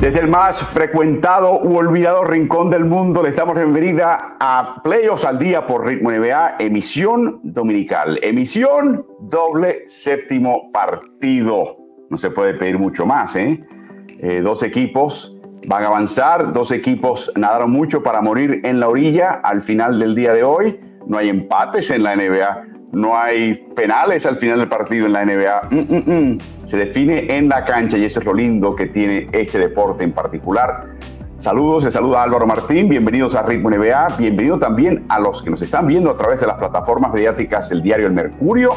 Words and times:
Desde 0.00 0.20
el 0.20 0.28
más 0.28 0.62
frecuentado 0.66 1.60
u 1.60 1.76
olvidado 1.76 2.24
rincón 2.24 2.70
del 2.70 2.86
mundo, 2.86 3.22
le 3.22 3.32
damos 3.32 3.54
bienvenida 3.54 4.36
a 4.40 4.80
Playoffs 4.82 5.26
al 5.26 5.38
Día 5.38 5.66
por 5.66 5.84
Ritmo 5.84 6.10
NBA, 6.10 6.56
emisión 6.58 7.40
dominical, 7.42 8.18
emisión 8.22 9.04
doble 9.20 9.82
séptimo 9.86 10.72
partido. 10.72 11.76
No 12.08 12.16
se 12.16 12.30
puede 12.30 12.54
pedir 12.54 12.78
mucho 12.78 13.04
más, 13.04 13.36
¿eh? 13.36 13.62
eh 14.20 14.40
dos 14.40 14.62
equipos 14.62 15.36
van 15.66 15.82
a 15.82 15.88
avanzar, 15.88 16.54
dos 16.54 16.72
equipos 16.72 17.30
nadaron 17.36 17.70
mucho 17.70 18.02
para 18.02 18.22
morir 18.22 18.62
en 18.64 18.80
la 18.80 18.88
orilla 18.88 19.32
al 19.44 19.60
final 19.60 19.98
del 19.98 20.14
día 20.14 20.32
de 20.32 20.42
hoy. 20.42 20.80
No 21.06 21.18
hay 21.18 21.28
empates 21.28 21.90
en 21.90 22.04
la 22.04 22.16
NBA, 22.16 22.69
no 22.92 23.16
hay 23.16 23.54
penales 23.74 24.26
al 24.26 24.36
final 24.36 24.58
del 24.58 24.68
partido 24.68 25.06
en 25.06 25.12
la 25.12 25.24
NBA. 25.24 25.62
Mm, 25.70 25.76
mm, 25.76 26.32
mm. 26.32 26.38
Se 26.64 26.76
define 26.76 27.36
en 27.36 27.48
la 27.48 27.64
cancha 27.64 27.96
y 27.96 28.04
eso 28.04 28.20
es 28.20 28.26
lo 28.26 28.34
lindo 28.34 28.74
que 28.74 28.86
tiene 28.86 29.28
este 29.32 29.58
deporte 29.58 30.04
en 30.04 30.12
particular. 30.12 30.88
Saludos, 31.38 31.84
se 31.84 31.90
saluda 31.90 32.22
Álvaro 32.22 32.46
Martín, 32.46 32.88
bienvenidos 32.88 33.34
a 33.34 33.42
Ritmo 33.42 33.70
NBA, 33.70 34.16
bienvenido 34.18 34.58
también 34.58 35.06
a 35.08 35.18
los 35.18 35.42
que 35.42 35.48
nos 35.48 35.62
están 35.62 35.86
viendo 35.86 36.10
a 36.10 36.16
través 36.16 36.40
de 36.40 36.46
las 36.46 36.56
plataformas 36.56 37.14
mediáticas, 37.14 37.70
el 37.72 37.80
diario 37.80 38.08
El 38.08 38.12
Mercurio 38.12 38.72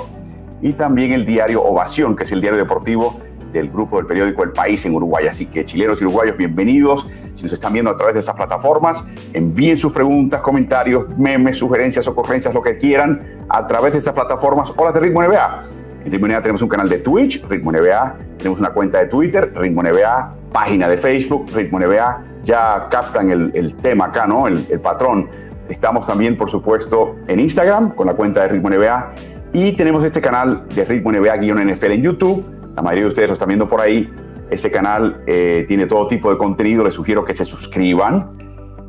y 0.61 0.72
también 0.72 1.11
el 1.11 1.25
diario 1.25 1.61
Ovación, 1.61 2.16
que 2.16 2.23
es 2.23 2.31
el 2.31 2.39
diario 2.39 2.58
deportivo 2.58 3.19
del 3.54 3.70
grupo 3.70 3.98
del 3.98 4.06
periódico 4.08 4.44
El 4.44 4.52
País 4.52 4.86
en 4.86 4.96
Uruguay. 4.96 5.28
Así 5.28 5.46
que 5.46 5.64
chilenos 5.64 6.02
y 6.02 6.06
uruguayos, 6.06 6.36
bienvenidos. 6.36 7.08
Si 7.36 7.44
nos 7.44 7.54
están 7.54 7.72
viendo 7.72 7.92
a 7.92 7.96
través 7.96 8.16
de 8.16 8.20
esas 8.20 8.36
plataformas, 8.36 9.06
envíen 9.32 9.78
sus 9.78 9.94
preguntas, 9.94 10.42
comentarios, 10.42 11.18
memes, 11.18 11.58
sugerencias, 11.58 12.08
ocurrencias, 12.08 12.54
lo 12.54 12.62
que 12.62 12.76
quieran 12.76 13.22
a 13.48 13.66
través 13.68 13.94
de 13.94 14.00
esas 14.00 14.14
plataformas 14.14 14.74
o 14.76 14.84
las 14.84 14.94
de 14.94 15.00
Ritmo 15.00 15.22
NBA. 15.22 15.64
En 16.06 16.12
Ritmo 16.12 16.28
NBA 16.28 16.42
tenemos 16.42 16.62
un 16.62 16.68
canal 16.68 16.90
de 16.90 16.98
Twitch, 16.98 17.48
Ritmo 17.48 17.72
NBA, 17.72 18.18
tenemos 18.38 18.59
una 18.59 18.72
cuenta 18.72 19.00
de 19.00 19.06
Twitter, 19.06 19.54
Ritmo 19.56 19.84
NBA, 19.84 20.31
página 20.52 20.90
de 20.90 20.98
Facebook, 20.98 21.46
Ritmo 21.54 21.80
NBA. 21.80 22.24
Ya 22.44 22.88
captan 22.90 23.30
el, 23.30 23.76
tema 23.78 24.06
acá, 24.06 24.28
¿no? 24.28 24.48
El, 24.48 24.66
el 24.70 24.81
patrón. 24.81 25.30
Estamos 25.70 26.06
también, 26.06 26.36
por 26.36 26.50
supuesto, 26.50 27.16
en 27.28 27.40
Instagram 27.40 27.92
con 27.92 28.08
la 28.08 28.16
cuenta 28.16 28.42
de 28.42 28.50
Ritmo 28.50 28.70
NBA 28.70 29.14
y 29.54 29.72
tenemos 29.74 30.04
este 30.04 30.20
canal 30.20 30.68
de 30.76 30.84
Ritmo 30.84 31.12
NBA-NFL 31.12 31.92
en 31.92 32.02
YouTube 32.02 32.62
la 32.75 32.81
mayoría 32.81 33.03
de 33.03 33.09
ustedes 33.09 33.29
lo 33.29 33.33
están 33.33 33.47
viendo 33.47 33.67
por 33.67 33.81
ahí. 33.81 34.11
Ese 34.49 34.69
canal 34.71 35.23
eh, 35.25 35.66
tiene 35.67 35.85
todo 35.85 36.07
tipo 36.07 36.29
de 36.31 36.38
contenido. 36.38 36.83
Les 36.83 36.93
sugiero 36.93 37.23
que 37.23 37.33
se 37.33 37.45
suscriban, 37.45 38.38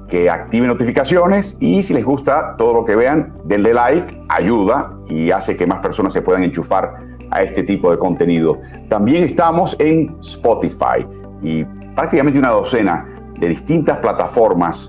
que 0.09 0.29
activen 0.29 0.69
notificaciones 0.69 1.57
y 1.61 1.83
si 1.83 1.95
les 1.95 2.05
gusta 2.05 2.57
todo 2.57 2.75
lo 2.75 2.85
que 2.85 2.97
vean, 2.97 3.33
denle 3.45 3.75
like, 3.75 4.23
ayuda 4.29 4.93
y 5.09 5.31
hace 5.31 5.57
que 5.57 5.67
más 5.67 5.81
personas 5.81 6.13
se 6.13 6.23
puedan 6.23 6.45
enchufar 6.45 6.95
a 7.31 7.43
este 7.43 7.63
tipo 7.63 7.91
de 7.91 7.99
contenido. 7.99 8.61
También 8.89 9.25
estamos 9.25 9.77
en 9.79 10.17
Spotify 10.21 11.07
y 11.43 11.65
prácticamente 11.95 12.39
una 12.39 12.51
docena 12.51 13.07
de 13.39 13.49
distintas 13.49 13.99
plataformas 13.99 14.89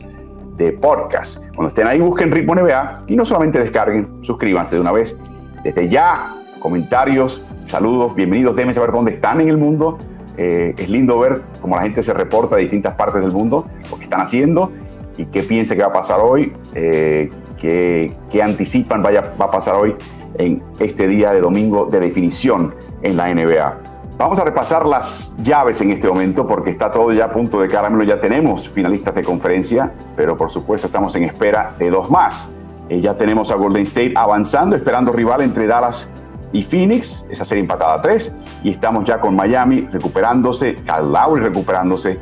de 0.58 0.72
podcast. 0.74 1.40
Cuando 1.56 1.68
estén 1.68 1.88
ahí, 1.88 2.00
busquen 2.00 2.32
Ritmo 2.32 2.56
NBA 2.56 3.06
y 3.08 3.16
no 3.16 3.26
solamente 3.26 3.60
descarguen, 3.60 4.24
suscríbanse 4.24 4.76
de 4.76 4.82
una 4.82 4.92
vez. 4.92 5.18
Desde 5.64 5.90
ya, 5.90 6.36
comentarios, 6.60 7.42
Saludos, 7.68 8.14
bienvenidos, 8.14 8.56
déjenme 8.56 8.76
saber 8.76 8.92
dónde 8.92 9.12
están 9.12 9.42
en 9.42 9.50
el 9.50 9.58
mundo. 9.58 9.98
Eh, 10.38 10.76
es 10.78 10.88
lindo 10.88 11.18
ver 11.20 11.42
cómo 11.62 11.76
la 11.76 11.82
gente 11.82 12.04
se 12.04 12.14
reporta 12.14 12.56
de 12.56 12.62
distintas 12.62 12.94
partes 12.94 13.22
del 13.22 13.32
mundo, 13.32 13.66
lo 13.90 13.98
que 13.98 14.04
están 14.04 14.22
haciendo 14.22 14.72
y 15.18 15.26
qué 15.26 15.42
piensa 15.42 15.76
que 15.76 15.82
va 15.82 15.88
a 15.88 15.94
pasar 15.94 16.20
hoy, 16.20 16.54
eh, 16.76 17.30
qué, 17.60 18.14
anticipan 18.44 19.02
vaya, 19.02 19.34
va 19.42 19.46
a 19.46 19.52
pasar 19.52 19.76
hoy 19.76 19.96
en 20.38 20.62
este 20.80 21.08
día 21.08 21.32
de 21.32 21.42
domingo 21.42 21.88
de 21.88 22.00
definición 22.00 22.76
en 23.02 23.18
la 23.18 23.34
NBA. 23.34 23.78
Vamos 24.18 24.40
a 24.40 24.46
repasar 24.46 24.86
las 24.86 25.36
llaves 25.42 25.82
en 25.82 25.90
este 25.90 26.08
momento 26.08 26.46
porque 26.46 26.70
está 26.70 26.92
todo 26.92 27.12
ya 27.14 27.26
a 27.26 27.32
punto 27.32 27.60
de 27.60 27.68
caramelo. 27.68 28.04
Ya 28.04 28.20
tenemos 28.20 28.70
finalistas 28.70 29.16
de 29.16 29.24
conferencia, 29.24 29.92
pero 30.16 30.38
por 30.38 30.52
supuesto 30.52 30.86
estamos 30.86 31.16
en 31.16 31.24
espera 31.24 31.74
de 31.80 31.90
dos 31.90 32.12
más. 32.12 32.48
Eh, 32.90 33.02
ya 33.02 33.18
tenemos 33.18 33.52
a 33.52 33.56
Golden 33.56 33.82
State 33.82 34.14
avanzando, 34.16 34.76
esperando 34.76 35.12
rival 35.12 35.42
entre 35.42 35.66
Dallas 35.66 36.10
y 36.56 36.64
Phoenix, 36.64 37.26
esa 37.30 37.44
serie 37.44 37.64
empatada 37.64 37.96
a 37.96 38.02
3, 38.02 38.34
y 38.64 38.70
estamos 38.70 39.04
ya 39.04 39.20
con 39.20 39.36
Miami 39.36 39.82
recuperándose, 39.92 40.76
Cal 40.86 41.14
recuperándose 41.36 42.18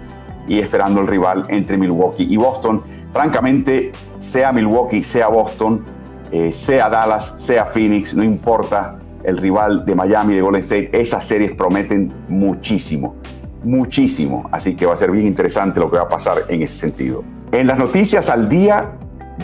y 0.47 0.57
esperando 0.57 1.01
el 1.01 1.07
rival 1.07 1.43
entre 1.49 1.77
Milwaukee 1.77 2.25
y 2.27 2.35
Boston. 2.35 2.81
Francamente, 3.11 3.91
sea 4.17 4.51
Milwaukee, 4.51 5.03
sea 5.03 5.27
Boston, 5.27 5.85
eh, 6.31 6.51
sea 6.51 6.89
Dallas, 6.89 7.33
sea 7.37 7.63
Phoenix, 7.63 8.15
no 8.15 8.23
importa 8.23 8.95
el 9.23 9.37
rival 9.37 9.85
de 9.85 9.93
Miami, 9.93 10.33
de 10.33 10.41
Golden 10.41 10.61
State, 10.61 10.89
esas 10.99 11.23
series 11.23 11.51
prometen 11.51 12.11
muchísimo, 12.27 13.15
muchísimo. 13.63 14.49
Así 14.51 14.75
que 14.75 14.87
va 14.87 14.93
a 14.93 14.97
ser 14.97 15.11
bien 15.11 15.27
interesante 15.27 15.79
lo 15.79 15.91
que 15.91 15.97
va 15.97 16.03
a 16.03 16.09
pasar 16.09 16.39
en 16.49 16.63
ese 16.63 16.79
sentido. 16.79 17.23
En 17.51 17.67
las 17.67 17.77
noticias 17.77 18.31
al 18.31 18.49
día 18.49 18.93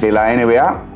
de 0.02 0.12
la 0.12 0.36
NBA, 0.36 0.89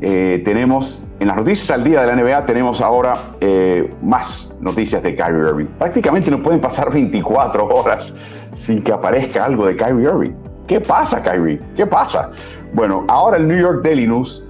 eh, 0.00 0.42
tenemos 0.44 1.02
en 1.18 1.28
las 1.28 1.38
noticias 1.38 1.70
al 1.70 1.82
día 1.82 2.02
de 2.02 2.06
la 2.08 2.22
NBA 2.22 2.44
tenemos 2.44 2.82
ahora 2.82 3.16
eh, 3.40 3.88
más 4.02 4.52
noticias 4.60 5.02
de 5.02 5.14
Kyrie 5.14 5.48
Irving. 5.48 5.66
Prácticamente 5.78 6.30
no 6.30 6.42
pueden 6.42 6.60
pasar 6.60 6.92
24 6.92 7.66
horas 7.66 8.14
sin 8.52 8.82
que 8.82 8.92
aparezca 8.92 9.44
algo 9.44 9.66
de 9.66 9.76
Kyrie 9.76 10.04
Irving. 10.04 10.32
¿Qué 10.66 10.80
pasa, 10.80 11.22
Kyrie? 11.22 11.58
¿Qué 11.74 11.86
pasa? 11.86 12.30
Bueno, 12.74 13.04
ahora 13.08 13.38
el 13.38 13.48
New 13.48 13.58
York 13.58 13.82
Daily 13.82 14.06
News, 14.06 14.44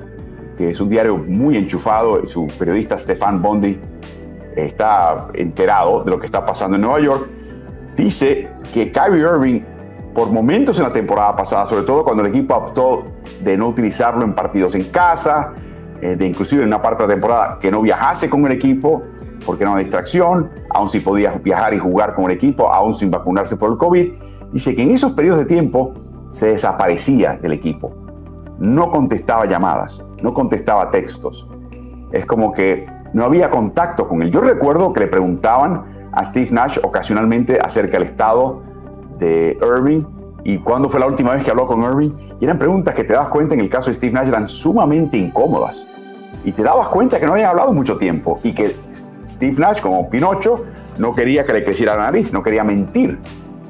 que 0.57 0.71
es 0.71 0.81
un 0.81 0.89
diario 0.89 1.19
muy 1.19 1.57
enchufado, 1.57 2.25
su 2.27 2.47
periodista 2.59 2.99
Stefan 2.99 3.41
Bondi 3.41 3.79
está 4.57 5.29
enterado 5.35 6.03
de 6.03 6.11
lo 6.11 6.19
que 6.19 6.27
está 6.27 6.45
pasando 6.45 6.77
en 6.77 6.83
Nueva 6.83 7.01
York, 7.01 7.29
dice 7.95 8.49
que 8.73 8.91
Kyrie 8.91 9.21
Irving, 9.21 9.61
por 10.17 10.31
momentos 10.31 10.79
en 10.79 10.85
la 10.85 10.93
temporada 10.95 11.37
pasada, 11.37 11.67
sobre 11.67 11.85
todo 11.85 12.03
cuando 12.03 12.23
el 12.23 12.31
equipo 12.31 12.55
optó 12.55 13.05
de 13.43 13.55
no 13.55 13.69
utilizarlo 13.69 14.25
en 14.25 14.35
partidos 14.35 14.75
en 14.75 14.85
casa, 14.85 15.53
eh, 16.01 16.17
de 16.17 16.27
inclusive 16.27 16.63
en 16.63 16.69
una 16.69 16.81
parte 16.81 17.03
de 17.03 17.09
la 17.09 17.15
temporada 17.15 17.59
que 17.61 17.71
no 17.71 17.83
viajase 17.83 18.31
con 18.31 18.47
el 18.47 18.53
equipo 18.53 19.03
porque 19.45 19.65
era 19.65 19.73
una 19.73 19.81
distracción, 19.81 20.51
aún 20.71 20.89
si 20.89 21.01
podía 21.01 21.33
viajar 21.33 21.75
y 21.75 21.79
jugar 21.79 22.15
con 22.15 22.25
el 22.25 22.31
equipo, 22.31 22.73
aún 22.73 22.95
sin 22.95 23.11
vacunarse 23.11 23.59
por 23.59 23.71
el 23.71 23.77
COVID. 23.77 24.15
Dice 24.53 24.75
que 24.75 24.83
en 24.85 24.91
esos 24.91 25.13
periodos 25.13 25.41
de 25.41 25.45
tiempo 25.45 25.93
se 26.31 26.47
desaparecía 26.47 27.37
del 27.37 27.53
equipo, 27.53 27.93
no 28.59 28.91
contestaba 28.91 29.45
llamadas, 29.45 30.03
no 30.23 30.33
contestaba 30.33 30.91
textos. 30.91 31.47
Es 32.11 32.25
como 32.25 32.55
que 32.55 32.87
no 33.13 33.25
había 33.25 33.51
contacto 33.51 34.09
con 34.09 34.23
él. 34.23 34.31
Yo 34.31 34.41
recuerdo 34.41 34.95
que 34.95 35.01
le 35.01 35.09
preguntaban 35.09 36.09
a 36.13 36.25
Steve 36.25 36.49
Nash 36.53 36.79
ocasionalmente 36.83 37.59
acerca 37.61 37.99
del 37.99 38.05
estado 38.05 38.63
de 39.19 39.59
Irving 39.61 40.05
y 40.45 40.59
cuándo 40.59 40.89
fue 40.89 41.01
la 41.01 41.07
última 41.07 41.35
vez 41.35 41.43
que 41.43 41.51
habló 41.51 41.67
con 41.67 41.83
Irving. 41.83 42.13
Y 42.41 42.45
eran 42.45 42.59
preguntas 42.59 42.95
que 42.95 43.05
te 43.05 43.15
das 43.15 43.29
cuenta 43.29 43.55
en 43.55 43.61
el 43.61 43.69
caso 43.69 43.91
de 43.91 43.95
Steve 43.95 44.13
Nash 44.13 44.29
eran 44.29 44.49
sumamente 44.49 45.17
incómodas. 45.17 45.87
Y 46.45 46.53
te 46.53 46.63
dabas 46.63 46.89
cuenta 46.89 47.19
que 47.19 47.27
no 47.27 47.33
habían 47.33 47.51
hablado 47.51 47.73
mucho 47.73 47.99
tiempo 47.99 48.39
y 48.45 48.53
que 48.53 48.77
Steve 49.27 49.57
Nash, 49.59 49.81
como 49.81 50.09
Pinocho, 50.09 50.65
no 50.99 51.15
quería 51.15 51.45
que 51.45 51.53
le 51.53 51.65
creciera 51.65 51.97
la 51.97 52.05
nariz, 52.05 52.33
no 52.33 52.43
quería 52.43 52.63
mentir. 52.63 53.19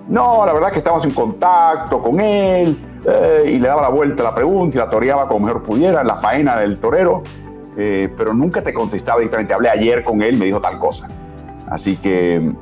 No, 0.09 0.45
la 0.45 0.53
verdad 0.53 0.69
es 0.69 0.73
que 0.75 0.79
estábamos 0.79 1.05
en 1.07 1.13
contacto 1.13 2.01
con 2.03 2.21
él 2.21 2.79
eh, 3.05 3.53
y 3.55 3.59
le 3.59 3.69
daba 3.69 3.83
la 3.83 3.89
vuelta 3.89 4.23
a 4.23 4.27
la 4.27 4.35
pregunta 4.35 4.77
y 4.77 4.79
la 4.79 4.91
toreaba 4.91 5.27
como 5.27 5.47
mejor 5.47 5.63
pudiera, 5.63 6.05
la 6.05 6.17
faena 6.17 6.61
del 6.61 6.79
torero, 6.79 7.23
eh, 7.77 8.13
pero 8.17 8.33
nunca 8.35 8.63
te 8.63 8.75
contestaba 8.75 9.19
directamente. 9.19 9.55
Hablé 9.55 9.71
ayer 9.71 10.05
con 10.05 10.21
él, 10.21 10.37
me 10.37 10.45
dijo 10.45 10.61
tal 10.61 10.79
cosa. 10.79 11.09
Así 11.69 11.97
que 11.97 12.53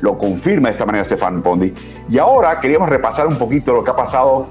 lo 0.00 0.18
confirma 0.18 0.68
de 0.68 0.72
esta 0.72 0.86
manera 0.86 1.04
Stefan 1.04 1.42
Bondi. 1.42 1.72
Y 2.08 2.18
ahora 2.18 2.58
queríamos 2.60 2.88
repasar 2.88 3.26
un 3.26 3.36
poquito 3.36 3.72
lo 3.72 3.84
que 3.84 3.90
ha 3.90 3.96
pasado 3.96 4.46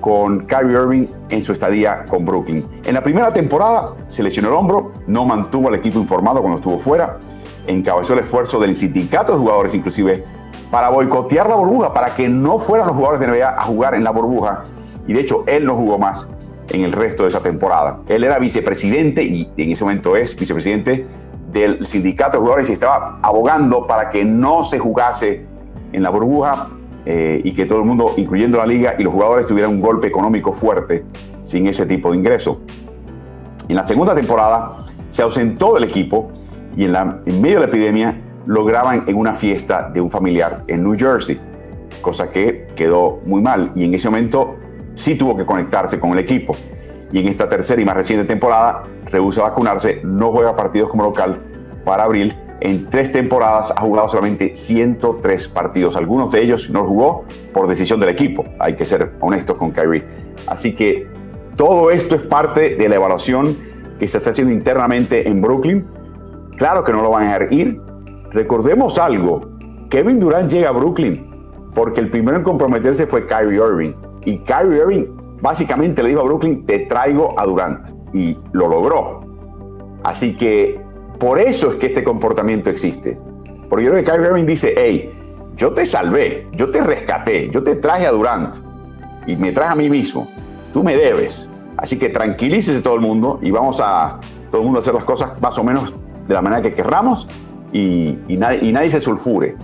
con 0.00 0.46
Kyrie 0.46 0.72
Irving 0.72 1.06
en 1.28 1.44
su 1.44 1.52
estadía 1.52 2.04
con 2.08 2.24
Brooklyn. 2.24 2.64
En 2.84 2.94
la 2.94 3.02
primera 3.02 3.32
temporada 3.32 3.94
se 4.06 4.22
lesionó 4.22 4.48
el 4.48 4.54
hombro, 4.54 4.92
no 5.06 5.24
mantuvo 5.24 5.68
al 5.68 5.74
equipo 5.74 5.98
informado 5.98 6.40
cuando 6.40 6.58
estuvo 6.58 6.78
fuera, 6.78 7.18
encabezó 7.66 8.14
el 8.14 8.20
esfuerzo 8.20 8.58
del 8.58 8.76
sindicato 8.76 9.32
de 9.32 9.38
jugadores 9.38 9.74
inclusive 9.74 10.24
para 10.70 10.88
boicotear 10.88 11.48
la 11.48 11.56
burbuja, 11.56 11.92
para 11.92 12.14
que 12.14 12.28
no 12.28 12.58
fueran 12.58 12.86
los 12.86 12.96
jugadores 12.96 13.20
de 13.20 13.26
NBA 13.26 13.48
a 13.48 13.62
jugar 13.62 13.94
en 13.94 14.04
la 14.04 14.10
burbuja. 14.10 14.64
Y 15.06 15.12
de 15.12 15.20
hecho, 15.20 15.42
él 15.46 15.66
no 15.66 15.74
jugó 15.74 15.98
más 15.98 16.28
en 16.68 16.82
el 16.84 16.92
resto 16.92 17.24
de 17.24 17.30
esa 17.30 17.40
temporada. 17.40 18.00
Él 18.08 18.22
era 18.22 18.38
vicepresidente 18.38 19.24
y 19.24 19.50
en 19.56 19.72
ese 19.72 19.82
momento 19.82 20.14
es 20.14 20.36
vicepresidente 20.36 21.06
del 21.52 21.84
sindicato 21.84 22.32
de 22.32 22.38
jugadores 22.38 22.70
y 22.70 22.74
estaba 22.74 23.18
abogando 23.22 23.82
para 23.86 24.10
que 24.10 24.24
no 24.24 24.64
se 24.64 24.78
jugase 24.78 25.46
en 25.92 26.02
la 26.02 26.10
burbuja 26.10 26.68
eh, 27.06 27.40
y 27.42 27.52
que 27.52 27.66
todo 27.66 27.78
el 27.78 27.84
mundo, 27.84 28.14
incluyendo 28.16 28.58
la 28.58 28.66
liga 28.66 28.94
y 28.98 29.02
los 29.02 29.12
jugadores, 29.12 29.46
tuvieran 29.46 29.72
un 29.72 29.80
golpe 29.80 30.06
económico 30.06 30.52
fuerte 30.52 31.04
sin 31.44 31.66
ese 31.66 31.86
tipo 31.86 32.10
de 32.10 32.18
ingreso. 32.18 32.60
En 33.68 33.76
la 33.76 33.86
segunda 33.86 34.14
temporada 34.14 34.78
se 35.10 35.22
ausentó 35.22 35.74
del 35.74 35.84
equipo 35.84 36.30
y 36.76 36.84
en, 36.84 36.92
la, 36.92 37.20
en 37.24 37.40
medio 37.40 37.60
de 37.60 37.66
la 37.66 37.70
epidemia 37.70 38.20
lo 38.46 38.64
graban 38.64 39.04
en 39.06 39.16
una 39.16 39.34
fiesta 39.34 39.90
de 39.90 40.00
un 40.00 40.10
familiar 40.10 40.64
en 40.66 40.82
New 40.82 40.96
Jersey, 40.96 41.40
cosa 42.00 42.28
que 42.28 42.66
quedó 42.74 43.20
muy 43.24 43.40
mal 43.40 43.72
y 43.74 43.84
en 43.84 43.94
ese 43.94 44.08
momento 44.08 44.56
sí 44.94 45.16
tuvo 45.16 45.36
que 45.36 45.44
conectarse 45.44 45.98
con 45.98 46.10
el 46.12 46.18
equipo 46.18 46.54
y 47.12 47.18
en 47.20 47.28
esta 47.28 47.48
tercera 47.48 47.80
y 47.80 47.84
más 47.84 47.96
reciente 47.96 48.26
temporada 48.26 48.82
rehúsa 49.06 49.42
vacunarse, 49.42 50.00
no 50.04 50.32
juega 50.32 50.54
partidos 50.56 50.88
como 50.88 51.04
local 51.04 51.40
para 51.84 52.04
abril 52.04 52.36
en 52.60 52.86
tres 52.86 53.10
temporadas 53.10 53.72
ha 53.74 53.80
jugado 53.80 54.08
solamente 54.08 54.54
103 54.54 55.48
partidos. 55.48 55.96
Algunos 55.96 56.30
de 56.30 56.42
ellos 56.42 56.68
no 56.70 56.84
jugó 56.84 57.24
por 57.52 57.66
decisión 57.66 58.00
del 58.00 58.10
equipo. 58.10 58.44
Hay 58.58 58.74
que 58.74 58.84
ser 58.84 59.12
honestos 59.20 59.56
con 59.56 59.70
Kyrie. 59.70 60.04
Así 60.46 60.74
que 60.74 61.08
todo 61.56 61.90
esto 61.90 62.16
es 62.16 62.22
parte 62.22 62.76
de 62.76 62.88
la 62.88 62.96
evaluación 62.96 63.56
que 63.98 64.06
se 64.06 64.18
está 64.18 64.30
haciendo 64.30 64.52
internamente 64.52 65.26
en 65.26 65.40
Brooklyn. 65.40 65.86
Claro 66.56 66.84
que 66.84 66.92
no 66.92 67.02
lo 67.02 67.10
van 67.10 67.22
a 67.22 67.38
dejar 67.38 67.52
ir. 67.52 67.80
Recordemos 68.30 68.98
algo. 68.98 69.48
Kevin 69.88 70.20
Durant 70.20 70.50
llega 70.50 70.68
a 70.68 70.72
Brooklyn 70.72 71.26
porque 71.74 72.00
el 72.00 72.10
primero 72.10 72.36
en 72.36 72.42
comprometerse 72.42 73.06
fue 73.06 73.26
Kyrie 73.26 73.56
Irving. 73.58 73.92
Y 74.26 74.38
Kyrie 74.40 74.80
Irving 74.80 75.06
básicamente 75.40 76.02
le 76.02 76.10
dijo 76.10 76.20
a 76.20 76.24
Brooklyn, 76.24 76.66
te 76.66 76.80
traigo 76.80 77.38
a 77.38 77.44
Durant. 77.44 77.86
Y 78.12 78.36
lo 78.52 78.68
logró. 78.68 79.20
Así 80.02 80.36
que 80.36 80.80
por 81.18 81.38
eso 81.38 81.72
es 81.72 81.76
que 81.76 81.86
este 81.86 82.02
comportamiento 82.02 82.70
existe. 82.70 83.18
Porque 83.68 83.84
yo 83.84 83.92
creo 83.92 84.04
que 84.04 84.10
Kyrie 84.10 84.26
Irving 84.28 84.46
dice, 84.46 84.74
hey, 84.76 85.12
yo 85.56 85.72
te 85.72 85.86
salvé, 85.86 86.48
yo 86.52 86.70
te 86.70 86.82
rescaté, 86.82 87.50
yo 87.50 87.62
te 87.62 87.76
traje 87.76 88.06
a 88.06 88.10
Durant 88.10 88.56
y 89.26 89.36
me 89.36 89.52
traje 89.52 89.72
a 89.72 89.76
mí 89.76 89.88
mismo. 89.90 90.28
Tú 90.72 90.82
me 90.82 90.96
debes. 90.96 91.48
Así 91.76 91.98
que 91.98 92.08
tranquilícese 92.08 92.82
todo 92.82 92.94
el 92.94 93.00
mundo 93.00 93.38
y 93.42 93.50
vamos 93.50 93.80
a 93.82 94.18
todo 94.50 94.62
el 94.62 94.64
mundo 94.64 94.78
a 94.78 94.80
hacer 94.80 94.94
las 94.94 95.04
cosas 95.04 95.40
más 95.40 95.56
o 95.58 95.64
menos 95.64 95.94
de 96.26 96.34
la 96.34 96.42
manera 96.42 96.62
que 96.62 96.72
querramos 96.74 97.28
y, 97.72 98.16
nadie, 98.28 98.58
y 98.62 98.72
nadie 98.72 98.90
se 98.90 99.00
sulfure. 99.00 99.56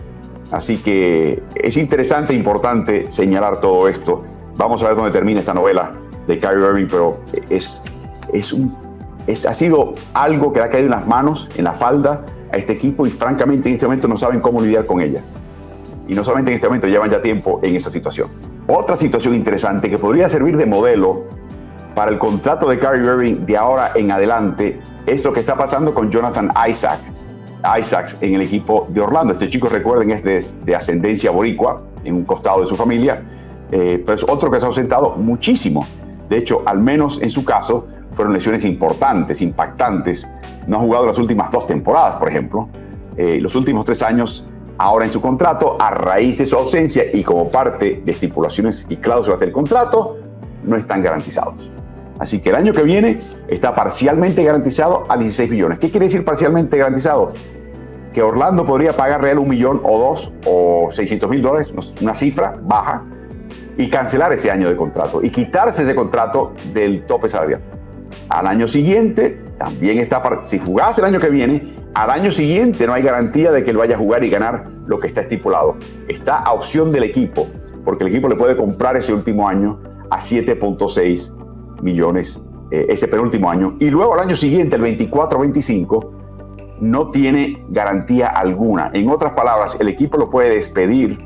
Así 0.51 0.77
que 0.79 1.43
es 1.55 1.77
interesante 1.77 2.33
e 2.33 2.37
importante 2.37 3.11
señalar 3.11 3.61
todo 3.61 3.89
esto. 3.89 4.25
Vamos 4.57 4.83
a 4.83 4.89
ver 4.89 4.97
dónde 4.97 5.11
termina 5.11 5.41
esta 5.41 5.55
novela 5.55 5.93
de 6.27 6.39
Kyrie 6.39 6.67
Irving, 6.67 6.87
pero 6.91 7.21
es, 7.51 7.83
es 8.33 8.53
un 8.53 8.75
ha 9.29 9.55
sido 9.55 9.95
algo 10.15 10.53
que 10.53 10.61
le 10.61 10.67
ha 10.67 10.71
caído 10.71 10.87
en 10.87 10.93
las 10.93 11.07
manos, 11.07 11.49
en 11.57 11.65
la 11.65 11.73
falda 11.73 12.25
a 12.53 12.57
este 12.57 12.75
equipo 12.75 13.07
y 13.07 13.11
francamente 13.11 13.69
en 13.69 13.75
este 13.75 13.87
momento 13.87 14.07
no 14.07 14.17
saben 14.17 14.41
cómo 14.41 14.61
lidiar 14.61 14.87
con 14.87 15.01
ella. 15.01 15.21
Y 16.07 16.15
no 16.15 16.23
solamente 16.23 16.53
en 16.53 16.57
este 16.57 16.69
momento, 16.69 16.87
llevan 16.87 17.11
ya 17.11 17.21
tiempo 17.21 17.59
en 17.63 17.75
esa 17.75 17.91
situación. 17.91 18.29
Otra 18.69 18.97
situación 18.97 19.35
interesante 19.35 19.91
que 19.91 19.99
podría 19.99 20.29
servir 20.29 20.57
de 20.57 20.67
modelo 20.67 21.25
para 21.95 22.11
el 22.11 22.19
contrato 22.19 22.69
de 22.69 22.79
Kyrie 22.79 23.05
Irving 23.05 23.47
de 23.47 23.57
ahora 23.57 23.93
en 23.95 24.13
adelante 24.13 24.81
es 25.07 25.25
lo 25.25 25.33
que 25.33 25.41
está 25.41 25.57
pasando 25.57 25.93
con 25.93 26.11
Jonathan 26.11 26.53
Isaac. 26.69 27.01
Isaacs 27.79 28.19
en 28.21 28.35
el 28.35 28.43
equipo 28.43 28.87
de 28.91 29.01
Orlando. 29.01 29.33
Este 29.33 29.49
chico, 29.49 29.69
recuerden, 29.69 30.11
es 30.11 30.65
de, 30.65 30.77
ascendencia 30.77 31.31
boricua, 31.33 31.83
en 32.05 32.15
un 32.15 32.25
costado 32.25 32.61
de 32.61 32.67
su 32.67 32.77
familia, 32.77 33.25
eh, 33.71 34.03
pero 34.05 34.17
es 34.17 34.25
otro 34.25 34.51
que 34.51 34.59
se 34.59 34.67
ha 34.67 34.69
ausentado 34.69 35.17
muchísimo. 35.17 35.87
De 36.29 36.39
hecho, 36.39 36.63
al 36.67 36.81
menos 36.81 37.21
en 37.23 37.31
su 37.31 37.45
caso, 37.45 37.87
fueron 38.13 38.33
lesiones 38.33 38.65
importantes, 38.65 39.43
impactantes. 39.43 40.29
No 40.67 40.79
ha 40.79 40.81
jugado 40.81 41.07
las 41.07 41.19
últimas 41.19 41.51
dos 41.51 41.67
temporadas, 41.67 42.19
por 42.19 42.29
ejemplo. 42.29 42.69
Eh, 43.17 43.39
los 43.41 43.55
últimos 43.55 43.85
tres 43.85 44.03
años, 44.03 44.47
ahora 44.79 45.05
en 45.05 45.13
su 45.13 45.21
contrato, 45.21 45.77
a 45.79 45.91
raíz 45.91 46.39
de 46.39 46.47
su 46.47 46.57
ausencia 46.57 47.05
y 47.13 47.23
como 47.23 47.51
parte 47.51 48.03
de 48.05 48.13
estipulaciones 48.13 48.87
y 48.89 48.97
cláusulas 48.97 49.41
del 49.41 49.53
contrato, 49.53 50.19
no 50.65 50.77
están 50.77 51.03
garantizados. 51.03 51.71
Así 52.19 52.41
que 52.41 52.49
el 52.49 52.57
año 52.57 52.73
que 52.73 52.83
viene 52.83 53.21
está 53.49 53.75
parcialmente 53.75 54.43
garantizado 54.43 55.03
a 55.09 55.17
16 55.17 55.51
millones. 55.51 55.79
¿Qué 55.79 55.91
quiere 55.91 56.07
decir 56.07 56.25
parcialmente 56.25 56.79
garantizado? 56.79 57.33
Que 58.13 58.23
Orlando 58.23 58.65
podría 58.65 58.97
pagar 58.97 59.21
real 59.21 59.39
un 59.39 59.49
millón 59.49 59.83
o 59.85 59.99
dos 59.99 60.33
o 60.47 60.89
600 60.91 61.29
mil 61.29 61.43
dólares, 61.43 61.73
una 62.01 62.15
cifra 62.15 62.55
baja, 62.63 63.05
y 63.77 63.89
cancelar 63.89 64.33
ese 64.33 64.51
año 64.51 64.69
de 64.69 64.77
contrato 64.77 65.21
y 65.23 65.31
quitarse 65.31 65.83
ese 65.83 65.95
contrato 65.95 66.55
del 66.73 67.05
tope 67.05 67.29
salarial. 67.29 67.63
Al 68.29 68.47
año 68.47 68.67
siguiente, 68.67 69.43
también 69.59 69.99
está, 69.99 70.23
si 70.43 70.59
jugase 70.59 71.01
el 71.01 71.07
año 71.07 71.21
que 71.21 71.31
viene, 71.31 71.75
al 71.95 72.11
año 72.11 72.31
siguiente 72.31 72.87
no 72.87 72.93
hay 72.93 73.03
garantía 73.03 73.53
de 73.53 73.63
que 73.65 73.71
él 73.71 73.77
vaya 73.77 73.95
a 73.95 73.99
jugar 73.99 74.25
y 74.25 74.31
ganar 74.31 74.65
lo 74.87 74.99
que 74.99 75.07
está 75.07 75.21
estipulado. 75.21 75.77
Está 76.09 76.39
a 76.39 76.53
opción 76.53 76.93
del 76.93 77.05
equipo, 77.05 77.47
porque 77.85 78.05
el 78.05 78.11
equipo 78.11 78.29
le 78.29 78.37
puede 78.37 78.57
comprar 78.57 78.97
ese 78.97 79.13
último 79.13 79.49
año 79.49 79.81
a 80.11 80.19
7.6 80.19 81.33
millones, 81.83 82.41
eh, 82.71 82.87
ese 82.89 83.09
penúltimo 83.09 83.51
año. 83.51 83.77
Y 83.81 83.91
luego 83.91 84.15
al 84.15 84.21
año 84.21 84.37
siguiente, 84.37 84.77
el 84.77 84.83
24-25, 84.83 86.11
no 86.81 87.09
tiene 87.09 87.65
garantía 87.71 88.29
alguna. 88.29 88.91
En 88.93 89.09
otras 89.09 89.33
palabras, 89.33 89.77
el 89.81 89.89
equipo 89.89 90.19
lo 90.19 90.29
puede 90.29 90.51
despedir 90.51 91.19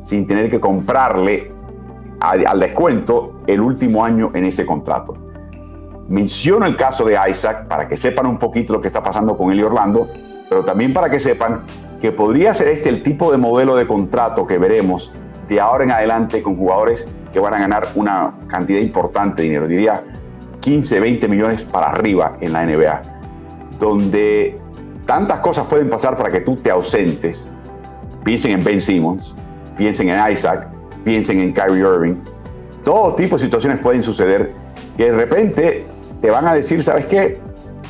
sin 0.00 0.26
tener 0.26 0.50
que 0.50 0.60
comprarle 0.60 1.53
al 2.30 2.60
descuento 2.60 3.40
el 3.46 3.60
último 3.60 4.04
año 4.04 4.30
en 4.34 4.44
ese 4.44 4.64
contrato. 4.64 5.16
Menciono 6.08 6.66
el 6.66 6.76
caso 6.76 7.04
de 7.04 7.18
Isaac 7.28 7.66
para 7.66 7.88
que 7.88 7.96
sepan 7.96 8.26
un 8.26 8.38
poquito 8.38 8.72
lo 8.74 8.80
que 8.80 8.88
está 8.88 9.02
pasando 9.02 9.36
con 9.36 9.50
él 9.50 9.60
y 9.60 9.62
Orlando, 9.62 10.08
pero 10.48 10.62
también 10.64 10.92
para 10.92 11.08
que 11.08 11.18
sepan 11.18 11.60
que 12.00 12.12
podría 12.12 12.52
ser 12.52 12.68
este 12.68 12.90
el 12.90 13.02
tipo 13.02 13.32
de 13.32 13.38
modelo 13.38 13.76
de 13.76 13.86
contrato 13.86 14.46
que 14.46 14.58
veremos 14.58 15.12
de 15.48 15.60
ahora 15.60 15.84
en 15.84 15.90
adelante 15.90 16.42
con 16.42 16.56
jugadores 16.56 17.08
que 17.32 17.40
van 17.40 17.54
a 17.54 17.58
ganar 17.58 17.88
una 17.94 18.34
cantidad 18.46 18.80
importante 18.80 19.42
de 19.42 19.48
dinero, 19.48 19.66
diría 19.66 20.04
15, 20.60 21.00
20 21.00 21.28
millones 21.28 21.64
para 21.64 21.88
arriba 21.88 22.36
en 22.40 22.52
la 22.52 22.64
NBA, 22.64 23.02
donde 23.78 24.56
tantas 25.04 25.40
cosas 25.40 25.66
pueden 25.66 25.88
pasar 25.90 26.16
para 26.16 26.30
que 26.30 26.40
tú 26.40 26.56
te 26.56 26.70
ausentes. 26.70 27.50
Piensen 28.24 28.52
en 28.52 28.64
Ben 28.64 28.80
Simmons, 28.80 29.34
piensen 29.76 30.08
en 30.08 30.32
Isaac, 30.32 30.68
piensen 31.04 31.40
en 31.40 31.52
Kyrie 31.52 31.80
Irving. 31.80 32.16
Todo 32.82 33.14
tipo 33.14 33.36
de 33.36 33.42
situaciones 33.42 33.78
pueden 33.78 34.02
suceder 34.02 34.52
que 34.96 35.10
de 35.10 35.16
repente 35.16 35.84
te 36.20 36.30
van 36.30 36.46
a 36.46 36.54
decir, 36.54 36.82
¿sabes 36.82 37.06
qué? 37.06 37.38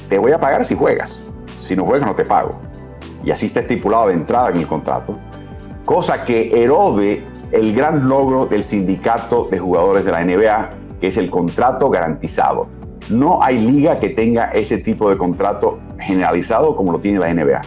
Te 0.08 0.19
voy 0.19 0.32
a 0.32 0.40
pagar 0.40 0.64
si 0.64 0.75
juegas. 0.75 1.22
Si 1.58 1.75
no 1.75 1.84
juegas, 1.84 2.06
no 2.06 2.14
te 2.14 2.25
pago. 2.25 2.56
Y 3.25 3.31
así 3.31 3.46
está 3.46 3.61
estipulado 3.61 4.08
de 4.08 4.14
entrada 4.14 4.50
en 4.50 4.58
el 4.58 4.66
contrato. 4.66 5.19
Cosa 5.84 6.25
que 6.25 6.62
erode 6.62 7.25
el 7.52 7.75
gran 7.75 8.08
logro 8.08 8.46
del 8.46 8.64
sindicato 8.64 9.49
de 9.50 9.58
jugadores 9.58 10.05
de 10.05 10.12
la 10.12 10.25
NBA, 10.25 10.70
que 11.00 11.08
es 11.08 11.17
el 11.17 11.31
contrato 11.31 11.90
garantizado. 11.90 12.69
No 13.08 13.43
hay 13.43 13.60
liga 13.60 14.00
que 14.00 14.10
tenga 14.10 14.46
ese 14.46 14.78
tipo 14.78 15.10
de 15.10 15.17
contrato 15.17 15.78
generalizado 15.99 16.75
como 16.75 16.93
lo 16.93 17.00
tiene 17.00 17.19
la 17.19 17.32
NBA. 17.32 17.62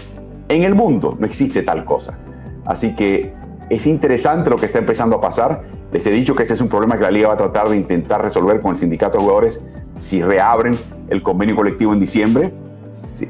En 0.49 0.63
el 0.63 0.75
mundo 0.75 1.15
no 1.19 1.25
existe 1.25 1.63
tal 1.63 1.85
cosa. 1.85 2.17
Así 2.65 2.95
que 2.95 3.33
es 3.69 3.85
interesante 3.85 4.49
lo 4.49 4.57
que 4.57 4.65
está 4.67 4.79
empezando 4.79 5.17
a 5.17 5.21
pasar. 5.21 5.63
Les 5.91 6.05
he 6.07 6.11
dicho 6.11 6.35
que 6.35 6.43
ese 6.43 6.53
es 6.53 6.61
un 6.61 6.69
problema 6.69 6.97
que 6.97 7.03
la 7.03 7.11
liga 7.11 7.27
va 7.27 7.33
a 7.33 7.37
tratar 7.37 7.69
de 7.69 7.75
intentar 7.75 8.21
resolver 8.21 8.61
con 8.61 8.71
el 8.71 8.77
sindicato 8.77 9.17
de 9.17 9.23
jugadores 9.23 9.63
si 9.97 10.21
reabren 10.21 10.77
el 11.09 11.23
convenio 11.23 11.55
colectivo 11.55 11.93
en 11.93 11.99
diciembre. 11.99 12.53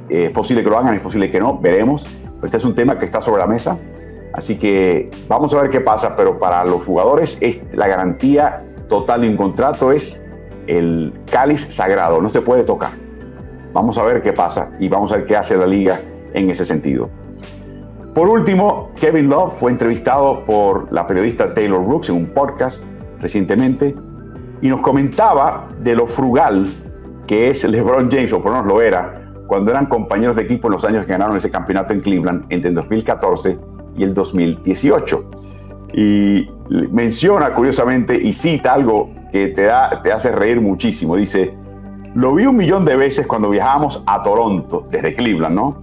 Es 0.09 0.29
posible 0.31 0.63
que 0.63 0.69
lo 0.69 0.77
hagan, 0.77 0.95
es 0.95 1.01
posible 1.01 1.31
que 1.31 1.39
no, 1.39 1.57
veremos. 1.59 2.07
Pero 2.35 2.45
este 2.45 2.57
es 2.57 2.65
un 2.65 2.75
tema 2.75 2.99
que 2.99 3.05
está 3.05 3.19
sobre 3.21 3.39
la 3.39 3.47
mesa. 3.47 3.77
Así 4.33 4.57
que 4.57 5.09
vamos 5.27 5.53
a 5.55 5.61
ver 5.61 5.71
qué 5.71 5.81
pasa, 5.81 6.15
pero 6.15 6.37
para 6.37 6.63
los 6.63 6.83
jugadores 6.83 7.39
la 7.73 7.87
garantía 7.87 8.63
total 8.87 9.21
de 9.21 9.29
un 9.29 9.37
contrato 9.37 9.91
es 9.91 10.23
el 10.67 11.13
cáliz 11.31 11.65
sagrado, 11.69 12.21
no 12.21 12.29
se 12.29 12.41
puede 12.41 12.63
tocar. 12.63 12.91
Vamos 13.73 13.97
a 13.97 14.03
ver 14.03 14.21
qué 14.21 14.33
pasa 14.33 14.71
y 14.79 14.89
vamos 14.89 15.11
a 15.11 15.17
ver 15.17 15.25
qué 15.25 15.35
hace 15.35 15.57
la 15.57 15.65
liga 15.65 16.01
en 16.33 16.49
ese 16.49 16.65
sentido. 16.65 17.09
Por 18.17 18.29
último, 18.29 18.89
Kevin 18.95 19.29
Love 19.29 19.53
fue 19.59 19.69
entrevistado 19.69 20.43
por 20.43 20.91
la 20.91 21.05
periodista 21.05 21.53
Taylor 21.53 21.85
Brooks 21.85 22.09
en 22.09 22.15
un 22.15 22.25
podcast 22.25 22.85
recientemente 23.19 23.93
y 24.59 24.69
nos 24.69 24.81
comentaba 24.81 25.67
de 25.83 25.95
lo 25.95 26.07
frugal 26.07 26.67
que 27.27 27.51
es 27.51 27.63
LeBron 27.63 28.09
James, 28.09 28.33
o 28.33 28.41
por 28.41 28.53
lo 28.53 28.57
menos 28.57 28.65
lo 28.65 28.81
era, 28.81 29.31
cuando 29.45 29.69
eran 29.69 29.85
compañeros 29.85 30.35
de 30.35 30.41
equipo 30.41 30.67
en 30.67 30.71
los 30.71 30.83
años 30.83 31.05
que 31.05 31.11
ganaron 31.11 31.37
ese 31.37 31.51
campeonato 31.51 31.93
en 31.93 31.99
Cleveland 31.99 32.45
entre 32.49 32.69
el 32.69 32.75
2014 32.77 33.59
y 33.95 34.03
el 34.03 34.15
2018. 34.15 35.31
Y 35.93 36.47
menciona 36.91 37.53
curiosamente 37.53 38.15
y 38.19 38.33
cita 38.33 38.73
algo 38.73 39.11
que 39.31 39.49
te, 39.49 39.65
da, 39.65 40.01
te 40.01 40.11
hace 40.11 40.31
reír 40.31 40.59
muchísimo. 40.59 41.15
Dice, 41.15 41.55
lo 42.15 42.33
vi 42.33 42.47
un 42.47 42.57
millón 42.57 42.83
de 42.83 42.97
veces 42.97 43.27
cuando 43.27 43.51
viajábamos 43.51 44.01
a 44.07 44.23
Toronto, 44.23 44.87
desde 44.89 45.13
Cleveland, 45.13 45.55
¿no? 45.55 45.77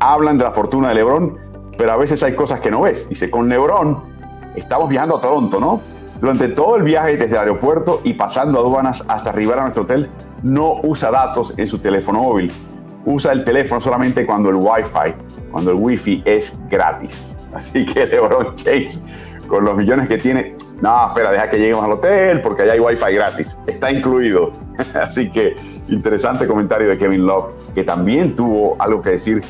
Hablan 0.00 0.36
de 0.36 0.42
la 0.42 0.50
fortuna 0.50 0.88
de 0.88 0.96
LeBron, 0.96 1.49
pero 1.80 1.92
a 1.92 1.96
veces 1.96 2.22
hay 2.22 2.34
cosas 2.34 2.60
que 2.60 2.70
no 2.70 2.82
ves. 2.82 3.08
Dice, 3.08 3.30
con 3.30 3.48
LeBron 3.48 4.02
estamos 4.54 4.90
viajando 4.90 5.16
a 5.16 5.20
Toronto, 5.22 5.58
¿no? 5.58 5.80
Durante 6.20 6.48
todo 6.48 6.76
el 6.76 6.82
viaje 6.82 7.16
desde 7.16 7.36
el 7.36 7.38
aeropuerto 7.38 8.02
y 8.04 8.12
pasando 8.12 8.58
aduanas 8.58 9.02
hasta 9.08 9.30
arribar 9.30 9.60
a 9.60 9.62
nuestro 9.62 9.84
hotel, 9.84 10.10
no 10.42 10.74
usa 10.82 11.10
datos 11.10 11.54
en 11.56 11.66
su 11.66 11.78
teléfono 11.78 12.20
móvil. 12.22 12.52
Usa 13.06 13.32
el 13.32 13.44
teléfono 13.44 13.80
solamente 13.80 14.26
cuando 14.26 14.50
el 14.50 14.56
Wi-Fi, 14.56 15.14
cuando 15.50 15.70
el 15.70 15.78
Wi-Fi 15.80 16.22
es 16.26 16.52
gratis. 16.68 17.34
Así 17.54 17.86
que 17.86 18.04
LeBron 18.04 18.52
James, 18.62 19.00
con 19.48 19.64
los 19.64 19.74
millones 19.74 20.06
que 20.06 20.18
tiene, 20.18 20.56
no, 20.82 21.08
espera, 21.08 21.32
deja 21.32 21.48
que 21.48 21.56
lleguemos 21.56 21.82
al 21.82 21.92
hotel 21.92 22.42
porque 22.42 22.60
allá 22.60 22.74
hay 22.74 22.80
Wi-Fi 22.80 23.14
gratis. 23.14 23.56
Está 23.66 23.90
incluido. 23.90 24.52
Así 24.92 25.30
que 25.30 25.56
interesante 25.88 26.46
comentario 26.46 26.90
de 26.90 26.98
Kevin 26.98 27.26
Love, 27.26 27.54
que 27.74 27.84
también 27.84 28.36
tuvo 28.36 28.76
algo 28.78 29.00
que 29.00 29.12
decir 29.12 29.40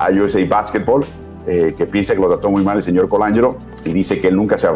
a 0.00 0.10
USA 0.10 0.44
Basketball, 0.48 1.06
eh, 1.46 1.74
que 1.76 1.86
piensa 1.86 2.14
que 2.14 2.20
lo 2.20 2.28
trató 2.28 2.50
muy 2.50 2.62
mal 2.64 2.76
el 2.76 2.82
señor 2.82 3.08
Colangelo 3.08 3.56
y 3.84 3.92
dice 3.92 4.20
que 4.20 4.28
él 4.28 4.36
nunca 4.36 4.58
se... 4.58 4.68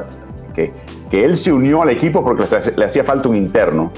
Que 0.54 0.72
que 1.10 1.24
él 1.24 1.36
se 1.36 1.52
unió 1.52 1.82
al 1.82 1.90
equipo 1.90 2.24
porque 2.24 2.44
le 2.76 2.84
hacía 2.84 3.04
falta 3.04 3.28
un 3.28 3.36
interno. 3.36 3.90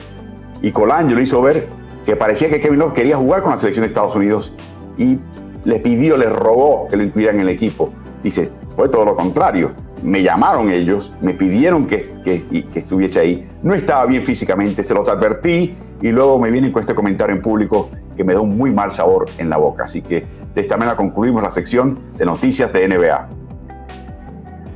Y 0.62 0.73
Colangelo 0.73 1.21
hizo 1.21 1.43
ver 1.43 1.69
que 2.07 2.17
parecía 2.17 2.49
que 2.49 2.61
Kevin 2.61 2.79
Love 2.79 2.95
quería 2.95 3.17
jugar 3.17 3.43
con 3.43 3.52
la 3.52 3.59
selección 3.59 3.83
de 3.83 3.88
Estados 3.88 4.17
Unidos 4.17 4.55
y 4.97 5.19
le 5.64 5.79
pidió, 5.79 6.17
le 6.17 6.26
rogó 6.26 6.88
que 6.88 6.97
lo 6.97 7.05
incluyeran 7.05 7.37
en 7.37 7.43
el 7.43 7.49
equipo. 7.50 7.93
Dice, 8.23 8.50
fue 8.75 8.88
todo 8.88 9.05
lo 9.05 9.14
contrario. 9.14 9.73
Me 10.02 10.23
llamaron 10.23 10.71
ellos, 10.71 11.12
me 11.21 11.35
pidieron 11.35 11.87
que, 11.87 12.12
que, 12.25 12.43
que 12.73 12.79
estuviese 12.79 13.21
ahí. 13.21 13.49
No 13.62 13.75
estaba 13.75 14.07
bien 14.07 14.23
físicamente, 14.23 14.83
se 14.83 14.95
los 14.95 15.09
advertí 15.09 15.76
y 16.00 16.09
luego 16.11 16.41
me 16.41 16.50
vienen 16.50 16.73
con 16.73 16.81
este 16.81 16.95
comentario 16.95 17.37
en 17.37 17.43
público 17.43 17.91
que 18.16 18.25
me 18.25 18.35
da 18.35 18.40
un 18.40 18.57
muy 18.57 18.71
mal 18.71 18.90
sabor 18.90 19.26
en 19.38 19.50
la 19.50 19.57
boca. 19.57 19.85
Así 19.85 20.02
que 20.02 20.26
de 20.54 20.61
esta 20.61 20.76
manera 20.76 20.97
concluimos 20.97 21.42
la 21.42 21.50
sección 21.50 21.99
de 22.16 22.25
noticias 22.25 22.73
de 22.73 22.88
NBA. 22.88 23.28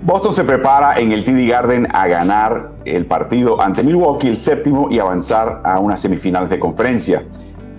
Boston 0.03 0.33
se 0.33 0.45
prepara 0.45 0.99
en 1.01 1.11
el 1.11 1.25
TD 1.25 1.49
Garden 1.49 1.89
a 1.93 2.07
ganar 2.07 2.77
el 2.85 3.07
partido 3.07 3.61
ante 3.61 3.83
Milwaukee, 3.83 4.29
el 4.29 4.37
séptimo, 4.37 4.89
y 4.89 5.01
avanzar 5.01 5.63
a 5.65 5.81
unas 5.81 6.01
semifinales 6.01 6.49
de 6.49 6.61
conferencia. 6.61 7.25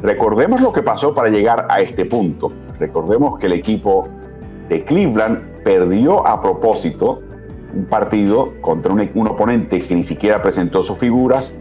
Recordemos 0.02 0.62
lo 0.62 0.74
que 0.74 0.84
pasó 0.84 1.14
para 1.14 1.30
llegar 1.30 1.68
a 1.70 1.80
este 1.80 2.06
punto. 2.06 2.50
Recordemos 2.80 3.38
que 3.38 3.48
el 3.48 3.54
equipo 3.54 4.10
de 4.68 4.84
Cleveland 4.84 5.64
perdió 5.64 6.28
a 6.28 6.42
propósito 6.42 7.22
un 7.74 7.86
partido 7.86 8.54
contra 8.62 8.94
un, 8.94 9.28
oponente 9.28 9.80
que 9.80 9.96
ni 9.96 10.04
siquiera 10.04 10.42
presentó 10.42 10.84
sus 10.84 10.98
figuras 10.98 11.54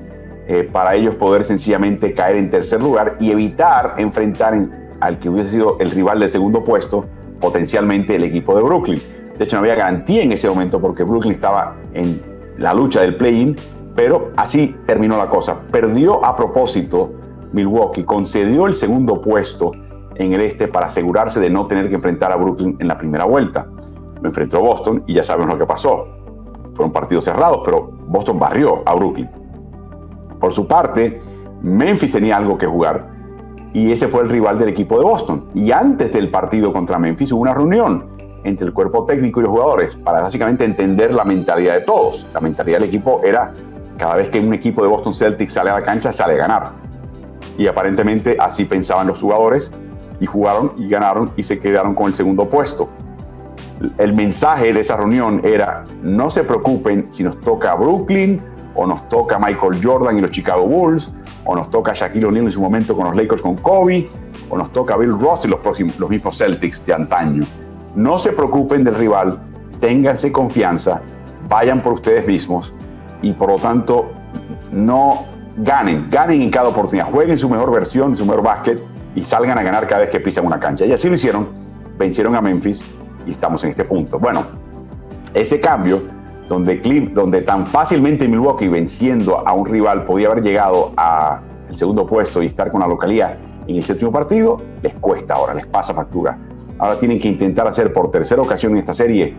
eh, 0.48 0.68
para 0.70 0.94
ellos 0.94 1.16
poder 1.16 1.44
sencillamente 1.44 2.14
caer 2.14 2.36
en 2.36 2.50
tercer 2.50 2.82
lugar 2.82 3.16
y 3.18 3.30
evitar 3.30 3.94
enfrentar 3.98 4.54
al 5.00 5.18
que 5.18 5.28
hubiese 5.28 5.52
sido 5.52 5.76
el 5.80 5.90
rival 5.90 6.20
del 6.20 6.30
segundo 6.30 6.62
puesto, 6.62 7.04
potencialmente 7.40 8.16
el 8.16 8.24
equipo 8.24 8.56
de 8.56 8.62
Brooklyn. 8.62 9.00
De 9.36 9.44
hecho, 9.44 9.56
no 9.56 9.60
había 9.60 9.74
garantía 9.74 10.22
en 10.22 10.32
ese 10.32 10.48
momento 10.48 10.80
porque 10.80 11.02
Brooklyn 11.02 11.32
estaba 11.32 11.76
en 11.92 12.20
la 12.58 12.72
lucha 12.72 13.00
del 13.00 13.16
play-in, 13.16 13.56
pero 13.94 14.28
así 14.36 14.74
terminó 14.86 15.18
la 15.18 15.28
cosa. 15.28 15.60
Perdió 15.70 16.24
a 16.24 16.36
propósito 16.36 17.12
Milwaukee, 17.52 18.04
concedió 18.04 18.66
el 18.66 18.74
segundo 18.74 19.20
puesto 19.20 19.72
en 20.14 20.32
el 20.32 20.40
este 20.40 20.68
para 20.68 20.86
asegurarse 20.86 21.40
de 21.40 21.50
no 21.50 21.66
tener 21.66 21.88
que 21.88 21.96
enfrentar 21.96 22.32
a 22.32 22.36
Brooklyn 22.36 22.76
en 22.78 22.88
la 22.88 22.96
primera 22.96 23.24
vuelta. 23.24 23.66
Lo 24.20 24.28
enfrentó 24.28 24.60
Boston 24.60 25.02
y 25.06 25.14
ya 25.14 25.22
saben 25.22 25.48
lo 25.48 25.58
que 25.58 25.66
pasó. 25.66 26.06
Fueron 26.74 26.92
partidos 26.92 27.24
cerrados, 27.24 27.62
pero 27.64 27.90
Boston 28.06 28.38
barrió 28.38 28.82
a 28.86 28.94
Brooklyn. 28.94 29.28
Por 30.40 30.52
su 30.52 30.66
parte, 30.66 31.20
Memphis 31.62 32.12
tenía 32.12 32.36
algo 32.36 32.58
que 32.58 32.66
jugar 32.66 33.16
y 33.72 33.92
ese 33.92 34.08
fue 34.08 34.22
el 34.22 34.28
rival 34.30 34.58
del 34.58 34.70
equipo 34.70 34.98
de 34.98 35.04
Boston. 35.04 35.50
Y 35.54 35.70
antes 35.70 36.10
del 36.12 36.30
partido 36.30 36.72
contra 36.72 36.98
Memphis 36.98 37.32
hubo 37.32 37.42
una 37.42 37.52
reunión 37.52 38.06
entre 38.42 38.66
el 38.66 38.72
cuerpo 38.72 39.04
técnico 39.04 39.40
y 39.40 39.42
los 39.42 39.52
jugadores 39.52 39.96
para 39.96 40.20
básicamente 40.20 40.64
entender 40.64 41.12
la 41.12 41.24
mentalidad 41.24 41.74
de 41.74 41.80
todos. 41.80 42.26
La 42.32 42.40
mentalidad 42.40 42.78
del 42.78 42.88
equipo 42.88 43.20
era 43.22 43.52
cada 43.98 44.16
vez 44.16 44.30
que 44.30 44.40
un 44.40 44.54
equipo 44.54 44.82
de 44.82 44.88
Boston 44.88 45.12
Celtics 45.12 45.52
sale 45.52 45.70
a 45.70 45.74
la 45.74 45.82
cancha, 45.82 46.10
sale 46.12 46.34
a 46.34 46.36
ganar. 46.36 46.72
Y 47.58 47.66
aparentemente 47.66 48.36
así 48.38 48.64
pensaban 48.64 49.08
los 49.08 49.20
jugadores 49.20 49.70
y 50.20 50.26
jugaron 50.26 50.72
y 50.78 50.88
ganaron 50.88 51.30
y 51.36 51.42
se 51.42 51.58
quedaron 51.58 51.94
con 51.94 52.06
el 52.06 52.14
segundo 52.14 52.48
puesto. 52.48 52.88
El 53.98 54.14
mensaje 54.14 54.72
de 54.72 54.80
esa 54.80 54.96
reunión 54.96 55.42
era, 55.44 55.84
no 56.00 56.30
se 56.30 56.44
preocupen 56.44 57.12
si 57.12 57.24
nos 57.24 57.38
toca 57.40 57.74
Brooklyn 57.74 58.42
o 58.76 58.86
nos 58.86 59.08
toca 59.08 59.38
Michael 59.38 59.80
Jordan 59.82 60.18
y 60.18 60.20
los 60.20 60.30
Chicago 60.30 60.66
Bulls, 60.66 61.10
o 61.44 61.56
nos 61.56 61.70
toca 61.70 61.92
Shaquille 61.94 62.26
O'Neal 62.26 62.46
en 62.46 62.50
su 62.50 62.60
momento 62.60 62.96
con 62.96 63.06
los 63.06 63.16
Lakers 63.16 63.42
con 63.42 63.56
Kobe, 63.56 64.08
o 64.48 64.56
nos 64.56 64.70
toca 64.70 64.96
Bill 64.96 65.18
Ross 65.18 65.44
y 65.44 65.48
los, 65.48 65.60
próximos, 65.60 65.98
los 65.98 66.10
mismos 66.10 66.38
Celtics 66.38 66.84
de 66.86 66.94
antaño. 66.94 67.44
No 67.94 68.18
se 68.18 68.32
preocupen 68.32 68.84
del 68.84 68.94
rival, 68.94 69.40
ténganse 69.80 70.30
confianza, 70.30 71.02
vayan 71.48 71.80
por 71.80 71.94
ustedes 71.94 72.26
mismos 72.26 72.74
y 73.22 73.32
por 73.32 73.48
lo 73.48 73.56
tanto 73.56 74.10
no 74.70 75.24
ganen, 75.56 76.08
ganen 76.10 76.42
en 76.42 76.50
cada 76.50 76.68
oportunidad, 76.68 77.10
jueguen 77.10 77.38
su 77.38 77.48
mejor 77.48 77.70
versión, 77.72 78.16
su 78.16 78.26
mejor 78.26 78.42
básquet 78.42 78.82
y 79.14 79.24
salgan 79.24 79.58
a 79.58 79.62
ganar 79.62 79.86
cada 79.86 80.02
vez 80.02 80.10
que 80.10 80.20
pisan 80.20 80.44
una 80.44 80.60
cancha. 80.60 80.84
Y 80.84 80.92
así 80.92 81.08
lo 81.08 81.14
hicieron, 81.14 81.48
vencieron 81.98 82.34
a 82.36 82.42
Memphis 82.42 82.84
y 83.26 83.30
estamos 83.30 83.64
en 83.64 83.70
este 83.70 83.84
punto. 83.84 84.18
Bueno, 84.18 84.44
ese 85.32 85.58
cambio 85.60 86.02
donde, 86.48 87.10
donde 87.12 87.42
tan 87.42 87.66
fácilmente 87.66 88.28
Milwaukee 88.28 88.68
venciendo 88.68 89.46
a 89.46 89.52
un 89.52 89.66
rival 89.66 90.04
podía 90.04 90.28
haber 90.28 90.42
llegado 90.42 90.92
al 90.96 91.40
segundo 91.72 92.06
puesto 92.06 92.42
y 92.42 92.46
estar 92.46 92.70
con 92.70 92.80
la 92.80 92.86
localía 92.86 93.36
en 93.66 93.76
el 93.76 93.84
séptimo 93.84 94.12
partido, 94.12 94.56
les 94.82 94.94
cuesta 94.94 95.34
ahora, 95.34 95.54
les 95.54 95.66
pasa 95.66 95.92
factura. 95.92 96.38
Ahora 96.78 96.98
tienen 96.98 97.18
que 97.18 97.28
intentar 97.28 97.66
hacer 97.66 97.92
por 97.92 98.10
tercera 98.10 98.42
ocasión 98.42 98.72
en 98.72 98.78
esta 98.78 98.94
serie 98.94 99.34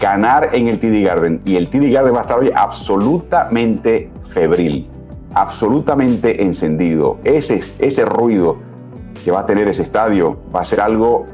ganar 0.00 0.50
en 0.52 0.68
el 0.68 0.78
TD 0.78 1.04
Garden. 1.04 1.42
Y 1.44 1.56
el 1.56 1.68
TD 1.68 1.92
Garden 1.92 2.14
va 2.14 2.18
a 2.18 2.22
estar 2.22 2.38
hoy 2.38 2.50
absolutamente 2.54 4.10
febril, 4.32 4.88
absolutamente 5.34 6.42
encendido. 6.42 7.18
Ese, 7.24 7.60
ese 7.78 8.04
ruido 8.04 8.56
que 9.24 9.30
va 9.30 9.40
a 9.40 9.46
tener 9.46 9.68
ese 9.68 9.82
estadio 9.82 10.38
va 10.54 10.60
a 10.60 10.64
ser 10.64 10.80
algo 10.80 11.26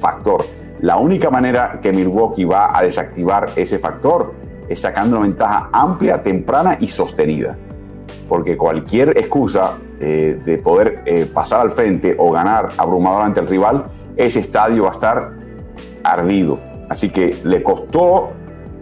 factor. 0.00 0.44
La 0.80 0.96
única 0.96 1.30
manera 1.30 1.80
que 1.80 1.92
Milwaukee 1.92 2.44
va 2.44 2.76
a 2.76 2.82
desactivar 2.82 3.50
ese 3.56 3.78
factor 3.78 4.34
es 4.68 4.80
sacando 4.80 5.16
una 5.16 5.26
ventaja 5.26 5.70
amplia, 5.72 6.22
temprana 6.22 6.76
y 6.80 6.88
sostenida. 6.88 7.56
Porque 8.28 8.56
cualquier 8.56 9.16
excusa 9.16 9.78
eh, 10.00 10.40
de 10.44 10.58
poder 10.58 11.02
eh, 11.06 11.26
pasar 11.32 11.62
al 11.62 11.70
frente 11.70 12.14
o 12.18 12.30
ganar 12.30 12.68
abrumador 12.76 13.22
ante 13.22 13.40
el 13.40 13.48
rival 13.48 13.84
ese 14.18 14.40
estadio 14.40 14.82
va 14.82 14.88
a 14.90 14.92
estar 14.92 15.32
ardido. 16.02 16.58
Así 16.90 17.08
que 17.08 17.38
le 17.44 17.62
costó 17.62 18.26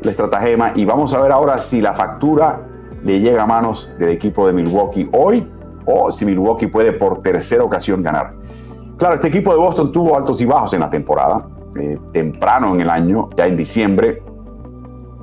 la 0.02 0.10
estratagema 0.10 0.72
y 0.74 0.84
vamos 0.84 1.12
a 1.14 1.20
ver 1.20 1.30
ahora 1.30 1.58
si 1.58 1.80
la 1.80 1.92
factura 1.92 2.62
le 3.04 3.20
llega 3.20 3.42
a 3.42 3.46
manos 3.46 3.90
del 3.98 4.10
equipo 4.10 4.46
de 4.46 4.54
Milwaukee 4.54 5.08
hoy 5.12 5.46
o 5.84 6.10
si 6.10 6.24
Milwaukee 6.24 6.66
puede 6.66 6.92
por 6.92 7.22
tercera 7.22 7.62
ocasión 7.62 8.02
ganar. 8.02 8.34
Claro, 8.96 9.16
este 9.16 9.28
equipo 9.28 9.52
de 9.52 9.58
Boston 9.58 9.92
tuvo 9.92 10.16
altos 10.16 10.40
y 10.40 10.46
bajos 10.46 10.72
en 10.72 10.80
la 10.80 10.90
temporada. 10.90 11.46
Eh, 11.78 11.98
temprano 12.12 12.74
en 12.74 12.80
el 12.80 12.88
año, 12.88 13.28
ya 13.36 13.46
en 13.46 13.56
diciembre, 13.58 14.22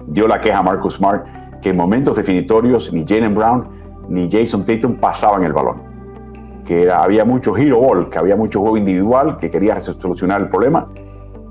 dio 0.08 0.28
la 0.28 0.42
queja 0.42 0.60
a 0.60 0.64
Marcus 0.64 0.96
Smart 0.96 1.26
que 1.64 1.70
en 1.70 1.78
momentos 1.78 2.18
definitorios 2.18 2.92
ni 2.92 3.06
Jalen 3.08 3.34
Brown 3.34 3.68
ni 4.10 4.30
Jason 4.30 4.66
Tatum 4.66 4.96
pasaban 4.96 5.44
el 5.44 5.54
balón. 5.54 5.82
Que 6.66 6.92
había 6.92 7.26
mucho 7.26 7.56
hero 7.58 7.80
ball, 7.80 8.10
que 8.10 8.20
había 8.20 8.36
mucho 8.36 8.60
juego 8.60 8.78
individual, 8.78 9.38
que 9.38 9.50
quería 9.50 9.80
solucionar 9.80 10.42
el 10.42 10.50
problema. 10.50 10.90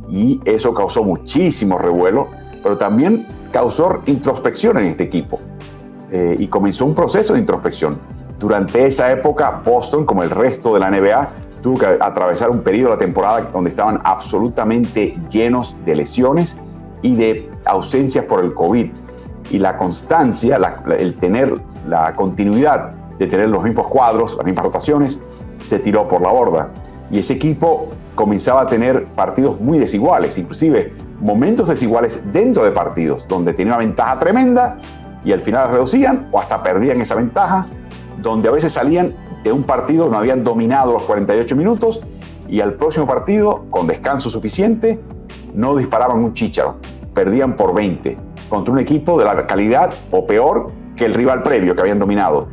Y 0.08 0.40
eso 0.44 0.74
causó 0.74 1.02
muchísimo 1.02 1.78
revuelo, 1.78 2.28
pero 2.62 2.76
también 2.76 3.26
causó 3.50 4.02
introspección 4.06 4.78
en 4.78 4.86
este 4.86 5.04
equipo. 5.04 5.40
Eh, 6.10 6.36
y 6.38 6.46
comenzó 6.48 6.84
un 6.84 6.94
proceso 6.94 7.32
de 7.32 7.40
introspección. 7.40 7.98
Durante 8.38 8.84
esa 8.84 9.10
época, 9.10 9.62
Boston, 9.64 10.04
como 10.04 10.22
el 10.22 10.30
resto 10.30 10.74
de 10.74 10.80
la 10.80 10.90
NBA, 10.90 11.30
tuvo 11.62 11.78
que 11.78 11.86
atravesar 11.86 12.50
un 12.50 12.60
periodo 12.60 12.90
de 12.90 12.96
la 12.96 12.98
temporada 12.98 13.48
donde 13.52 13.70
estaban 13.70 13.98
absolutamente 14.04 15.16
llenos 15.30 15.78
de 15.86 15.96
lesiones 15.96 16.58
y 17.02 17.14
de 17.14 17.50
ausencias 17.64 18.24
por 18.24 18.44
el 18.44 18.54
COVID. 18.54 18.90
Y 19.50 19.58
la 19.58 19.76
constancia, 19.76 20.58
el 20.98 21.14
tener 21.16 21.54
la 21.86 22.14
continuidad 22.14 22.92
de 23.18 23.26
tener 23.26 23.48
los 23.48 23.62
mismos 23.62 23.86
cuadros, 23.88 24.36
las 24.36 24.46
mismas 24.46 24.64
rotaciones, 24.64 25.20
se 25.62 25.78
tiró 25.78 26.08
por 26.08 26.22
la 26.22 26.30
borda. 26.30 26.70
Y 27.10 27.18
ese 27.18 27.34
equipo 27.34 27.88
comenzaba 28.14 28.62
a 28.62 28.66
tener 28.66 29.04
partidos 29.04 29.60
muy 29.60 29.78
desiguales, 29.78 30.38
inclusive 30.38 30.92
momentos 31.20 31.68
desiguales 31.68 32.20
dentro 32.32 32.64
de 32.64 32.72
partidos, 32.72 33.26
donde 33.28 33.52
tenía 33.52 33.74
una 33.74 33.84
ventaja 33.84 34.18
tremenda 34.18 34.78
y 35.24 35.32
al 35.32 35.40
final 35.40 35.70
reducían 35.70 36.28
o 36.32 36.40
hasta 36.40 36.62
perdían 36.62 37.00
esa 37.00 37.14
ventaja, 37.14 37.66
donde 38.20 38.48
a 38.48 38.52
veces 38.52 38.72
salían 38.72 39.14
de 39.44 39.52
un 39.52 39.62
partido 39.62 40.04
donde 40.04 40.18
habían 40.18 40.44
dominado 40.44 40.92
los 40.92 41.02
48 41.04 41.56
minutos 41.56 42.00
y 42.48 42.60
al 42.60 42.74
próximo 42.74 43.06
partido, 43.06 43.66
con 43.70 43.86
descanso 43.86 44.30
suficiente, 44.30 45.00
no 45.54 45.76
disparaban 45.76 46.18
un 46.18 46.34
chícharo, 46.34 46.76
perdían 47.14 47.56
por 47.56 47.74
20 47.74 48.16
contra 48.48 48.72
un 48.72 48.80
equipo 48.80 49.18
de 49.18 49.24
la 49.24 49.46
calidad 49.46 49.92
o 50.10 50.26
peor 50.26 50.66
que 50.96 51.04
el 51.04 51.14
rival 51.14 51.42
previo 51.42 51.74
que 51.74 51.80
habían 51.80 51.98
dominado. 51.98 52.48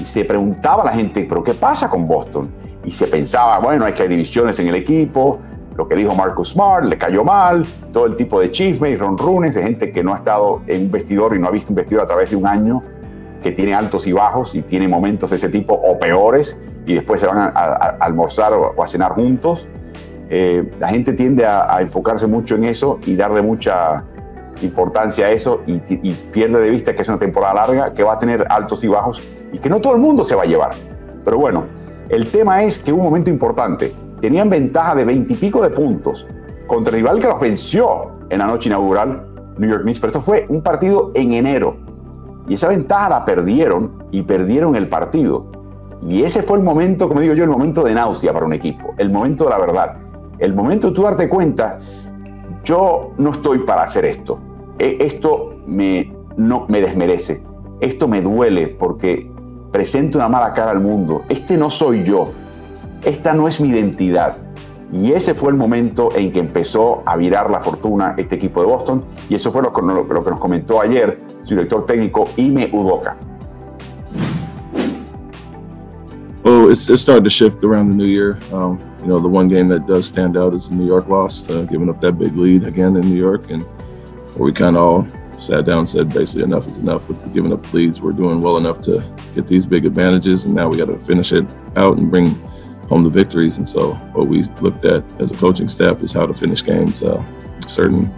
Y 0.00 0.04
se 0.04 0.24
preguntaba 0.24 0.84
la 0.84 0.92
gente, 0.92 1.26
¿pero 1.28 1.42
qué 1.42 1.54
pasa 1.54 1.88
con 1.88 2.06
Boston? 2.06 2.48
Y 2.84 2.90
se 2.90 3.06
pensaba, 3.06 3.58
bueno, 3.58 3.84
hay 3.84 3.92
que 3.92 4.02
hay 4.02 4.08
divisiones 4.08 4.58
en 4.60 4.68
el 4.68 4.76
equipo, 4.76 5.40
lo 5.78 5.86
que 5.86 5.94
dijo 5.94 6.12
Marcus 6.12 6.50
Smart 6.50 6.84
le 6.84 6.98
cayó 6.98 7.22
mal, 7.22 7.64
todo 7.92 8.06
el 8.06 8.16
tipo 8.16 8.40
de 8.40 8.50
chisme 8.50 8.90
y 8.90 8.96
ronrunes 8.96 9.54
de 9.54 9.62
gente 9.62 9.92
que 9.92 10.02
no 10.02 10.12
ha 10.12 10.16
estado 10.16 10.60
en 10.66 10.82
un 10.82 10.90
vestidor 10.90 11.36
y 11.36 11.38
no 11.38 11.46
ha 11.46 11.52
visto 11.52 11.70
un 11.70 11.76
vestidor 11.76 12.02
a 12.02 12.06
través 12.06 12.30
de 12.30 12.36
un 12.36 12.48
año, 12.48 12.82
que 13.40 13.52
tiene 13.52 13.74
altos 13.74 14.08
y 14.08 14.12
bajos 14.12 14.56
y 14.56 14.62
tiene 14.62 14.88
momentos 14.88 15.30
de 15.30 15.36
ese 15.36 15.48
tipo 15.48 15.74
o 15.74 15.96
peores 15.96 16.60
y 16.84 16.94
después 16.94 17.20
se 17.20 17.28
van 17.28 17.38
a, 17.38 17.50
almorzar 18.00 18.52
o, 18.54 18.82
a 18.82 18.86
cenar 18.88 19.12
juntos. 19.12 19.68
Eh, 20.30 20.68
la 20.78 20.88
gente 20.88 21.12
tiende 21.14 21.46
a 21.46 21.78
enfocarse 21.80 22.26
mucho 22.26 22.54
en 22.56 22.64
eso 22.64 22.98
y 23.06 23.16
darle 23.16 23.42
mucha 23.42 24.04
importancia 24.62 25.26
a 25.26 25.30
eso 25.30 25.62
y, 25.66 25.80
pierde 26.32 26.60
de 26.60 26.70
vista 26.70 26.94
que 26.94 27.02
es 27.02 27.08
una 27.08 27.18
temporada 27.18 27.54
larga, 27.54 27.94
que 27.94 28.02
va 28.02 28.14
a 28.14 28.18
tener 28.18 28.44
altos 28.48 28.82
y 28.84 28.88
bajos 28.88 29.22
y 29.52 29.58
que 29.58 29.68
no 29.68 29.80
todo 29.80 29.94
el 29.94 30.00
mundo 30.00 30.24
se 30.24 30.34
va 30.34 30.42
a 30.42 30.46
llevar. 30.46 30.70
Pero 31.24 31.38
bueno, 31.38 31.64
el 32.08 32.30
tema 32.30 32.62
es 32.62 32.78
que 32.78 32.92
hubo 32.92 33.00
un 33.00 33.06
momento 33.06 33.30
importante. 33.30 33.94
Tenían 34.20 34.48
ventaja 34.48 34.94
de 34.94 35.04
veintipico 35.04 35.62
de 35.62 35.70
puntos 35.70 36.26
contra 36.66 36.90
el 36.90 37.02
rival 37.02 37.20
que 37.20 37.28
los 37.28 37.40
venció 37.40 38.12
en 38.30 38.38
la 38.38 38.46
noche 38.46 38.68
inaugural, 38.68 39.26
New 39.58 39.70
York 39.70 39.82
Knicks, 39.82 40.00
pero 40.00 40.08
esto 40.08 40.20
fue 40.20 40.46
un 40.48 40.62
partido 40.62 41.12
en 41.14 41.32
enero. 41.32 41.76
Y 42.48 42.54
esa 42.54 42.68
ventaja 42.68 43.08
la 43.08 43.24
perdieron 43.24 44.04
y 44.10 44.22
perdieron 44.22 44.74
el 44.74 44.88
partido. 44.88 45.46
Y 46.02 46.22
ese 46.22 46.42
fue 46.42 46.58
el 46.58 46.64
momento, 46.64 47.08
como 47.08 47.20
digo 47.20 47.34
yo, 47.34 47.44
el 47.44 47.50
momento 47.50 47.82
de 47.82 47.94
náusea 47.94 48.32
para 48.32 48.46
un 48.46 48.52
equipo, 48.52 48.94
el 48.98 49.10
momento 49.10 49.44
de 49.44 49.50
la 49.50 49.58
verdad. 49.58 49.96
El 50.38 50.54
momento 50.54 50.88
de 50.88 50.94
tú 50.94 51.02
darte 51.02 51.28
cuenta, 51.28 51.78
yo 52.64 53.12
no 53.18 53.30
estoy 53.30 53.60
para 53.60 53.82
hacer 53.82 54.04
esto. 54.04 54.38
E, 54.78 54.98
esto 55.00 55.56
me, 55.66 56.14
no, 56.36 56.66
me 56.68 56.80
desmerece. 56.80 57.42
Esto 57.80 58.08
me 58.08 58.20
duele 58.20 58.68
porque 58.68 59.30
presento 59.72 60.18
una 60.18 60.28
mala 60.28 60.52
cara 60.52 60.70
al 60.70 60.80
mundo. 60.80 61.22
Este 61.28 61.56
no 61.56 61.70
soy 61.70 62.04
yo. 62.04 62.30
Esta 63.04 63.34
no 63.34 63.48
es 63.48 63.60
mi 63.60 63.68
identidad. 63.68 64.36
Y 64.92 65.12
ese 65.12 65.34
fue 65.34 65.50
el 65.50 65.56
momento 65.56 66.08
en 66.14 66.32
que 66.32 66.40
empezó 66.40 67.02
a 67.04 67.16
virar 67.16 67.50
la 67.50 67.60
fortuna 67.60 68.14
este 68.16 68.36
equipo 68.36 68.60
de 68.60 68.66
Boston. 68.66 69.04
Y 69.28 69.34
eso 69.34 69.50
fue 69.50 69.62
lo 69.62 69.72
que, 69.72 69.82
lo 69.82 70.24
que 70.24 70.30
nos 70.30 70.40
comentó 70.40 70.80
ayer 70.80 71.20
su 71.42 71.54
director 71.54 71.84
técnico 71.84 72.24
Ime 72.36 72.70
Udoka. 72.72 73.16
Well, 76.44 76.70
it's, 76.70 76.88
it's 76.88 77.02
starting 77.02 77.24
to 77.24 77.30
shift 77.30 77.62
around 77.62 77.90
the 77.90 77.96
new 77.96 78.06
year. 78.06 78.38
Um, 78.52 78.78
you 79.08 79.14
know, 79.14 79.20
the 79.20 79.26
one 79.28 79.48
game 79.48 79.68
that 79.68 79.86
does 79.86 80.06
stand 80.06 80.36
out 80.36 80.54
is 80.54 80.68
the 80.68 80.74
New 80.74 80.86
York 80.86 81.08
loss, 81.08 81.48
uh, 81.48 81.62
giving 81.62 81.88
up 81.88 81.98
that 82.02 82.18
big 82.18 82.36
lead 82.36 82.64
again 82.64 82.94
in 82.94 83.08
New 83.08 83.16
York, 83.16 83.50
and 83.50 83.62
where 83.62 84.44
we 84.44 84.52
kind 84.52 84.76
of 84.76 84.82
all 84.82 85.08
sat 85.38 85.64
down 85.64 85.78
and 85.78 85.88
said 85.88 86.12
basically 86.12 86.42
enough 86.42 86.68
is 86.68 86.76
enough 86.76 87.08
with 87.08 87.32
giving 87.32 87.50
up 87.50 87.72
leads. 87.72 88.02
We're 88.02 88.12
doing 88.12 88.42
well 88.42 88.58
enough 88.58 88.80
to 88.82 89.02
get 89.34 89.46
these 89.46 89.64
big 89.64 89.86
advantages, 89.86 90.44
and 90.44 90.54
now 90.54 90.68
we 90.68 90.76
got 90.76 90.88
to 90.88 90.98
finish 90.98 91.32
it 91.32 91.46
out 91.74 91.96
and 91.96 92.10
bring 92.10 92.34
home 92.90 93.02
the 93.02 93.08
victories. 93.08 93.56
And 93.56 93.66
so, 93.66 93.94
what 94.12 94.28
we 94.28 94.42
looked 94.60 94.84
at 94.84 95.02
as 95.22 95.30
a 95.30 95.36
coaching 95.36 95.68
staff 95.68 96.02
is 96.02 96.12
how 96.12 96.26
to 96.26 96.34
finish 96.34 96.62
games. 96.62 97.02
Uh, 97.02 97.24
certain 97.66 98.08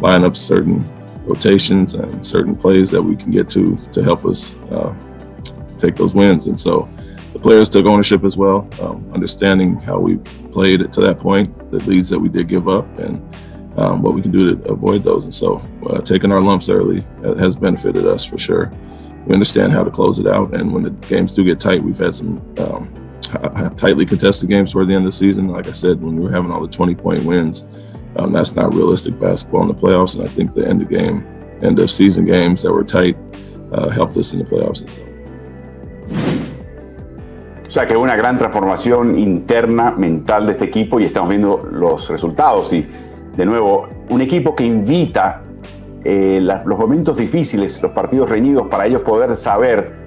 lineups, 0.00 0.38
certain 0.38 0.82
rotations, 1.26 1.92
and 1.92 2.24
certain 2.24 2.56
plays 2.56 2.90
that 2.92 3.02
we 3.02 3.16
can 3.16 3.30
get 3.30 3.50
to 3.50 3.76
to 3.92 4.02
help 4.02 4.24
us 4.24 4.54
uh, 4.70 4.94
take 5.76 5.94
those 5.94 6.14
wins. 6.14 6.46
And 6.46 6.58
so, 6.58 6.88
the 7.32 7.38
players 7.38 7.68
took 7.68 7.86
ownership 7.86 8.24
as 8.24 8.36
well, 8.36 8.68
um, 8.80 9.08
understanding 9.12 9.76
how 9.76 9.98
we've 9.98 10.24
played 10.52 10.80
it 10.80 10.92
to 10.94 11.00
that 11.02 11.18
point, 11.18 11.56
the 11.70 11.78
leads 11.84 12.08
that 12.10 12.18
we 12.18 12.28
did 12.28 12.48
give 12.48 12.68
up, 12.68 12.98
and 12.98 13.22
um, 13.78 14.02
what 14.02 14.14
we 14.14 14.22
can 14.22 14.30
do 14.30 14.56
to 14.56 14.70
avoid 14.70 15.04
those. 15.04 15.24
And 15.24 15.34
so, 15.34 15.62
uh, 15.88 16.00
taking 16.00 16.32
our 16.32 16.40
lumps 16.40 16.68
early 16.68 17.02
has 17.38 17.54
benefited 17.54 18.06
us 18.06 18.24
for 18.24 18.38
sure. 18.38 18.70
We 19.26 19.34
understand 19.34 19.72
how 19.72 19.84
to 19.84 19.90
close 19.90 20.18
it 20.18 20.26
out, 20.26 20.54
and 20.54 20.72
when 20.72 20.82
the 20.82 20.90
games 20.90 21.34
do 21.34 21.44
get 21.44 21.60
tight, 21.60 21.82
we've 21.82 21.98
had 21.98 22.14
some 22.14 22.38
um, 22.58 22.92
tightly 23.76 24.06
contested 24.06 24.48
games 24.48 24.72
toward 24.72 24.88
the 24.88 24.94
end 24.94 25.04
of 25.04 25.08
the 25.08 25.16
season. 25.16 25.48
Like 25.48 25.68
I 25.68 25.72
said, 25.72 26.00
when 26.02 26.16
we 26.16 26.24
were 26.24 26.30
having 26.30 26.50
all 26.50 26.60
the 26.60 26.68
20 26.68 26.94
point 26.94 27.24
wins, 27.24 27.68
um, 28.16 28.32
that's 28.32 28.54
not 28.54 28.74
realistic 28.74 29.18
basketball 29.20 29.62
in 29.62 29.68
the 29.68 29.74
playoffs. 29.74 30.16
And 30.18 30.24
I 30.24 30.28
think 30.28 30.54
the 30.54 30.66
end 30.66 30.82
of 30.82 30.88
game, 30.88 31.26
end 31.62 31.78
of 31.78 31.90
season 31.90 32.24
games 32.24 32.62
that 32.62 32.72
were 32.72 32.84
tight 32.84 33.16
uh, 33.72 33.90
helped 33.90 34.16
us 34.16 34.32
in 34.32 34.38
the 34.38 34.44
playoffs. 34.44 34.80
And 34.82 34.90
so. 34.90 35.17
O 37.68 37.70
sea 37.70 37.86
que 37.86 37.94
una 37.94 38.16
gran 38.16 38.38
transformación 38.38 39.18
interna 39.18 39.90
mental 39.90 40.46
de 40.46 40.52
este 40.52 40.64
equipo 40.64 40.98
y 40.98 41.04
estamos 41.04 41.28
viendo 41.28 41.68
los 41.70 42.08
resultados. 42.08 42.72
Y 42.72 42.88
de 43.36 43.44
nuevo, 43.44 43.86
un 44.08 44.22
equipo 44.22 44.56
que 44.56 44.64
invita 44.64 45.42
eh, 46.02 46.40
los 46.42 46.78
momentos 46.78 47.18
difíciles, 47.18 47.82
los 47.82 47.92
partidos 47.92 48.30
reñidos, 48.30 48.68
para 48.68 48.86
ellos 48.86 49.02
poder 49.02 49.36
saber 49.36 49.98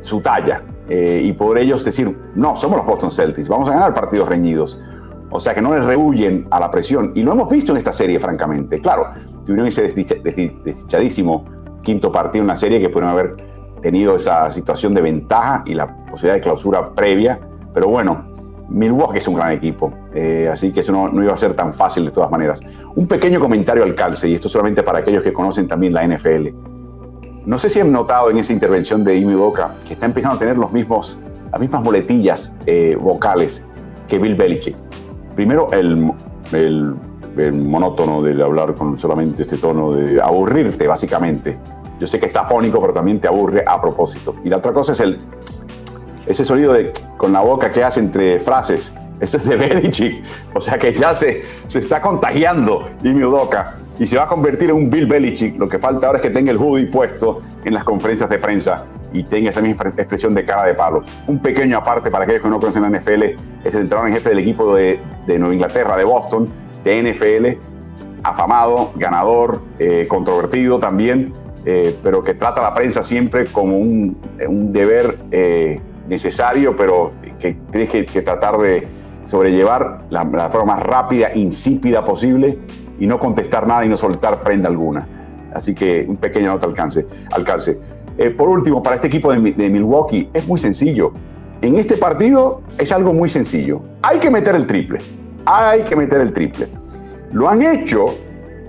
su 0.00 0.22
talla 0.22 0.62
eh, 0.88 1.20
y 1.22 1.34
poder 1.34 1.64
ellos 1.64 1.84
decir, 1.84 2.16
no, 2.34 2.56
somos 2.56 2.78
los 2.78 2.86
Boston 2.86 3.10
Celtics, 3.10 3.46
vamos 3.46 3.68
a 3.68 3.74
ganar 3.74 3.92
partidos 3.92 4.30
reñidos. 4.30 4.80
O 5.30 5.38
sea 5.38 5.54
que 5.54 5.60
no 5.60 5.74
les 5.74 5.84
rehuyen 5.84 6.46
a 6.50 6.58
la 6.58 6.70
presión. 6.70 7.12
Y 7.14 7.22
lo 7.22 7.32
hemos 7.32 7.50
visto 7.50 7.72
en 7.72 7.78
esta 7.78 7.92
serie, 7.92 8.18
francamente. 8.18 8.80
Claro, 8.80 9.08
tuvieron 9.44 9.66
ese 9.66 9.92
desdichadísimo 9.92 11.44
quinto 11.82 12.10
partido, 12.10 12.42
una 12.42 12.54
serie 12.54 12.80
que 12.80 12.88
pudieron 12.88 13.10
haber 13.10 13.55
tenido 13.86 14.16
esa 14.16 14.50
situación 14.50 14.94
de 14.94 15.00
ventaja 15.00 15.62
y 15.64 15.72
la 15.72 15.86
posibilidad 15.86 16.34
de 16.34 16.40
clausura 16.40 16.92
previa. 16.92 17.38
Pero 17.72 17.86
bueno, 17.86 18.24
Milwaukee 18.68 19.18
es 19.18 19.28
un 19.28 19.36
gran 19.36 19.52
equipo, 19.52 19.92
eh, 20.12 20.48
así 20.52 20.72
que 20.72 20.80
eso 20.80 20.90
no, 20.92 21.22
iba 21.22 21.32
a 21.32 21.36
ser 21.36 21.54
tan 21.54 21.72
fácil 21.72 22.04
de 22.04 22.10
todas 22.10 22.28
maneras. 22.28 22.60
Un 22.96 23.06
pequeño 23.06 23.38
comentario 23.38 23.84
al 23.84 23.94
calce, 23.94 24.28
y 24.28 24.34
esto 24.34 24.48
solamente 24.48 24.82
para 24.82 24.98
aquellos 24.98 25.22
que 25.22 25.32
conocen 25.32 25.68
también 25.68 25.92
la 25.92 26.04
NFL. 26.04 26.48
No 27.44 27.58
sé 27.58 27.68
si 27.68 27.78
han 27.78 27.92
notado 27.92 28.28
en 28.28 28.38
esa 28.38 28.52
intervención 28.52 29.04
de 29.04 29.14
Imi 29.18 29.34
Boca 29.34 29.72
que 29.86 29.92
está 29.92 30.06
empezando 30.06 30.34
a 30.34 30.40
tener 30.40 30.58
los 30.58 30.72
mismos, 30.72 31.20
las 31.52 31.60
mismas 31.60 31.84
muletillas 31.84 32.52
eh, 32.66 32.96
vocales 33.00 33.64
que 34.08 34.18
Bill 34.18 34.34
Belichick. 34.34 34.76
Primero, 35.36 35.68
el, 35.70 36.10
el, 36.50 36.92
el 37.36 37.52
monótono 37.52 38.20
de 38.20 38.42
hablar 38.42 38.74
con 38.74 38.98
solamente 38.98 39.42
este 39.42 39.58
tono 39.58 39.92
de 39.92 40.20
aburrirte, 40.20 40.88
básicamente 40.88 41.56
yo 41.98 42.06
sé 42.06 42.18
que 42.18 42.26
está 42.26 42.44
fónico, 42.44 42.80
pero 42.80 42.92
también 42.92 43.18
te 43.18 43.28
aburre 43.28 43.64
a 43.66 43.80
propósito. 43.80 44.34
Y 44.44 44.48
la 44.48 44.58
otra 44.58 44.72
cosa 44.72 44.92
es 44.92 45.00
el, 45.00 45.18
ese 46.26 46.44
sonido 46.44 46.72
de, 46.72 46.92
con 47.16 47.32
la 47.32 47.40
boca 47.40 47.70
que 47.70 47.82
hace 47.82 48.00
entre 48.00 48.40
frases. 48.40 48.92
Eso 49.20 49.38
es 49.38 49.48
de 49.48 49.56
Belichick. 49.56 50.24
O 50.54 50.60
sea 50.60 50.78
que 50.78 50.92
ya 50.92 51.14
se, 51.14 51.42
se 51.66 51.78
está 51.78 52.00
contagiando 52.00 52.88
Jimmy 53.02 53.24
Udoka 53.24 53.76
y 53.98 54.06
se 54.06 54.18
va 54.18 54.24
a 54.24 54.28
convertir 54.28 54.70
en 54.70 54.76
un 54.76 54.90
Bill 54.90 55.06
Belichick. 55.06 55.56
Lo 55.58 55.68
que 55.68 55.78
falta 55.78 56.06
ahora 56.06 56.18
es 56.18 56.22
que 56.22 56.30
tenga 56.30 56.50
el 56.50 56.58
hoodie 56.58 56.86
puesto 56.86 57.40
en 57.64 57.72
las 57.72 57.84
conferencias 57.84 58.28
de 58.28 58.38
prensa 58.38 58.84
y 59.12 59.22
tenga 59.22 59.50
esa 59.50 59.62
misma 59.62 59.88
expresión 59.96 60.34
de 60.34 60.44
cara 60.44 60.64
de 60.64 60.74
palo. 60.74 61.02
Un 61.26 61.38
pequeño 61.38 61.78
aparte 61.78 62.10
para 62.10 62.24
aquellos 62.24 62.42
que 62.42 62.48
no 62.48 62.60
conocen 62.60 62.82
la 62.82 62.90
NFL, 62.90 63.22
es 63.64 63.74
el 63.74 63.82
entrenador 63.82 64.08
en 64.08 64.14
jefe 64.14 64.30
del 64.30 64.40
equipo 64.40 64.74
de, 64.74 65.00
de 65.26 65.38
Nueva 65.38 65.54
Inglaterra, 65.54 65.96
de 65.96 66.04
Boston, 66.04 66.48
de 66.84 67.02
NFL, 67.02 67.64
afamado, 68.22 68.92
ganador, 68.96 69.62
eh, 69.78 70.06
controvertido 70.08 70.78
también 70.78 71.32
eh, 71.68 71.98
pero 72.00 72.22
que 72.22 72.34
trata 72.34 72.62
la 72.62 72.72
prensa 72.72 73.02
siempre 73.02 73.46
como 73.46 73.76
un, 73.76 74.16
deber 74.72 75.18
eh, 75.32 75.80
necesario, 76.08 76.76
pero 76.76 77.10
que 77.40 77.54
tienes 77.72 77.88
que, 77.88 78.22
tratar 78.22 78.56
de 78.58 78.86
sobrellevar 79.24 79.98
la, 80.10 80.22
la, 80.22 80.48
forma 80.48 80.76
más 80.76 80.84
rápida, 80.84 81.34
insípida 81.34 82.04
posible 82.04 82.56
y 83.00 83.08
no 83.08 83.18
contestar 83.18 83.66
nada 83.66 83.84
y 83.84 83.88
no 83.88 83.96
soltar 83.96 84.44
prenda 84.44 84.68
alguna. 84.68 85.08
Así 85.52 85.74
que 85.74 86.06
un 86.08 86.16
pequeño 86.18 86.52
nota 86.52 86.66
alcance. 86.66 87.04
alcance. 87.32 87.80
Eh, 88.16 88.30
por 88.30 88.48
último, 88.48 88.80
para 88.80 88.94
este 88.94 89.08
equipo 89.08 89.32
de, 89.32 89.50
de 89.50 89.68
Milwaukee 89.68 90.30
es 90.32 90.46
muy 90.46 90.60
sencillo. 90.60 91.14
En 91.62 91.74
este 91.74 91.96
partido 91.96 92.62
es 92.78 92.92
algo 92.92 93.12
muy 93.12 93.28
sencillo. 93.28 93.82
Hay 94.02 94.20
que 94.20 94.30
meter 94.30 94.54
el 94.54 94.68
triple. 94.68 95.00
Hay 95.44 95.82
que 95.82 95.96
meter 95.96 96.20
el 96.20 96.32
triple. 96.32 96.68
Lo 97.32 97.48
han 97.48 97.60
hecho 97.62 98.06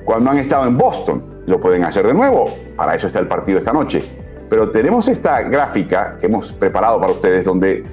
cuando 0.04 0.32
han 0.32 0.40
estado 0.40 0.66
en 0.66 0.78
Boston 0.78 1.37
lo 1.48 1.60
pueden 1.60 1.84
hacer 1.84 2.06
de 2.06 2.14
nuevo. 2.14 2.46
Para 2.76 2.94
eso 2.94 3.08
está 3.08 3.20
el 3.20 3.28
partido 3.28 3.58
esta 3.58 3.74
noche. 3.74 4.04
Pero 4.50 4.70
tenemos 4.70 5.08
esta 5.08 5.42
gráfica 5.42 6.18
que 6.20 6.28
hemos 6.28 6.54
preparado 6.54 7.00
para 7.00 7.12
ustedes 7.12 7.44
donde 7.46 7.84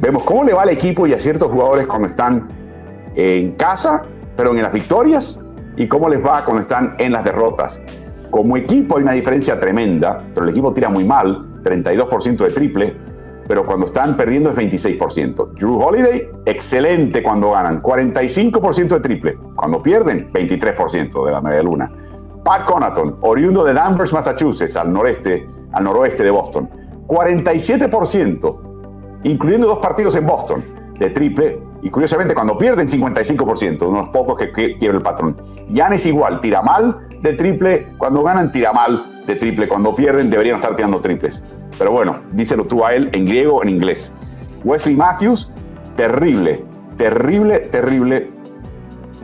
vemos 0.00 0.24
cómo 0.24 0.42
le 0.42 0.52
va 0.52 0.62
al 0.62 0.70
equipo 0.70 1.06
y 1.06 1.12
a 1.14 1.20
ciertos 1.20 1.50
jugadores 1.50 1.86
cuando 1.86 2.08
están 2.08 2.48
en 3.14 3.52
casa, 3.52 4.02
pero 4.36 4.50
en 4.50 4.62
las 4.62 4.72
victorias, 4.72 5.38
y 5.76 5.86
cómo 5.86 6.08
les 6.08 6.24
va 6.24 6.44
cuando 6.44 6.62
están 6.62 6.96
en 6.98 7.12
las 7.12 7.24
derrotas. 7.24 7.80
Como 8.30 8.56
equipo 8.56 8.96
hay 8.96 9.04
una 9.04 9.12
diferencia 9.12 9.60
tremenda, 9.60 10.16
pero 10.34 10.44
el 10.44 10.50
equipo 10.50 10.72
tira 10.72 10.88
muy 10.88 11.04
mal, 11.04 11.52
32% 11.62 12.38
de 12.38 12.50
triple, 12.50 12.96
pero 13.46 13.64
cuando 13.64 13.86
están 13.86 14.16
perdiendo 14.16 14.50
es 14.50 14.56
26%. 14.56 15.52
Drew 15.54 15.80
Holiday, 15.80 16.30
excelente 16.46 17.22
cuando 17.22 17.52
ganan, 17.52 17.80
45% 17.80 18.88
de 18.88 19.00
triple. 19.00 19.38
Cuando 19.54 19.82
pierden, 19.82 20.32
23% 20.32 21.26
de 21.26 21.32
la 21.32 21.40
media 21.40 21.62
luna. 21.62 21.90
Pat 22.44 22.66
Conaton, 22.66 23.16
oriundo 23.22 23.64
de 23.64 23.72
Danvers, 23.72 24.12
Massachusetts, 24.12 24.76
al 24.76 24.92
noreste, 24.92 25.48
al 25.72 25.84
noroeste 25.84 26.22
de 26.22 26.30
Boston. 26.30 26.68
47%, 27.06 29.20
incluyendo 29.24 29.66
dos 29.66 29.78
partidos 29.78 30.16
en 30.16 30.26
Boston 30.26 30.64
de 30.98 31.10
triple. 31.10 31.60
Y 31.82 31.90
curiosamente, 31.90 32.34
cuando 32.34 32.56
pierden 32.56 32.88
55%, 32.88 33.88
unos 33.88 34.08
pocos 34.10 34.38
que, 34.38 34.76
que 34.78 34.86
el 34.86 35.02
patrón. 35.02 35.36
es 35.92 36.06
igual, 36.06 36.40
tira 36.40 36.62
mal 36.62 37.08
de 37.22 37.32
triple. 37.34 37.88
Cuando 37.98 38.22
ganan, 38.22 38.52
tira 38.52 38.72
mal 38.72 39.04
de 39.26 39.36
triple. 39.36 39.68
Cuando 39.68 39.94
pierden, 39.94 40.30
deberían 40.30 40.56
estar 40.56 40.74
tirando 40.76 41.00
triples. 41.00 41.42
Pero 41.78 41.92
bueno, 41.92 42.20
díselo 42.32 42.64
tú 42.64 42.84
a 42.84 42.94
él 42.94 43.10
en 43.12 43.26
griego 43.26 43.56
o 43.56 43.62
en 43.62 43.70
inglés. 43.70 44.12
Wesley 44.64 44.96
Matthews, 44.96 45.50
terrible, 45.96 46.64
terrible, 46.96 47.60
terrible. 47.60 48.30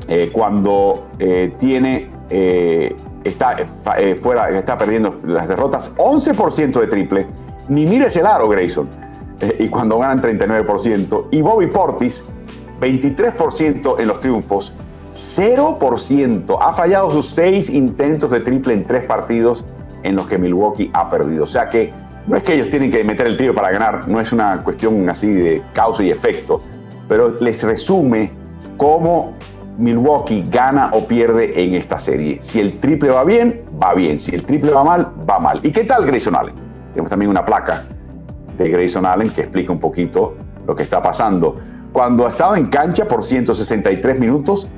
Eh, 0.08 0.30
cuando 0.32 1.06
eh, 1.18 1.52
tiene 1.58 2.10
eh, 2.30 2.96
está 3.24 3.56
eh, 3.98 4.16
fuera, 4.16 4.50
está 4.50 4.76
perdiendo 4.78 5.16
las 5.24 5.48
derrotas, 5.48 5.94
11% 5.96 6.80
de 6.80 6.86
triple. 6.86 7.26
Ni 7.68 7.86
mires 7.86 8.16
el 8.16 8.26
aro, 8.26 8.48
Grayson. 8.48 8.88
Eh, 9.40 9.56
y 9.60 9.68
cuando 9.68 9.98
ganan 9.98 10.20
39%. 10.20 11.28
Y 11.30 11.42
Bobby 11.42 11.66
Portis, 11.66 12.24
23% 12.80 14.00
en 14.00 14.08
los 14.08 14.20
triunfos, 14.20 14.72
0%. 15.14 16.58
Ha 16.60 16.72
fallado 16.72 17.10
sus 17.10 17.26
seis 17.26 17.70
intentos 17.70 18.30
de 18.30 18.40
triple 18.40 18.74
en 18.74 18.84
tres 18.84 19.04
partidos 19.04 19.66
en 20.02 20.16
los 20.16 20.26
que 20.26 20.38
Milwaukee 20.38 20.90
ha 20.92 21.08
perdido. 21.08 21.44
O 21.44 21.46
sea 21.46 21.68
que 21.68 21.92
no 22.26 22.36
es 22.36 22.42
que 22.42 22.54
ellos 22.54 22.70
tienen 22.70 22.90
que 22.90 23.02
meter 23.04 23.26
el 23.26 23.36
tiro 23.36 23.54
para 23.54 23.70
ganar, 23.70 24.06
no 24.08 24.20
es 24.20 24.32
una 24.32 24.62
cuestión 24.62 25.08
así 25.08 25.32
de 25.32 25.62
causa 25.72 26.02
y 26.02 26.10
efecto, 26.10 26.60
pero 27.08 27.40
les 27.40 27.62
resume 27.62 28.32
cómo 28.76 29.34
Milwaukee 29.78 30.44
gana 30.50 30.90
o 30.92 31.06
pierde 31.06 31.62
en 31.62 31.74
esta 31.74 31.98
serie. 31.98 32.38
Si 32.40 32.60
el 32.60 32.78
triple 32.78 33.10
va 33.10 33.24
bien, 33.24 33.64
va 33.82 33.94
bien. 33.94 34.18
Si 34.18 34.34
el 34.34 34.44
triple 34.44 34.72
va 34.72 34.84
mal, 34.84 35.12
va 35.28 35.38
mal. 35.38 35.60
¿Y 35.62 35.72
qué 35.72 35.84
tal 35.84 36.04
Grayson 36.06 36.34
Allen? 36.36 36.54
Tenemos 36.92 37.10
también 37.10 37.30
una 37.30 37.44
placa 37.44 37.84
de 38.56 38.68
Grayson 38.68 39.06
Allen 39.06 39.30
que 39.30 39.42
explica 39.42 39.72
un 39.72 39.78
poquito 39.78 40.34
lo 40.66 40.74
que 40.74 40.82
está 40.82 41.00
pasando. 41.00 41.54
Cuando 41.92 42.26
ha 42.26 42.28
estado 42.28 42.56
en 42.56 42.66
cancha 42.66 43.06
por 43.08 43.24
163 43.24 44.20
minutos, 44.20 44.68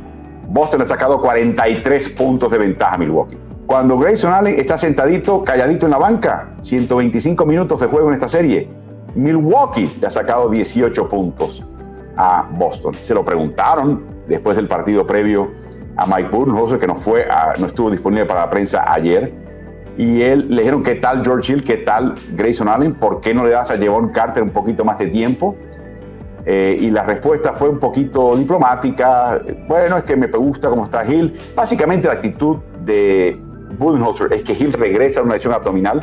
Boston 0.49 0.83
ha 0.83 0.87
sacado 0.87 1.21
43 1.21 2.11
puntos 2.11 2.51
de 2.51 2.59
ventaja 2.59 2.95
a 2.95 2.99
Milwaukee. 2.99 3.39
Cuando 3.67 3.99
Grayson 3.99 4.33
Allen 4.33 4.59
está 4.59 4.77
sentadito, 4.77 5.43
calladito 5.43 5.87
en 5.87 5.93
la 5.93 5.99
banca, 5.99 6.55
125 6.61 7.47
minutos 7.47 7.81
de 7.81 7.87
juego 7.87 8.09
en 8.09 8.15
esta 8.15 8.29
serie, 8.29 8.69
Milwaukee 9.15 9.91
le 10.01 10.07
ha 10.07 10.11
sacado 10.11 10.49
18 10.49 11.09
puntos 11.09 11.65
a 12.17 12.49
Boston. 12.53 12.95
Se 13.01 13.15
lo 13.15 13.25
preguntaron 13.25 14.05
después 14.33 14.57
del 14.57 14.69
partido 14.69 15.07
previo 15.07 15.51
a 15.97 16.07
Mike 16.07 16.31
Budenholzer, 16.31 16.79
que 16.79 16.87
no, 16.87 16.97
fue 16.97 17.27
no 17.59 17.67
estuvo 17.67 17.91
disponible 17.91 18.27
para 18.27 18.41
la 18.41 18.51
prensa 18.51 18.91
ayer. 18.93 19.33
Y 19.99 20.23
él 20.23 20.47
le 20.49 20.63
dijeron, 20.63 20.83
¿qué 20.83 20.95
tal 20.95 21.23
George 21.23 21.53
Hill? 21.53 21.65
¿Qué 21.65 21.79
tal 21.79 22.15
Grayson 22.33 22.69
Allen? 22.69 22.95
¿Por 22.95 23.21
qué 23.21 23.35
no 23.35 23.45
le 23.45 23.51
das 23.51 23.71
a 23.71 23.77
Jevon 23.77 24.09
Carter 24.09 24.43
un 24.43 24.49
poquito 24.49 24.85
más 24.85 24.99
de 24.99 25.09
tiempo? 25.09 25.57
Eh, 26.45 26.77
y 26.81 26.91
la 26.91 27.05
respuesta 27.05 27.53
fue 27.53 27.69
un 27.69 27.79
poquito 27.79 28.35
diplomática. 28.37 29.41
Bueno, 29.69 29.99
es 29.99 30.05
que 30.05 30.17
me 30.17 30.27
gusta 30.29 30.71
cómo 30.71 30.85
está 30.85 31.05
Hill. 31.05 31.39
Básicamente 31.55 32.09
la 32.09 32.15
actitud 32.15 32.59
de 32.85 33.41
Budenholzer 33.79 34.33
es 34.33 34.43
que 34.43 34.55
Hill 34.55 34.73
regresa 34.73 35.21
a 35.21 35.25
una 35.25 35.35
lesión 35.35 35.53
abdominal 35.53 36.01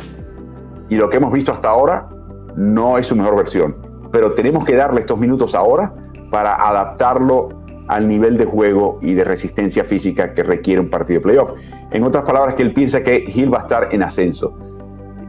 y 0.88 0.96
lo 0.96 1.10
que 1.10 1.16
hemos 1.18 1.32
visto 1.32 1.52
hasta 1.52 1.68
ahora 1.68 2.08
no 2.54 2.96
es 2.96 3.06
su 3.06 3.16
mejor 3.16 3.36
versión. 3.36 3.76
Pero 4.12 4.32
tenemos 4.32 4.64
que 4.64 4.76
darle 4.76 5.00
estos 5.00 5.20
minutos 5.20 5.54
ahora 5.54 5.92
para 6.30 6.54
adaptarlo 6.54 7.59
al 7.90 8.06
nivel 8.06 8.38
de 8.38 8.44
juego 8.44 9.00
y 9.02 9.14
de 9.14 9.24
resistencia 9.24 9.82
física 9.82 10.32
que 10.32 10.44
requiere 10.44 10.80
un 10.80 10.88
partido 10.88 11.18
de 11.18 11.24
playoff. 11.24 11.52
En 11.90 12.04
otras 12.04 12.24
palabras, 12.24 12.54
que 12.54 12.62
él 12.62 12.72
piensa 12.72 13.02
que 13.02 13.24
Hill 13.26 13.52
va 13.52 13.58
a 13.58 13.62
estar 13.62 13.88
en 13.90 14.04
ascenso. 14.04 14.56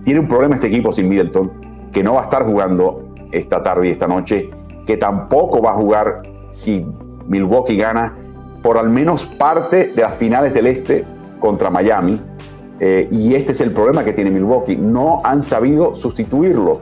Tiene 0.03 0.19
un 0.19 0.27
problema 0.27 0.55
este 0.55 0.67
equipo 0.67 0.91
sin 0.91 1.09
Middleton, 1.09 1.51
que 1.91 2.03
no 2.03 2.13
va 2.13 2.21
a 2.21 2.23
estar 2.25 2.45
jugando 2.45 3.15
esta 3.31 3.63
tarde 3.63 3.87
y 3.87 3.91
esta 3.91 4.07
noche, 4.07 4.51
que 4.85 4.95
tampoco 4.95 5.59
va 5.59 5.71
a 5.71 5.73
jugar 5.73 6.21
si 6.51 6.85
Milwaukee 7.27 7.77
gana 7.77 8.15
por 8.61 8.77
al 8.77 8.91
menos 8.91 9.25
parte 9.25 9.87
de 9.87 10.01
las 10.03 10.13
finales 10.13 10.53
del 10.53 10.67
Este 10.67 11.03
contra 11.39 11.71
Miami. 11.71 12.21
Eh, 12.79 13.07
y 13.11 13.33
este 13.33 13.53
es 13.53 13.61
el 13.61 13.71
problema 13.71 14.03
que 14.03 14.13
tiene 14.13 14.29
Milwaukee. 14.29 14.75
No 14.75 15.21
han 15.23 15.41
sabido 15.41 15.95
sustituirlo. 15.95 16.81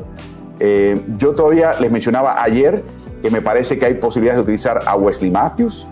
Eh, 0.59 1.01
yo 1.17 1.33
todavía 1.33 1.75
les 1.79 1.89
mencionaba 1.89 2.43
ayer 2.43 2.83
que 3.21 3.29
me 3.29 3.41
parece 3.41 3.77
que 3.77 3.85
hay 3.85 3.95
posibilidades 3.95 4.37
de 4.37 4.43
utilizar 4.43 4.81
a 4.85 4.95
Wesley 4.95 5.31
Matthews 5.31 5.87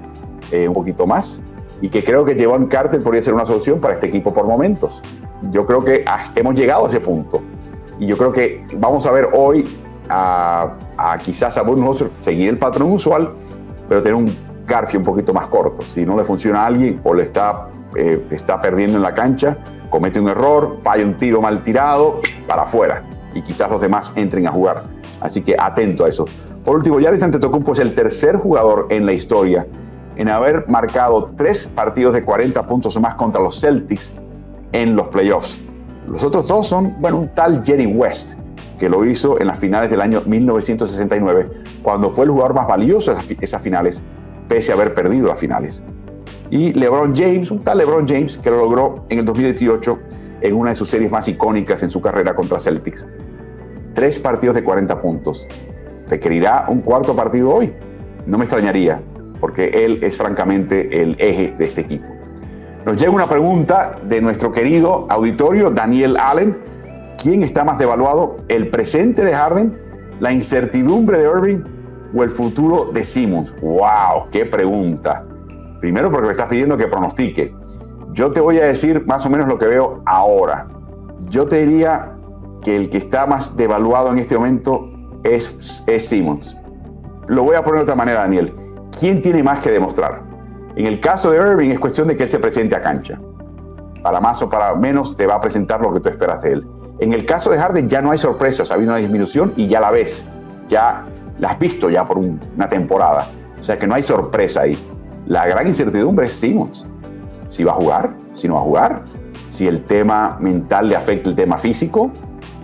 eh, 0.52 0.68
un 0.68 0.74
poquito 0.74 1.06
más 1.06 1.42
y 1.82 1.90
que 1.90 2.04
creo 2.04 2.26
que 2.26 2.36
Jevon 2.36 2.68
Carter 2.68 3.02
podría 3.02 3.22
ser 3.22 3.34
una 3.34 3.46
solución 3.46 3.80
para 3.80 3.94
este 3.94 4.08
equipo 4.08 4.34
por 4.34 4.48
momentos. 4.48 5.02
Yo 5.52 5.66
creo 5.66 5.84
que 5.84 6.04
hemos 6.36 6.56
llegado 6.56 6.86
a 6.86 6.88
ese 6.88 7.00
punto 7.00 7.42
y 8.00 8.08
yo 8.08 8.18
creo 8.18 8.32
que 8.32 8.66
vamos 8.78 9.06
a 9.06 9.12
ver 9.12 9.30
hoy 9.34 9.66
a, 10.10 10.78
quizás 11.24 11.58
a 11.58 11.64
Budenholzer 11.64 12.10
seguir 12.22 12.50
el 12.50 12.58
patrón 12.58 12.92
usual, 12.92 13.30
pero 13.88 14.02
tener 14.02 14.16
un 14.16 14.48
Garfio 14.66 15.00
un 15.00 15.06
poquito 15.06 15.34
más 15.34 15.48
corto. 15.48 15.84
Si 15.84 16.06
no 16.06 16.18
le 16.18 16.26
funciona 16.26 16.64
a 16.64 16.66
alguien 16.66 17.00
o 17.04 17.14
le 17.14 17.24
está, 17.24 17.70
eh, 17.96 18.26
está 18.32 18.60
perdiendo 18.60 18.98
en 18.98 19.04
la 19.04 19.14
cancha, 19.14 19.58
comete 19.90 20.20
un 20.20 20.28
error, 20.28 20.80
falla 20.84 21.06
un 21.06 21.16
tiro 21.16 21.42
mal 21.42 21.64
tirado, 21.64 22.20
para 22.46 22.64
afuera 22.64 23.04
y 23.34 23.42
quizás 23.42 23.70
los 23.70 23.80
demás 23.80 24.12
entren 24.16 24.48
a 24.48 24.52
jugar. 24.52 24.84
Así 25.22 25.42
que 25.42 25.56
atento 25.58 26.06
a 26.06 26.10
eso. 26.10 26.26
Por 26.68 26.76
último, 26.76 27.00
Yaris 27.00 27.24
Antetokounmpo 27.24 27.72
es 27.72 27.80
el 27.80 27.96
tercer 27.96 28.36
jugador 28.36 28.88
en 28.90 29.06
la 29.06 29.14
historia 29.14 29.66
en 30.18 30.28
haber 30.28 30.66
marcado 30.68 31.32
tres 31.38 31.66
partidos 31.66 32.14
de 32.14 32.26
40 32.26 32.62
puntos 32.64 32.98
o 32.98 33.00
más 33.00 33.16
contra 33.16 33.42
los 33.42 33.62
Celtics 33.62 34.12
en 34.74 34.94
los 34.94 35.08
playoffs. 35.08 35.62
Los 36.10 36.26
otros 36.26 36.46
dos 36.46 36.68
son, 36.68 36.98
bueno, 37.00 37.20
un 37.20 37.34
tal 37.34 37.64
Jerry 37.64 37.86
West, 37.86 38.38
que 38.78 38.90
lo 38.90 39.06
hizo 39.06 39.40
en 39.40 39.48
las 39.48 39.60
finales 39.60 39.90
del 39.90 40.02
año 40.02 40.24
1969, 40.26 41.46
cuando 41.84 42.12
fue 42.12 42.26
el 42.26 42.32
jugador 42.32 42.54
más 42.56 42.68
valioso 42.68 43.16
de 43.16 43.38
esas 43.40 43.62
finales, 43.62 44.04
pese 44.50 44.74
a 44.74 44.76
haber 44.76 44.94
perdido 44.94 45.28
las 45.30 45.40
finales. 45.40 45.82
Y 46.50 46.74
LeBron 46.74 47.16
James, 47.16 47.50
un 47.50 47.64
tal 47.64 47.78
LeBron 47.78 48.06
James, 48.06 48.38
que 48.38 48.52
lo 48.52 48.58
logró 48.58 49.06
en 49.08 49.20
el 49.20 49.24
2018 49.24 50.00
en 50.42 50.54
una 50.54 50.72
de 50.72 50.76
sus 50.76 50.90
series 50.90 51.14
más 51.14 51.30
icónicas 51.30 51.82
en 51.84 51.90
su 51.90 52.02
carrera 52.02 52.36
contra 52.36 52.60
Celtics. 52.60 53.08
Tres 53.94 54.20
partidos 54.20 54.54
de 54.56 54.66
40 54.66 55.02
puntos 55.02 55.48
requerirá 56.08 56.66
un 56.68 56.82
cuarto 56.82 57.16
partido 57.16 57.52
hoy. 57.54 57.74
No 58.26 58.38
me 58.38 58.46
extrañaría, 58.46 59.02
porque 59.40 59.86
él 59.86 60.00
es 60.04 60.18
francamente 60.18 61.02
el 61.02 61.16
eje 61.20 61.54
de 61.58 61.66
este 61.66 61.82
equipo. 61.82 62.08
Nos 62.86 62.98
llega 62.98 63.12
una 63.12 63.28
pregunta 63.28 63.96
de 64.04 64.22
nuestro 64.22 64.52
querido 64.52 65.08
auditorio, 65.10 65.72
Daniel 65.72 66.18
Allen. 66.18 66.58
¿Quién 67.22 67.44
está 67.44 67.64
más 67.64 67.78
devaluado, 67.78 68.38
el 68.48 68.70
presente 68.70 69.26
de 69.26 69.34
Harden, 69.34 69.78
la 70.20 70.32
incertidumbre 70.32 71.18
de 71.18 71.26
Irving 71.26 71.64
o 72.16 72.24
el 72.24 72.30
futuro 72.30 72.92
de 72.94 73.04
Simmons? 73.04 73.54
¡Wow! 73.62 74.30
¡Qué 74.32 74.46
pregunta! 74.46 75.26
Primero 75.82 76.10
porque 76.10 76.28
me 76.28 76.32
estás 76.32 76.48
pidiendo 76.48 76.78
que 76.78 76.88
pronostique. 76.88 77.54
Yo 78.14 78.32
te 78.32 78.40
voy 78.40 78.60
a 78.60 78.66
decir 78.66 79.06
más 79.06 79.26
o 79.26 79.30
menos 79.30 79.48
lo 79.48 79.60
que 79.60 79.68
veo 79.68 80.02
ahora. 80.06 80.68
Yo 81.30 81.48
te 81.48 81.66
diría 81.66 82.14
que 82.64 82.76
el 82.76 82.90
que 82.90 82.98
está 82.98 83.28
más 83.28 83.56
devaluado 83.56 84.12
en 84.12 84.20
este 84.20 84.36
momento 84.36 84.90
es, 85.24 85.84
Simmons. 85.98 86.56
Lo 87.28 87.44
voy 87.44 87.56
a 87.56 87.64
poner 87.64 87.80
de 87.80 87.84
otra 87.84 87.96
manera, 87.96 88.20
Daniel. 88.20 88.54
¿Quién 89.00 89.22
tiene 89.22 89.44
más 89.44 89.60
que 89.60 89.72
demostrar? 89.72 90.24
En 90.76 90.86
el 90.86 91.00
caso 91.00 91.32
de 91.32 91.38
Irving 91.38 91.72
es 91.72 91.80
cuestión 91.80 92.08
de 92.08 92.16
que 92.16 92.24
él 92.24 92.30
se 92.30 92.40
presente 92.40 92.76
a 92.76 92.82
cancha. 92.82 93.20
Para 94.04 94.20
más 94.20 94.42
o 94.42 94.50
para 94.50 94.74
menos 94.76 95.16
te 95.16 95.28
va 95.28 95.36
a 95.36 95.42
presentar 95.42 95.82
lo 95.82 95.94
que 95.94 96.00
tú 96.00 96.10
esperas 96.10 96.42
de 96.42 96.54
él. 96.54 96.68
En 97.00 97.14
el 97.14 97.26
caso 97.26 97.52
de 97.52 97.58
Harden 97.58 97.90
ya 97.90 98.02
no 98.02 98.12
hay 98.12 98.18
sorpresas, 98.18 98.72
ha 98.72 98.76
habido 98.76 98.92
una 98.92 99.00
disminución 99.00 99.54
y 99.56 99.68
ya 99.68 99.80
la 99.80 99.92
ves. 99.92 100.24
Ya 100.68 101.06
la 101.40 101.50
has 101.50 101.60
visto 101.60 101.90
ya 101.90 102.06
por 102.06 102.18
una 102.18 102.70
temporada. 102.70 103.28
O 103.60 103.64
sea 103.64 103.78
que 103.78 103.88
no 103.88 103.96
hay 103.96 104.04
sorpresa 104.04 104.62
ahí. 104.62 104.78
La 105.28 105.46
gran 105.46 105.68
incertidumbre 105.68 106.28
es 106.28 106.34
Simmons. 106.34 106.86
Si 107.50 107.64
va 107.64 107.72
a 107.72 107.76
jugar, 107.76 108.16
si 108.34 108.48
no 108.48 108.56
va 108.56 108.62
a 108.62 108.64
jugar, 108.64 109.04
si 109.48 109.68
el 109.68 109.84
tema 109.84 110.38
mental 110.40 110.90
le 110.90 110.96
afecta 110.96 111.30
el 111.30 111.36
tema 111.36 111.58
físico, 111.58 112.12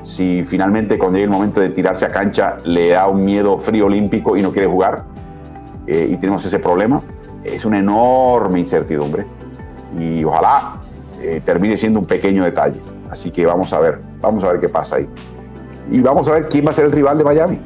si 0.04 0.44
finalmente 0.44 0.98
cuando 0.98 1.18
llegue 1.18 1.26
el 1.26 1.32
momento 1.32 1.62
de 1.62 1.70
tirarse 1.70 2.06
a 2.06 2.10
cancha 2.10 2.58
le 2.66 2.90
da 2.90 3.08
un 3.08 3.24
miedo 3.24 3.58
frío 3.58 3.88
olímpico 3.88 4.38
y 4.38 4.42
no 4.42 4.52
quiere 4.52 4.68
jugar 4.68 5.06
eh, 5.88 6.10
y 6.12 6.18
tenemos 6.18 6.46
ese 6.46 6.60
problema, 6.60 7.02
es 7.44 7.66
una 7.66 7.80
enorme 7.80 8.60
incertidumbre 8.60 9.26
y 9.98 10.24
ojalá 10.24 10.76
eh, 11.22 11.42
termine 11.44 11.78
siendo 11.78 12.00
un 12.00 12.06
pequeño 12.06 12.44
detalle. 12.44 12.80
Así 13.10 13.32
que 13.32 13.46
vamos 13.46 13.72
a 13.74 13.80
ver, 13.80 14.00
vamos 14.22 14.44
a 14.44 14.52
ver 14.52 14.60
qué 14.60 14.70
pasa 14.70 14.98
ahí. 14.98 15.08
Y 15.90 16.02
vamos 16.02 16.28
a 16.30 16.34
ver 16.34 16.48
quién 16.48 16.66
va 16.66 16.72
a 16.72 16.74
ser 16.74 16.86
el 16.86 16.92
rival 16.92 17.18
de 17.18 17.24
Miami. 17.24 17.62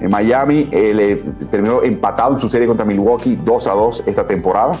En 0.00 0.10
Miami 0.10 0.68
eh, 0.70 1.22
terminó 1.50 1.82
empatado 1.82 2.34
en 2.34 2.40
su 2.40 2.48
serie 2.48 2.66
contra 2.66 2.84
Milwaukee 2.84 3.36
2 3.36 3.66
a 3.66 3.72
2 3.72 4.04
esta 4.06 4.26
temporada. 4.26 4.76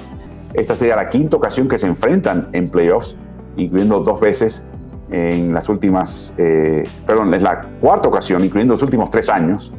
Esta 0.54 0.76
sería 0.76 0.96
la 0.96 1.08
quinta 1.08 1.36
ocasión 1.36 1.68
que 1.68 1.78
se 1.78 1.86
enfrentan 1.86 2.48
en 2.52 2.68
playoffs, 2.70 3.16
incluyendo 3.56 4.00
dos 4.00 4.20
veces 4.20 4.64
en 5.10 5.52
las 5.52 5.68
últimas, 5.68 6.34
eh, 6.38 6.84
perdón, 7.06 7.32
es 7.34 7.42
la 7.42 7.60
cuarta 7.80 8.08
ocasión, 8.08 8.44
incluyendo 8.44 8.74
los 8.74 8.82
últimos 8.82 9.10
tres 9.10 9.28
años. 9.28 9.72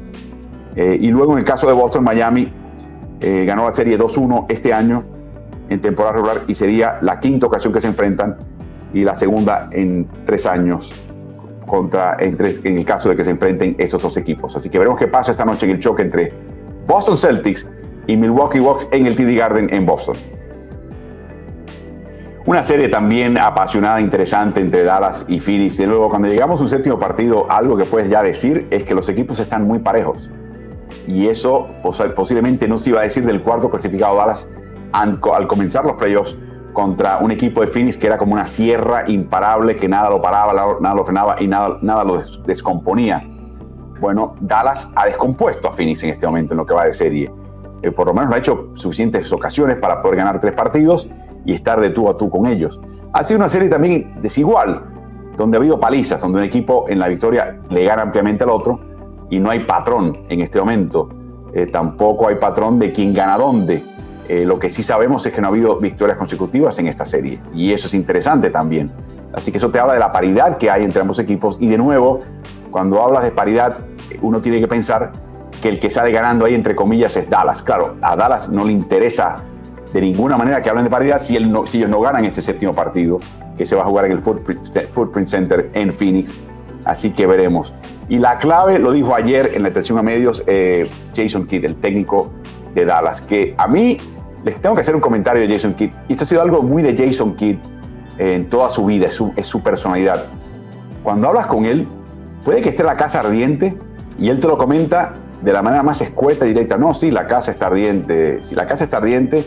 Eh, 0.76 0.98
y 1.00 1.12
luego 1.12 1.34
en 1.34 1.40
el 1.40 1.46
caso 1.46 1.68
de 1.68 1.74
Boston, 1.74 2.04
Miami 2.04 2.52
eh, 3.20 3.46
ganó 3.46 3.66
la 3.66 3.74
serie 3.74 3.98
2-1 3.98 4.46
este 4.50 4.74
año 4.74 5.04
en 5.70 5.80
temporada 5.80 6.16
regular 6.16 6.42
y 6.48 6.56
sería 6.56 6.98
la 7.02 7.20
quinta 7.20 7.48
ocasión 7.48 7.72
que 7.72 7.80
se 7.80 7.88
enfrentan 7.88 8.38
y 8.94 9.04
la 9.04 9.16
segunda 9.16 9.70
en 9.72 10.08
tres 10.26 10.46
años 10.46 10.92
contra, 11.66 12.18
en, 12.20 12.38
en 12.64 12.78
el 12.78 12.86
caso 12.86 13.10
de 13.10 13.16
que 13.16 13.24
se 13.24 13.32
enfrenten 13.32 13.76
esos 13.78 14.02
dos 14.02 14.18
equipos. 14.18 14.56
Así 14.56 14.70
que 14.70 14.78
veremos 14.78 15.00
qué 15.00 15.08
pasa 15.08 15.32
esta 15.32 15.46
noche 15.46 15.66
en 15.66 15.74
el 15.74 15.80
choque 15.80 16.02
entre 16.04 16.30
Boston 16.88 17.18
Celtics 17.18 17.70
y 18.08 18.18
Milwaukee 18.18 18.60
Bucks 18.60 18.88
en 18.92 19.06
el 19.06 19.16
TD 19.16 19.38
Garden 19.38 19.74
en 19.74 19.86
Boston. 19.86 20.16
Una 22.44 22.64
serie 22.64 22.90
también 22.90 23.38
apasionada, 23.38 24.02
interesante 24.02 24.62
entre 24.62 24.84
Dallas 24.84 25.26
y 25.28 25.40
Phoenix. 25.40 25.78
De 25.78 25.86
nuevo, 25.86 26.10
cuando 26.10 26.28
llegamos 26.28 26.60
a 26.60 26.64
un 26.64 26.70
séptimo 26.70 26.98
partido, 26.98 27.50
algo 27.52 27.78
que 27.78 27.86
puedes 27.86 28.10
ya 28.10 28.24
decir 28.24 28.68
es 28.72 28.84
que 28.84 28.96
los 28.96 29.08
equipos 29.10 29.40
están 29.40 29.68
muy 29.68 29.78
parejos. 29.78 30.28
Y 31.08 31.28
eso 31.28 31.68
posiblemente 32.16 32.68
no 32.68 32.80
se 32.80 32.90
iba 32.90 33.00
a 33.00 33.04
decir 33.04 33.24
del 33.28 33.42
cuarto 33.42 33.70
clasificado 33.70 34.16
Dallas 34.16 34.50
al 34.92 35.20
comenzar 35.20 35.86
los 35.86 35.96
playoffs 35.98 36.36
contra 36.74 37.20
un 37.20 37.30
equipo 37.30 37.62
de 37.62 37.68
Phoenix 37.68 37.96
que 37.96 38.08
era 38.08 38.18
como 38.18 38.34
una 38.34 38.48
sierra 38.48 39.04
imparable, 39.08 39.76
que 39.76 39.88
nada 39.88 40.10
lo 40.10 40.20
paraba, 40.20 40.78
nada 40.80 40.96
lo 40.96 41.06
frenaba 41.06 41.36
y 41.40 41.46
nada, 41.46 41.78
nada 41.84 42.04
lo 42.04 42.24
descomponía. 42.48 43.24
Bueno, 44.00 44.34
Dallas 44.42 44.90
ha 44.96 45.06
descompuesto 45.06 45.68
a 45.68 45.72
Phoenix 45.72 46.04
en 46.04 46.10
este 46.10 46.26
momento 46.26 46.56
en 46.56 46.58
lo 46.58 46.66
que 46.66 46.74
va 46.74 46.86
de 46.86 46.94
serie. 46.94 47.32
Eh, 47.84 47.92
por 47.92 48.08
lo 48.08 48.16
menos 48.16 48.32
lo 48.32 48.36
ha 48.36 48.40
hecho 48.40 48.70
suficientes 48.74 49.32
ocasiones 49.32 49.78
para 49.78 50.02
poder 50.02 50.18
ganar 50.18 50.40
tres 50.40 50.54
partidos 50.54 51.08
y 51.46 51.54
estar 51.54 51.80
de 51.80 51.90
tú 51.90 52.10
a 52.10 52.18
tú 52.18 52.30
con 52.30 52.46
ellos. 52.48 52.80
Ha 53.14 53.24
sido 53.24 53.40
una 53.40 53.50
serie 53.50 53.70
también 53.70 54.16
desigual, 54.22 54.84
donde 55.36 55.58
ha 55.58 55.60
habido 55.60 55.80
palizas, 55.80 56.20
donde 56.20 56.40
un 56.40 56.46
equipo 56.46 56.86
en 56.88 57.00
la 57.00 57.08
victoria 57.08 57.60
le 57.70 57.84
gana 57.84 58.04
ampliamente 58.04 58.44
al 58.44 58.52
otro 58.52 58.80
y 59.30 59.40
no 59.40 59.50
hay 59.50 59.66
patrón 59.66 60.26
en 60.30 60.42
este 60.42 60.60
momento. 60.60 61.10
Eh, 61.54 61.68
tampoco 61.68 62.28
hay 62.28 62.36
patrón 62.36 62.80
de 62.80 62.92
quién 62.92 63.14
gana 63.14 63.38
dónde. 63.38 63.84
Eh, 64.30 64.46
lo 64.46 64.60
que 64.60 64.70
sí 64.70 64.84
sabemos 64.84 65.26
es 65.26 65.34
que 65.34 65.42
no 65.42 65.48
ha 65.48 65.50
habido 65.50 65.78
victorias 65.78 66.18
consecutivas 66.18 66.78
en 66.80 66.88
esta 66.88 67.06
serie 67.06 67.42
y 67.54 67.74
eso 67.74 67.88
es 67.88 67.94
interesante 67.94 68.50
también. 68.50 68.92
Así 69.34 69.52
que 69.52 69.58
eso 69.58 69.72
te 69.72 69.80
habla 69.80 69.94
de 69.94 70.00
la 70.00 70.12
paridad 70.12 70.58
que 70.58 70.70
hay 70.70 70.84
entre 70.84 71.02
ambos 71.02 71.20
equipos 71.20 71.58
y 71.60 71.68
de 71.68 71.78
nuevo, 71.78 72.20
cuando 72.70 73.02
hablas 73.02 73.24
de 73.24 73.32
paridad, 73.32 73.78
uno 74.22 74.42
tiene 74.42 74.60
que 74.60 74.68
pensar 74.68 75.12
que 75.62 75.70
el 75.70 75.80
que 75.80 75.90
sale 75.90 76.12
ganando 76.12 76.46
ahí, 76.46 76.56
entre 76.56 76.76
comillas, 76.76 77.16
es 77.18 77.30
Dallas. 77.30 77.62
Claro, 77.62 77.96
a 78.02 78.16
Dallas 78.16 78.50
no 78.50 78.66
le 78.66 78.72
interesa 78.74 79.44
de 79.94 80.02
ninguna 80.02 80.38
manera 80.38 80.62
que 80.62 80.70
hablen 80.70 80.86
de 80.86 80.90
paridad 80.90 81.22
si, 81.22 81.36
ellos 81.36 81.90
no 81.90 82.02
ganan 82.02 82.26
este 82.26 82.42
séptimo 82.42 82.74
partido, 82.74 83.20
que 83.58 83.66
se 83.66 83.76
va 83.76 83.84
a 83.84 83.86
jugar 83.86 84.06
en 84.06 84.14
el 84.14 84.20
Footprint, 84.20 85.28
Center 85.28 85.70
en 85.74 85.94
Phoenix. 85.94 86.34
Así 86.86 87.12
que 87.12 87.28
veremos. 87.28 87.74
Y 88.10 88.18
la 88.18 88.40
clave, 88.40 88.80
lo 88.80 88.92
dijo 88.92 89.14
ayer 89.14 89.52
en 89.54 89.64
la 89.64 89.70
atención 89.70 89.98
a 89.98 90.02
medios, 90.02 90.44
eh, 90.48 90.90
Jason 91.16 91.46
Kidd, 91.46 91.66
el 91.66 91.76
técnico 91.76 92.32
de 92.74 92.86
Dallas, 92.86 93.22
que 93.22 93.54
a 93.58 93.68
mí 93.68 93.98
les 94.44 94.60
tengo 94.60 94.76
que 94.76 94.82
hacer 94.82 94.96
un 94.96 95.02
comentario 95.02 95.42
de 95.42 95.54
Jason 95.54 95.74
Kidd. 95.74 95.92
Esto 96.10 96.24
ha 96.24 96.28
sido 96.28 96.42
algo 96.42 96.64
muy 96.64 96.82
de 96.82 96.96
Jason 96.98 97.36
Kidd 97.36 97.58
en 98.18 98.50
toda 98.50 98.70
su 98.70 98.86
vida, 98.86 99.08
es 99.08 99.14
su, 99.14 99.32
es 99.36 99.46
su 99.46 99.62
personalidad. 99.62 100.26
Cuando 101.04 101.28
hablas 101.28 101.48
con 101.48 101.66
él, 101.66 101.88
puede 102.44 102.62
que 102.62 102.70
esté 102.70 102.84
la 102.84 102.98
casa 102.98 103.20
ardiente 103.20 103.78
y 104.20 104.30
él 104.30 104.40
te 104.40 104.48
lo 104.48 104.58
comenta 104.58 105.14
de 105.42 105.54
la 105.54 105.62
manera 105.62 105.84
más 105.84 106.02
escueta 106.02 106.46
y 106.46 106.50
directa. 106.50 106.78
No, 106.78 106.94
sí, 106.94 107.12
la 107.12 107.26
casa 107.26 107.52
está 107.52 107.68
ardiente. 107.68 108.42
Si 108.42 108.56
la 108.56 108.68
casa 108.68 108.84
está 108.84 108.98
ardiente, 108.98 109.46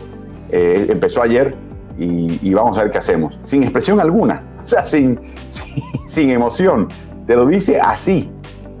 eh, 0.57 0.85
empezó 0.87 1.21
ayer 1.21 1.53
y, 1.97 2.53
vamos 2.53 2.77
a 2.77 2.83
ver 2.83 2.91
qué 2.91 2.97
hacemos. 2.97 3.37
Sin 3.43 3.61
expresión 3.63 3.99
alguna, 3.99 4.41
o 4.63 4.65
sea, 4.65 4.85
sin, 4.85 5.19
sin, 5.49 6.29
emoción. 6.29 6.87
Te 7.27 7.35
lo 7.35 7.45
dice 7.45 7.81
así. 7.81 8.31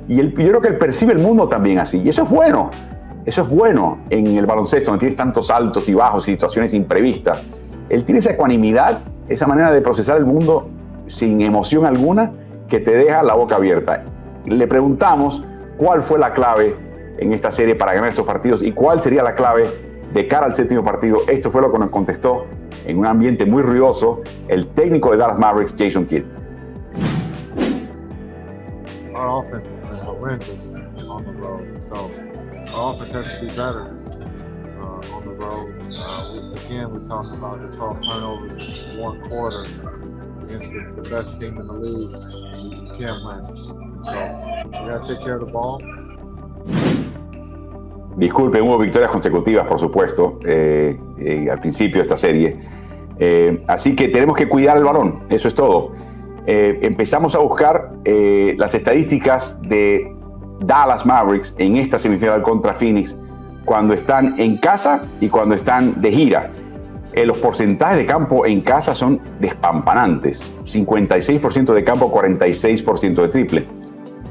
Y 0.07 0.15
yo 0.15 0.33
creo 0.33 0.61
que 0.61 0.69
él 0.69 0.77
percibe 0.77 1.11
el 1.11 1.19
mundo 1.19 1.49
también 1.49 1.79
así. 1.79 1.99
Y 1.99 2.09
eso 2.09 2.23
es 2.23 2.29
bueno. 2.29 2.69
Eso 3.25 3.41
es 3.41 3.49
bueno 3.49 3.97
en 4.09 4.27
el 4.37 4.45
baloncesto, 4.45 4.91
donde 4.91 5.01
tienes 5.01 5.17
tantos 5.17 5.51
altos 5.51 5.89
y 5.89 5.93
bajos, 5.93 6.23
situaciones 6.23 6.73
imprevistas. 6.73 7.43
Él 7.89 8.05
tiene 8.05 8.19
esa 8.19 8.31
ecuanimidad, 8.31 9.01
esa 9.27 9.45
manera 9.45 9.71
de 9.71 9.81
procesar 9.81 10.17
el 10.17 10.25
mundo 10.25 10.69
sin 11.07 11.41
emoción 11.41 11.85
alguna 11.85 12.31
que 12.69 12.79
te 12.79 12.91
deja 12.91 13.21
la 13.21 13.33
boca 13.33 13.55
abierta. 13.55 14.05
Le 14.45 14.67
preguntamos 14.67 15.43
cuál 15.77 16.03
fue 16.03 16.19
la 16.19 16.33
clave 16.33 16.75
en 17.17 17.33
esta 17.33 17.51
serie 17.51 17.75
para 17.75 17.93
ganar 17.93 18.11
estos 18.11 18.25
partidos 18.25 18.63
y 18.63 18.71
cuál 18.71 19.01
sería 19.01 19.23
la 19.23 19.35
clave 19.35 19.65
de 20.15 20.27
cara 20.27 20.45
al 20.45 20.55
séptimo 20.55 20.83
partido. 20.83 21.19
Esto 21.27 21.51
fue 21.51 21.61
lo 21.61 21.71
que 21.71 21.77
nos 21.77 21.89
contestó 21.89 22.47
en 22.85 22.97
un 22.97 23.05
ambiente 23.05 23.45
muy 23.45 23.61
ruidoso 23.61 24.21
el 24.47 24.65
técnico 24.67 25.11
de 25.11 25.17
Dallas 25.17 25.37
Mavericks, 25.37 25.75
Jason 25.77 26.05
Kidd. 26.05 26.23
Our 29.13 29.43
offense 29.43 29.69
has 29.69 29.99
been 29.99 30.05
horrendous 30.05 30.75
on 31.07 31.23
the 31.25 31.33
road, 31.33 31.83
so 31.83 32.09
our 32.73 32.95
offense 32.95 33.11
has 33.11 33.33
to 33.33 33.41
be 33.41 33.47
better 33.47 33.93
uh, 34.79 35.13
on 35.13 35.21
the 35.23 35.31
road. 35.31 35.83
Uh, 35.93 36.31
we, 36.31 36.39
again, 36.65 36.91
we 36.93 37.03
talked 37.03 37.35
about 37.35 37.61
the 37.61 37.75
12 37.75 38.01
turnovers 38.01 38.57
in 38.57 38.97
one 38.97 39.21
quarter 39.27 39.63
against 40.43 40.71
the, 40.71 40.93
the 40.95 41.09
best 41.09 41.39
team 41.41 41.57
in 41.57 41.67
the 41.67 41.73
league. 41.73 42.11
You 42.71 42.87
can't 42.97 43.19
win. 43.25 44.01
So 44.01 44.13
we 44.65 44.71
got 44.71 45.03
to 45.03 45.15
take 45.15 45.25
care 45.25 45.35
of 45.35 45.45
the 45.45 45.51
ball. 45.51 45.81
Disculpen, 48.17 48.61
hubo 48.61 48.77
victorias 48.77 49.11
consecutivas, 49.11 49.67
por 49.67 49.79
supuesto, 49.79 50.39
eh, 50.45 50.97
eh, 51.19 51.47
al 51.51 51.59
principio 51.59 51.97
de 51.97 52.01
esta 52.03 52.15
serie. 52.15 52.57
Eh, 53.19 53.63
así 53.67 53.95
que 53.95 54.07
tenemos 54.07 54.37
que 54.37 54.47
cuidar 54.47 54.77
el 54.77 54.83
balón, 54.83 55.23
eso 55.29 55.47
es 55.47 55.55
todo. 55.55 55.91
empezamos 56.47 57.33
a 57.35 57.39
buscar 57.39 57.91
las 58.05 58.75
estadísticas 58.75 59.59
de 59.63 60.15
Dallas 60.59 61.03
Mavericks 61.03 61.55
en 61.57 61.77
esta 61.77 61.97
semifinal 61.97 62.43
contra 62.43 62.75
Phoenix 62.75 63.17
cuando 63.65 63.95
están 63.95 64.39
en 64.39 64.57
casa 64.57 65.01
y 65.19 65.27
cuando 65.27 65.55
están 65.55 65.99
de 65.99 66.11
gira. 66.11 66.51
los 67.15 67.37
porcentajes 67.39 67.97
de 67.97 68.05
campo 68.05 68.45
en 68.45 68.61
casa 68.61 68.93
son 68.93 69.19
despampanantes. 69.39 70.53
56% 70.65 71.73
de 71.73 71.83
campo, 71.83 72.11
46% 72.11 73.21
de 73.23 73.27
triple. 73.29 73.65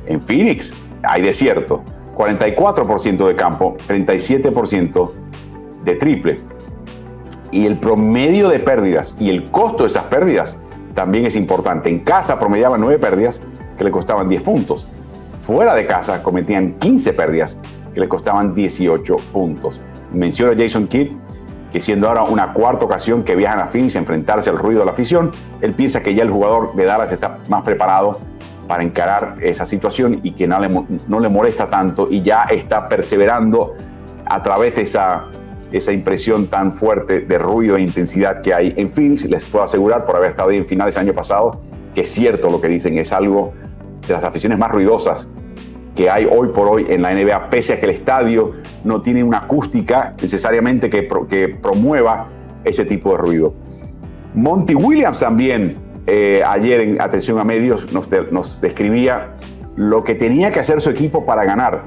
En 0.07 0.21
Phoenix 0.21 0.73
hay 1.03 1.23
desierto. 1.23 1.83
44% 2.15 3.27
de 3.27 3.37
campo, 3.37 3.77
37% 3.89 5.11
de 5.85 5.95
triple. 5.97 6.41
Y 7.51 7.67
el 7.67 7.79
promedio 7.79 8.49
de 8.49 8.59
pérdidas 8.59 9.17
y 9.21 9.31
el 9.31 9.51
costo 9.51 9.85
de 9.85 9.89
esas 9.89 10.05
pérdidas 10.05 10.59
también 10.95 11.27
es 11.27 11.37
importante. 11.37 11.89
En 11.89 12.01
casa 12.01 12.39
promediaban 12.39 12.81
9 12.81 12.99
pérdidas 12.99 13.41
que 13.77 13.85
le 13.85 13.91
costaban 13.91 14.29
10 14.29 14.43
puntos. 14.43 14.87
Fuera 15.41 15.75
de 15.75 15.87
casa 15.87 16.23
cometían 16.23 16.73
15 16.79 17.13
pérdidas 17.13 17.59
que 17.93 18.01
le 18.01 18.09
costaban 18.09 18.55
18 18.55 19.17
puntos. 19.33 19.81
Menciona 20.13 20.55
Jason 20.57 20.87
Kidd 20.87 21.13
que 21.75 21.81
siendo 21.81 22.07
ahora 22.07 22.23
una 22.23 22.53
cuarta 22.53 22.85
ocasión 22.85 23.25
que 23.25 23.35
viajan 23.35 23.59
a 23.59 23.67
Phoenix 23.67 23.97
a 23.97 23.99
enfrentarse 23.99 24.49
al 24.49 24.59
ruido 24.59 24.79
de 24.81 24.87
la 24.87 24.93
afición, 24.93 25.33
él 25.61 25.75
piensa 25.75 26.05
que 26.05 26.15
ya 26.15 26.23
el 26.23 26.31
jugador 26.31 26.77
de 26.77 26.85
Dallas 26.85 27.11
está 27.11 27.39
más 27.49 27.63
preparado 27.63 28.21
para 28.67 28.83
encarar 28.83 29.37
esa 29.41 29.67
situación 29.67 30.21
y 30.23 30.33
que 30.33 30.47
no 30.47 30.59
le, 30.61 31.29
molesta 31.29 31.69
tanto 31.69 32.09
y 32.11 32.23
ya 32.23 32.45
está 32.45 32.89
perseverando 32.89 33.75
a 34.27 34.43
través 34.43 34.77
de 34.77 34.83
esa, 34.83 35.27
esa 35.73 35.93
impresión 35.93 36.47
tan 36.47 36.73
fuerte 36.73 37.21
de 37.21 37.39
ruido 37.39 37.77
e 37.77 37.83
intensidad 37.83 38.41
que 38.41 38.55
hay 38.55 38.75
en 38.77 38.89
Phoenix. 38.89 39.25
Les 39.27 39.45
puedo 39.45 39.65
asegurar, 39.65 40.05
por 40.05 40.17
haber 40.17 40.31
estado 40.31 40.51
ahí 40.51 40.57
en 40.57 40.65
finales 40.65 40.97
año 40.97 41.13
pasado, 41.13 41.61
que 41.95 42.03
es 42.03 42.11
cierto 42.11 42.51
lo 42.51 42.61
que 42.61 42.69
dicen, 42.69 42.99
es 42.99 43.13
algo 43.13 43.53
de 44.07 44.15
las 44.15 44.25
aficiones 44.25 44.59
más 44.59 44.71
ruidosas 44.71 45.29
que 45.95 46.11
hay 46.11 46.27
hoy 46.27 46.49
por 46.49 46.69
hoy 46.69 46.87
en 46.89 47.03
la 47.03 47.15
NBA, 47.15 47.51
pese 47.51 47.75
a 47.75 47.79
que 47.79 47.87
el 47.87 47.93
estadio 47.93 48.53
no 48.83 49.01
tiene 49.01 49.23
una 49.23 49.39
acústica 49.39 50.15
necesariamente 50.21 50.91
que 50.91 51.03
promueva 51.63 52.29
ese 52.65 52.85
tipo 52.85 53.13
de 53.13 53.19
ruido. 53.19 53.55
Monty 54.35 54.75
Williams 54.75 55.21
también 55.21 55.77
eh, 56.07 56.43
ayer 56.47 56.81
en 56.81 57.01
Atención 57.01 57.39
a 57.39 57.45
Medios 57.45 57.93
nos, 57.93 58.61
describía 58.61 59.35
lo 59.77 60.05
que 60.05 60.15
tenía 60.15 60.51
que 60.53 60.61
hacer 60.61 60.81
su 60.81 60.91
equipo 60.91 61.25
para 61.25 61.45
ganar. 61.45 61.85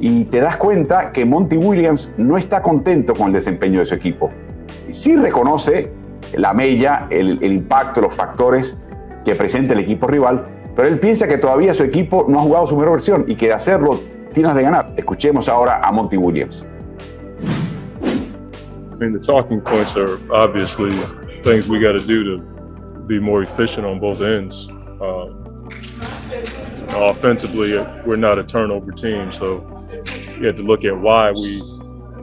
Y 0.00 0.24
te 0.24 0.40
das 0.40 0.56
cuenta 0.56 1.12
que 1.12 1.24
Monty 1.24 1.56
Williams 1.56 2.10
no 2.16 2.36
está 2.36 2.62
contento 2.62 3.14
con 3.14 3.28
el 3.28 3.34
desempeño 3.34 3.78
de 3.78 3.84
su 3.84 3.94
equipo. 3.94 4.30
Sí 4.90 5.14
reconoce 5.14 5.92
la 6.34 6.52
mella, 6.52 7.06
el, 7.10 7.42
el 7.42 7.52
impacto, 7.52 8.00
los 8.00 8.14
factores 8.14 8.78
que 9.24 9.34
presenta 9.36 9.74
el 9.74 9.80
equipo 9.80 10.08
rival, 10.08 10.44
pero 10.74 10.88
él 10.88 10.98
piensa 10.98 11.28
que 11.28 11.38
todavía 11.38 11.72
su 11.72 11.84
equipo 11.84 12.26
no 12.28 12.40
ha 12.40 12.42
jugado 12.42 12.66
su 12.66 12.76
mejor 12.76 12.92
versión 12.92 13.24
y 13.28 13.36
que 13.36 13.46
de 13.46 13.52
hacerlo 13.52 14.00
tienes 14.32 14.54
de 14.54 14.62
ganar. 14.62 14.92
Escuchemos 14.96 15.48
ahora 15.48 15.80
a 15.82 15.92
Monty 15.92 16.16
Williams. 16.16 16.66
I 18.92 18.96
mean, 18.96 19.12
the 19.12 19.18
talking 19.18 19.60
points 19.60 19.96
are 19.96 20.18
obviously 20.30 20.90
things 21.42 21.68
we 21.68 21.80
got 21.80 21.92
to 21.92 22.00
do 22.00 22.24
to 22.24 22.51
be 23.12 23.18
more 23.18 23.42
efficient 23.42 23.86
on 23.86 24.00
both 24.00 24.22
ends. 24.22 24.68
Uh, 24.98 25.26
offensively, 26.96 27.74
we're 28.06 28.16
not 28.16 28.38
a 28.38 28.44
turnover 28.44 28.90
team, 28.90 29.30
so 29.30 29.60
you 30.38 30.46
have 30.46 30.56
to 30.56 30.62
look 30.62 30.86
at 30.86 30.98
why 30.98 31.30
we 31.30 31.58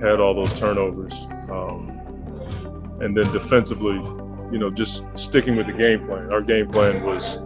had 0.02 0.20
all 0.20 0.34
those 0.34 0.52
turnovers. 0.60 1.28
Um, 1.52 1.90
and 3.02 3.16
then 3.16 3.32
defensively, 3.32 3.98
you 4.52 4.58
know, 4.58 4.72
just 4.72 5.16
sticking 5.16 5.56
with 5.56 5.68
the 5.68 5.74
game 5.74 6.08
plan. 6.08 6.32
Our 6.34 6.42
game 6.42 6.68
plan 6.68 7.04
was 7.04 7.38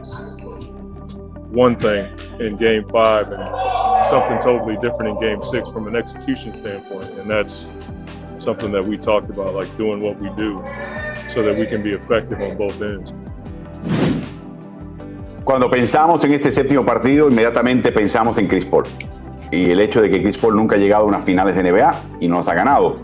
one 1.49 1.75
thing 1.75 2.17
in 2.39 2.55
game 2.55 2.87
five 2.89 3.29
and 3.29 4.05
something 4.05 4.39
totally 4.39 4.77
different 4.77 5.09
in 5.11 5.19
game 5.19 5.41
six 5.43 5.69
from 5.69 5.87
an 5.87 5.97
execution 5.97 6.55
standpoint. 6.55 7.09
And 7.19 7.29
that's 7.29 7.67
something 8.37 8.71
that 8.71 8.87
we 8.87 8.97
talked 8.97 9.29
about, 9.29 9.53
like 9.53 9.75
doing 9.75 9.99
what 10.01 10.17
we 10.19 10.29
do 10.37 10.63
so 11.27 11.43
that 11.43 11.57
we 11.57 11.65
can 11.65 11.83
be 11.83 11.91
effective 11.91 12.39
on 12.39 12.55
both 12.57 12.81
ends. 12.81 13.13
Cuando 15.43 15.69
pensamos 15.69 16.23
en 16.23 16.31
este 16.31 16.53
séptimo 16.53 16.85
partido, 16.85 17.27
inmediatamente 17.29 17.91
pensamos 17.91 18.37
en 18.37 18.47
Chris 18.47 18.63
Paul. 18.63 18.85
Y 19.51 19.71
el 19.71 19.81
hecho 19.81 20.01
de 20.01 20.09
que 20.09 20.21
Chris 20.21 20.37
Paul 20.37 20.55
nunca 20.55 20.75
ha 20.75 20.79
llegado 20.79 21.03
a 21.03 21.05
unas 21.05 21.25
finales 21.25 21.53
de 21.55 21.69
NBA 21.69 21.95
y 22.21 22.29
no 22.29 22.37
las 22.37 22.47
ha 22.47 22.53
ganado. 22.53 22.95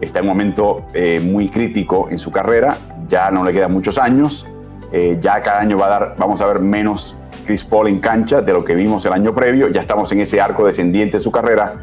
Está 0.00 0.20
en 0.20 0.24
un 0.24 0.28
momento 0.30 0.86
eh, 0.94 1.20
muy 1.22 1.50
crítico 1.50 2.08
en 2.10 2.18
su 2.18 2.30
carrera, 2.30 2.78
ya 3.08 3.30
no 3.30 3.44
le 3.44 3.52
quedan 3.52 3.72
muchos 3.72 3.98
años, 3.98 4.46
eh, 4.90 5.18
ya 5.20 5.42
cada 5.42 5.60
año 5.60 5.76
va 5.76 5.86
a 5.86 5.88
dar, 5.90 6.14
vamos 6.16 6.40
a 6.40 6.46
ver 6.46 6.60
menos 6.60 7.14
Chris 7.44 7.62
Paul 7.62 7.88
en 7.88 8.00
cancha 8.00 8.40
de 8.40 8.54
lo 8.54 8.64
que 8.64 8.74
vimos 8.74 9.04
el 9.04 9.12
año 9.12 9.34
previo, 9.34 9.68
ya 9.68 9.82
estamos 9.82 10.10
en 10.12 10.20
ese 10.20 10.40
arco 10.40 10.64
descendiente 10.64 11.18
de 11.18 11.22
su 11.22 11.30
carrera, 11.30 11.74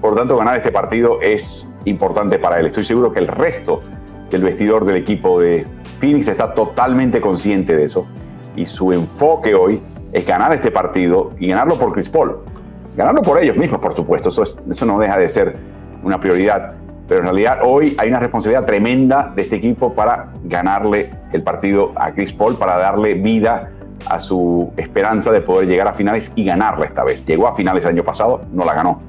por 0.00 0.12
lo 0.12 0.16
tanto 0.16 0.38
ganar 0.38 0.56
este 0.56 0.72
partido 0.72 1.20
es 1.20 1.68
importante 1.84 2.38
para 2.38 2.58
él. 2.58 2.66
Estoy 2.66 2.86
seguro 2.86 3.12
que 3.12 3.18
el 3.18 3.28
resto 3.28 3.82
del 4.30 4.42
vestidor 4.42 4.86
del 4.86 4.96
equipo 4.96 5.38
de 5.38 5.66
Phoenix 6.00 6.26
está 6.28 6.54
totalmente 6.54 7.20
consciente 7.20 7.76
de 7.76 7.84
eso 7.84 8.06
y 8.56 8.66
su 8.66 8.92
enfoque 8.92 9.54
hoy 9.54 9.80
es 10.12 10.26
ganar 10.26 10.52
este 10.52 10.70
partido 10.70 11.30
y 11.38 11.48
ganarlo 11.48 11.78
por 11.78 11.92
Chris 11.92 12.08
Paul. 12.08 12.38
Ganarlo 12.96 13.22
por 13.22 13.38
ellos 13.38 13.56
mismos, 13.56 13.80
por 13.80 13.94
supuesto, 13.94 14.30
eso, 14.30 14.86
no 14.86 14.98
deja 14.98 15.18
de 15.18 15.28
ser 15.28 15.56
una 16.02 16.18
prioridad. 16.18 16.74
Pero 17.06 17.20
en 17.20 17.26
realidad 17.26 17.58
hoy 17.62 17.94
hay 17.98 18.08
una 18.08 18.18
responsabilidad 18.18 18.64
tremenda 18.64 19.32
de 19.36 19.42
este 19.42 19.56
equipo 19.56 19.92
para 19.92 20.32
ganarle 20.44 21.10
el 21.32 21.42
partido 21.42 21.92
a 21.94 22.12
Chris 22.12 22.32
Paul, 22.32 22.56
para 22.56 22.78
darle 22.78 23.14
vida 23.14 23.70
a 24.08 24.18
su 24.18 24.72
esperanza 24.76 25.30
de 25.30 25.40
poder 25.40 25.68
llegar 25.68 25.86
a 25.88 25.92
finales 25.92 26.32
y 26.34 26.44
ganarla 26.44 26.86
esta 26.86 27.04
vez. 27.04 27.24
Llegó 27.24 27.46
a 27.46 27.54
finales 27.54 27.84
el 27.84 27.90
año 27.90 28.02
pasado, 28.02 28.40
no 28.52 28.64
la 28.64 28.74
ganó. 28.74 29.00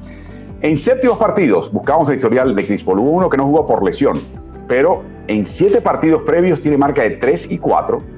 En 0.62 0.76
séptimos 0.76 1.18
partidos 1.18 1.72
buscamos 1.72 2.10
el 2.10 2.16
historial 2.16 2.56
de 2.56 2.66
Chris 2.66 2.84
Paul. 2.84 3.00
Hubo 3.00 3.12
uno 3.12 3.30
que 3.30 3.38
no 3.38 3.46
jugó 3.46 3.66
por 3.66 3.84
lesión, 3.84 4.20
pero 4.68 5.04
en 5.28 5.46
siete 5.46 5.82
partidos 5.82 6.24
previos 6.24 6.60
tiene 6.62 6.78
marca 6.78 7.04
de 7.04 7.12
3 7.12 7.52
y 7.52 7.58
4 7.58 8.17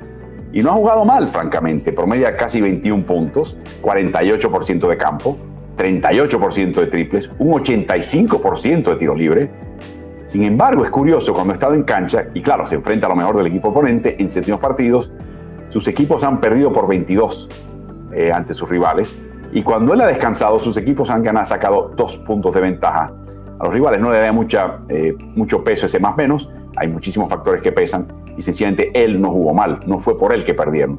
y 0.51 0.61
no 0.63 0.71
ha 0.71 0.73
jugado 0.73 1.05
mal, 1.05 1.27
francamente. 1.27 1.91
Promedia 1.91 2.35
casi 2.35 2.61
21 2.61 3.05
puntos, 3.05 3.57
48% 3.81 4.87
de 4.87 4.97
campo, 4.97 5.37
38% 5.77 6.73
de 6.73 6.87
triples, 6.87 7.29
un 7.39 7.51
85% 7.51 8.83
de 8.91 8.95
tiro 8.95 9.15
libre. 9.15 9.51
Sin 10.25 10.43
embargo, 10.43 10.83
es 10.83 10.91
curioso, 10.91 11.33
cuando 11.33 11.51
ha 11.51 11.55
estado 11.55 11.73
en 11.73 11.83
cancha, 11.83 12.27
y 12.33 12.41
claro, 12.41 12.65
se 12.65 12.75
enfrenta 12.75 13.07
a 13.07 13.09
lo 13.09 13.15
mejor 13.15 13.37
del 13.37 13.47
equipo 13.47 13.69
oponente 13.69 14.15
en 14.21 14.29
séptimos 14.29 14.59
partidos, 14.59 15.11
sus 15.69 15.87
equipos 15.87 16.23
han 16.23 16.39
perdido 16.39 16.71
por 16.71 16.87
22 16.87 17.49
eh, 18.11 18.31
ante 18.31 18.53
sus 18.53 18.69
rivales. 18.69 19.17
Y 19.51 19.63
cuando 19.63 19.93
él 19.93 20.01
ha 20.01 20.07
descansado, 20.07 20.59
sus 20.59 20.77
equipos 20.77 21.09
han 21.09 21.23
ganado, 21.23 21.45
sacado 21.45 21.91
dos 21.95 22.17
puntos 22.19 22.53
de 22.53 22.61
ventaja 22.61 23.13
a 23.59 23.63
los 23.63 23.73
rivales. 23.73 24.01
No 24.01 24.11
le 24.11 24.19
da 24.19 24.31
mucha, 24.31 24.79
eh, 24.89 25.15
mucho 25.19 25.63
peso 25.63 25.85
ese 25.85 25.99
más 25.99 26.15
menos. 26.17 26.49
Hay 26.75 26.87
muchísimos 26.87 27.29
factores 27.29 27.61
que 27.61 27.71
pesan 27.71 28.07
y 28.39 28.41
sencillamente 28.41 28.89
él 28.93 29.21
no 29.21 29.31
jugó 29.31 29.53
mal. 29.53 29.81
No 29.85 29.97
fue 29.97 30.17
por 30.17 30.33
él 30.33 30.45
que 30.45 30.53
perdieron. 30.53 30.97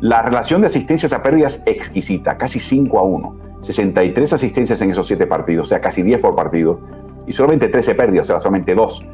La 0.00 0.20
relación 0.20 0.60
de 0.62 0.66
asistencias 0.66 1.12
a 1.12 1.22
pérdidas 1.22 1.62
exquisita, 1.64 2.36
casi 2.36 2.58
5 2.58 2.98
a 2.98 3.02
1. 3.02 3.36
63 3.60 4.32
asistencias 4.32 4.82
en 4.82 4.90
esos 4.90 5.06
7 5.06 5.28
partidos, 5.28 5.66
o 5.66 5.68
sea, 5.68 5.80
casi 5.80 6.02
10 6.02 6.20
por 6.20 6.34
partido. 6.34 6.80
Y 7.24 7.32
solamente 7.32 7.68
13 7.68 7.94
pérdidas, 7.94 8.24
o 8.24 8.32
sea, 8.32 8.40
solamente 8.40 8.74
2 8.74 9.06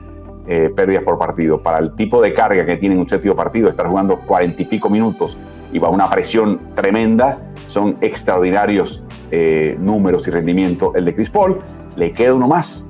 eh, 0.47 0.73
pérdidas 0.75 1.05
por 1.05 1.19
partido. 1.19 1.63
Para 1.63 1.77
el 1.77 1.95
tipo 1.95 2.23
de 2.23 2.33
carga 2.33 2.65
que 2.65 2.79
tiene 2.79 2.97
un 2.97 3.07
séptimo 3.07 3.37
partido, 3.37 3.69
estar 3.69 3.87
jugando 3.87 4.19
40 4.21 4.63
y 4.63 4.65
pico 4.65 4.89
minutos 4.89 5.37
y 5.71 5.79
va 5.79 5.91
una 5.91 6.09
presión 6.09 6.59
tremenda, 6.75 7.53
son 7.67 7.99
extraordinarios 8.01 9.05
eh, 9.31 9.77
números 9.79 10.27
y 10.27 10.31
rendimiento. 10.31 10.95
El 10.95 11.05
de 11.05 11.15
Chris 11.15 11.29
Paul, 11.29 11.59
le 11.97 12.15
queda 12.15 12.33
uno 12.33 12.49
más. 12.49 12.87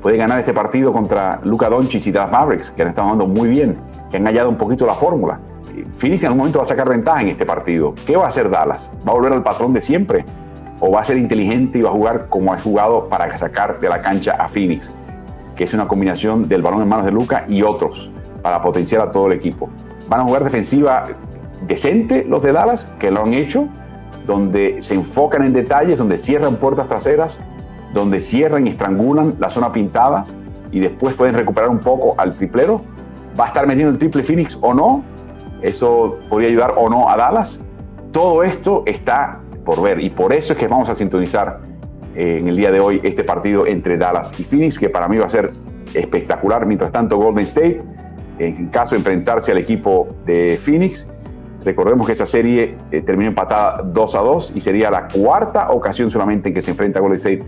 Puede 0.00 0.16
ganar 0.16 0.38
este 0.38 0.54
partido 0.54 0.94
contra 0.94 1.42
Luka 1.44 1.68
Doncic 1.68 2.06
y 2.06 2.10
Dallas 2.10 2.32
Mavericks, 2.32 2.70
que 2.70 2.80
han 2.80 2.88
estado 2.88 3.08
jugando 3.08 3.26
muy 3.26 3.50
bien, 3.50 3.76
que 4.14 4.18
han 4.18 4.26
hallado 4.26 4.48
un 4.48 4.56
poquito 4.56 4.86
la 4.86 4.94
fórmula. 4.94 5.40
Phoenix 5.96 6.22
en 6.22 6.28
algún 6.28 6.38
momento 6.38 6.60
va 6.60 6.64
a 6.64 6.68
sacar 6.68 6.88
ventaja 6.88 7.22
en 7.22 7.30
este 7.30 7.44
partido. 7.44 7.96
¿Qué 8.06 8.16
va 8.16 8.26
a 8.26 8.28
hacer 8.28 8.48
Dallas? 8.48 8.92
¿Va 9.04 9.10
a 9.10 9.14
volver 9.16 9.32
al 9.32 9.42
patrón 9.42 9.72
de 9.72 9.80
siempre? 9.80 10.24
¿O 10.78 10.92
va 10.92 11.00
a 11.00 11.04
ser 11.04 11.16
inteligente 11.16 11.80
y 11.80 11.82
va 11.82 11.90
a 11.90 11.92
jugar 11.92 12.28
como 12.28 12.52
ha 12.52 12.56
jugado 12.56 13.08
para 13.08 13.36
sacar 13.36 13.80
de 13.80 13.88
la 13.88 13.98
cancha 13.98 14.36
a 14.38 14.46
Phoenix? 14.46 14.92
Que 15.56 15.64
es 15.64 15.74
una 15.74 15.88
combinación 15.88 16.46
del 16.46 16.62
balón 16.62 16.82
en 16.82 16.88
manos 16.88 17.04
de 17.04 17.10
Luca 17.10 17.44
y 17.48 17.62
otros 17.62 18.12
para 18.40 18.62
potenciar 18.62 19.00
a 19.00 19.10
todo 19.10 19.26
el 19.26 19.32
equipo. 19.32 19.68
Van 20.08 20.20
a 20.20 20.22
jugar 20.22 20.44
defensiva 20.44 21.02
decente 21.66 22.24
los 22.24 22.44
de 22.44 22.52
Dallas, 22.52 22.86
que 23.00 23.10
lo 23.10 23.22
han 23.22 23.34
hecho, 23.34 23.66
donde 24.26 24.80
se 24.80 24.94
enfocan 24.94 25.42
en 25.42 25.52
detalles, 25.52 25.98
donde 25.98 26.18
cierran 26.18 26.54
puertas 26.54 26.86
traseras, 26.86 27.40
donde 27.92 28.20
cierran 28.20 28.68
y 28.68 28.70
estrangulan 28.70 29.34
la 29.40 29.50
zona 29.50 29.72
pintada 29.72 30.24
y 30.70 30.78
después 30.78 31.16
pueden 31.16 31.34
recuperar 31.34 31.68
un 31.68 31.80
poco 31.80 32.14
al 32.16 32.36
triplero. 32.36 32.93
¿Va 33.38 33.44
a 33.44 33.46
estar 33.48 33.66
metiendo 33.66 33.92
el 33.92 33.98
triple 33.98 34.22
Phoenix 34.22 34.58
o 34.60 34.74
no? 34.74 35.04
Eso 35.62 36.18
podría 36.28 36.48
ayudar 36.48 36.74
o 36.76 36.88
no 36.88 37.08
a 37.08 37.16
Dallas. 37.16 37.60
Todo 38.12 38.42
esto 38.42 38.82
está 38.86 39.40
por 39.64 39.82
ver 39.82 40.00
y 40.00 40.10
por 40.10 40.32
eso 40.32 40.52
es 40.52 40.58
que 40.58 40.68
vamos 40.68 40.88
a 40.88 40.94
sintonizar 40.94 41.60
eh, 42.14 42.38
en 42.40 42.48
el 42.48 42.56
día 42.56 42.70
de 42.70 42.80
hoy 42.80 43.00
este 43.02 43.24
partido 43.24 43.66
entre 43.66 43.96
Dallas 43.96 44.32
y 44.38 44.44
Phoenix, 44.44 44.78
que 44.78 44.88
para 44.88 45.08
mí 45.08 45.16
va 45.16 45.26
a 45.26 45.28
ser 45.28 45.52
espectacular. 45.94 46.66
Mientras 46.66 46.92
tanto, 46.92 47.16
Golden 47.16 47.44
State, 47.44 47.82
en 48.38 48.68
caso 48.68 48.94
de 48.94 48.98
enfrentarse 48.98 49.52
al 49.52 49.58
equipo 49.58 50.08
de 50.24 50.58
Phoenix, 50.60 51.08
Recordemos 51.64 52.06
que 52.06 52.12
esa 52.12 52.26
serie 52.26 52.76
eh, 52.90 53.00
terminó 53.00 53.28
empatada 53.28 53.82
2 53.82 54.16
a 54.16 54.20
2 54.20 54.52
y 54.54 54.60
sería 54.60 54.90
la 54.90 55.08
cuarta 55.08 55.70
ocasión 55.70 56.10
solamente 56.10 56.48
en 56.48 56.54
que 56.54 56.60
se 56.60 56.70
enfrenta 56.70 57.00
Golden 57.00 57.16
State 57.16 57.42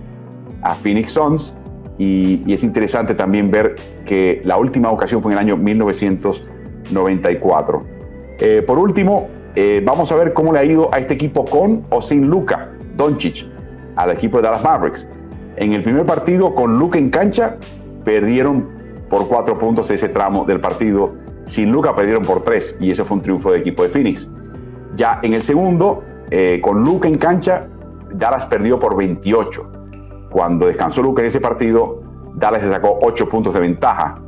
a 0.62 0.74
Phoenix 0.74 1.12
Suns. 1.12 1.54
Y, 1.98 2.52
es 2.52 2.64
interesante 2.64 3.14
también 3.14 3.50
ver 3.50 3.76
que 4.04 4.42
la 4.44 4.58
última 4.58 4.90
ocasión 4.90 5.22
fue 5.22 5.32
en 5.32 5.38
el 5.38 5.44
año 5.44 5.56
1994. 5.56 7.86
Eh, 8.38 8.62
por 8.66 8.78
último, 8.78 9.28
eh, 9.54 9.80
vamos 9.84 10.12
a 10.12 10.16
ver 10.16 10.34
cómo 10.34 10.52
le 10.52 10.58
ha 10.58 10.64
ido 10.64 10.92
a 10.92 10.98
este 10.98 11.14
equipo 11.14 11.44
con 11.44 11.84
o 11.90 12.02
sin 12.02 12.26
Luca 12.26 12.72
Doncic, 12.96 13.46
al 13.96 14.10
equipo 14.10 14.38
de 14.38 14.44
Dallas 14.44 14.62
Mavericks. 14.62 15.08
En 15.56 15.72
el 15.72 15.82
primer 15.82 16.04
partido 16.04 16.54
con 16.54 16.78
Luca 16.78 16.98
en 16.98 17.08
cancha, 17.10 17.56
perdieron 18.04 18.68
por 19.08 19.26
cuatro 19.28 19.56
puntos 19.56 19.90
ese 19.90 20.10
tramo 20.10 20.44
del 20.44 20.60
partido 20.60 21.14
sin 21.46 21.70
Luca 21.70 21.94
perdieron 21.94 22.24
por 22.24 22.42
tres 22.42 22.76
y 22.80 22.90
eso 22.90 23.04
fue 23.04 23.16
un 23.16 23.22
triunfo 23.22 23.52
del 23.52 23.60
equipo 23.60 23.84
de 23.84 23.88
Phoenix. 23.88 24.28
Ya 24.96 25.20
en 25.22 25.32
el 25.32 25.42
segundo, 25.42 26.02
eh, 26.30 26.60
con 26.60 26.82
Luca 26.82 27.08
en 27.08 27.16
cancha, 27.16 27.68
Dallas 28.12 28.46
perdió 28.46 28.78
por 28.78 28.96
28. 28.96 29.72
Cuando 30.36 30.66
descansó 30.66 31.02
Luca 31.02 31.22
en 31.22 31.28
ese 31.28 31.40
partido, 31.40 32.02
Dallas 32.34 32.60
se 32.60 32.68
sacó 32.68 32.98
8 33.00 33.26
puntos 33.26 33.54
de 33.54 33.60
ventaja. 33.60 34.20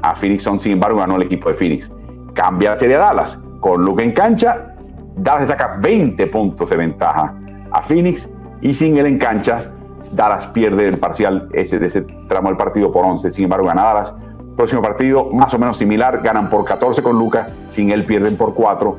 A 0.00 0.14
Phoenix 0.14 0.42
Son, 0.42 0.58
sin 0.58 0.72
embargo, 0.72 1.00
ganó 1.00 1.16
el 1.16 1.22
equipo 1.22 1.50
de 1.50 1.54
Phoenix. 1.54 1.92
Cambia 2.32 2.70
la 2.70 2.78
serie 2.78 2.96
a 2.96 3.00
Dallas. 3.00 3.38
Con 3.60 3.84
Luca 3.84 4.02
en 4.02 4.12
cancha, 4.12 4.74
Dallas 5.16 5.42
se 5.42 5.46
saca 5.48 5.76
20 5.78 6.26
puntos 6.28 6.70
de 6.70 6.76
ventaja 6.78 7.38
a 7.70 7.82
Phoenix. 7.82 8.30
Y 8.62 8.72
sin 8.72 8.96
él 8.96 9.04
en 9.04 9.18
cancha, 9.18 9.70
Dallas 10.10 10.46
pierde 10.46 10.88
el 10.88 10.96
parcial 10.96 11.50
ese, 11.52 11.78
de 11.78 11.88
ese 11.88 12.06
tramo 12.26 12.48
del 12.48 12.56
partido 12.56 12.90
por 12.90 13.04
11. 13.04 13.30
Sin 13.30 13.44
embargo, 13.44 13.66
gana 13.66 13.82
Dallas 13.82 14.14
Próximo 14.56 14.80
partido, 14.80 15.28
más 15.30 15.52
o 15.52 15.58
menos 15.58 15.76
similar, 15.76 16.22
ganan 16.22 16.48
por 16.48 16.64
14 16.64 17.02
con 17.02 17.18
Luca, 17.18 17.48
sin 17.68 17.90
él 17.90 18.06
pierden 18.06 18.38
por 18.38 18.54
4. 18.54 18.96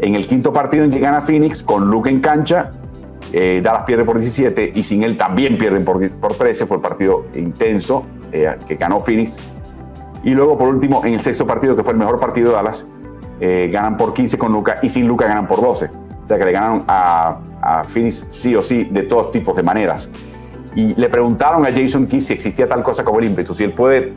En 0.00 0.14
el 0.14 0.26
quinto 0.26 0.52
partido 0.52 0.84
en 0.84 0.90
que 0.90 0.98
gana 0.98 1.22
Phoenix, 1.22 1.62
con 1.62 1.90
Luca 1.90 2.10
en 2.10 2.20
cancha, 2.20 2.72
eh, 3.38 3.60
Dallas 3.62 3.84
pierde 3.84 4.02
por 4.06 4.18
17 4.18 4.72
y 4.74 4.82
sin 4.82 5.02
él 5.02 5.18
también 5.18 5.58
pierden 5.58 5.84
por, 5.84 6.10
por 6.12 6.34
13. 6.34 6.64
Fue 6.64 6.78
el 6.78 6.82
partido 6.82 7.26
intenso 7.34 8.02
eh, 8.32 8.56
que 8.66 8.76
ganó 8.76 9.00
Phoenix. 9.00 9.40
Y 10.24 10.30
luego, 10.30 10.56
por 10.56 10.68
último, 10.68 11.04
en 11.04 11.12
el 11.12 11.20
sexto 11.20 11.46
partido, 11.46 11.76
que 11.76 11.84
fue 11.84 11.92
el 11.92 11.98
mejor 11.98 12.18
partido 12.18 12.48
de 12.48 12.54
Dallas, 12.54 12.86
eh, 13.38 13.68
ganan 13.70 13.98
por 13.98 14.14
15 14.14 14.38
con 14.38 14.52
Luca 14.52 14.78
y 14.80 14.88
sin 14.88 15.06
Luca 15.06 15.26
ganan 15.26 15.46
por 15.46 15.60
12. 15.60 15.84
O 16.24 16.26
sea 16.26 16.38
que 16.38 16.46
le 16.46 16.52
ganaron 16.52 16.84
a, 16.88 17.40
a 17.60 17.84
Phoenix 17.84 18.26
sí 18.30 18.56
o 18.56 18.62
sí 18.62 18.84
de 18.84 19.02
todos 19.02 19.30
tipos 19.30 19.54
de 19.54 19.62
maneras. 19.62 20.08
Y 20.74 20.94
le 20.94 21.08
preguntaron 21.10 21.66
a 21.66 21.70
Jason 21.70 22.06
Key 22.06 22.22
si 22.22 22.32
existía 22.32 22.66
tal 22.66 22.82
cosa 22.82 23.04
como 23.04 23.18
el 23.18 23.26
ímpetu, 23.26 23.52
si 23.52 23.64
él 23.64 23.74
puede 23.74 24.14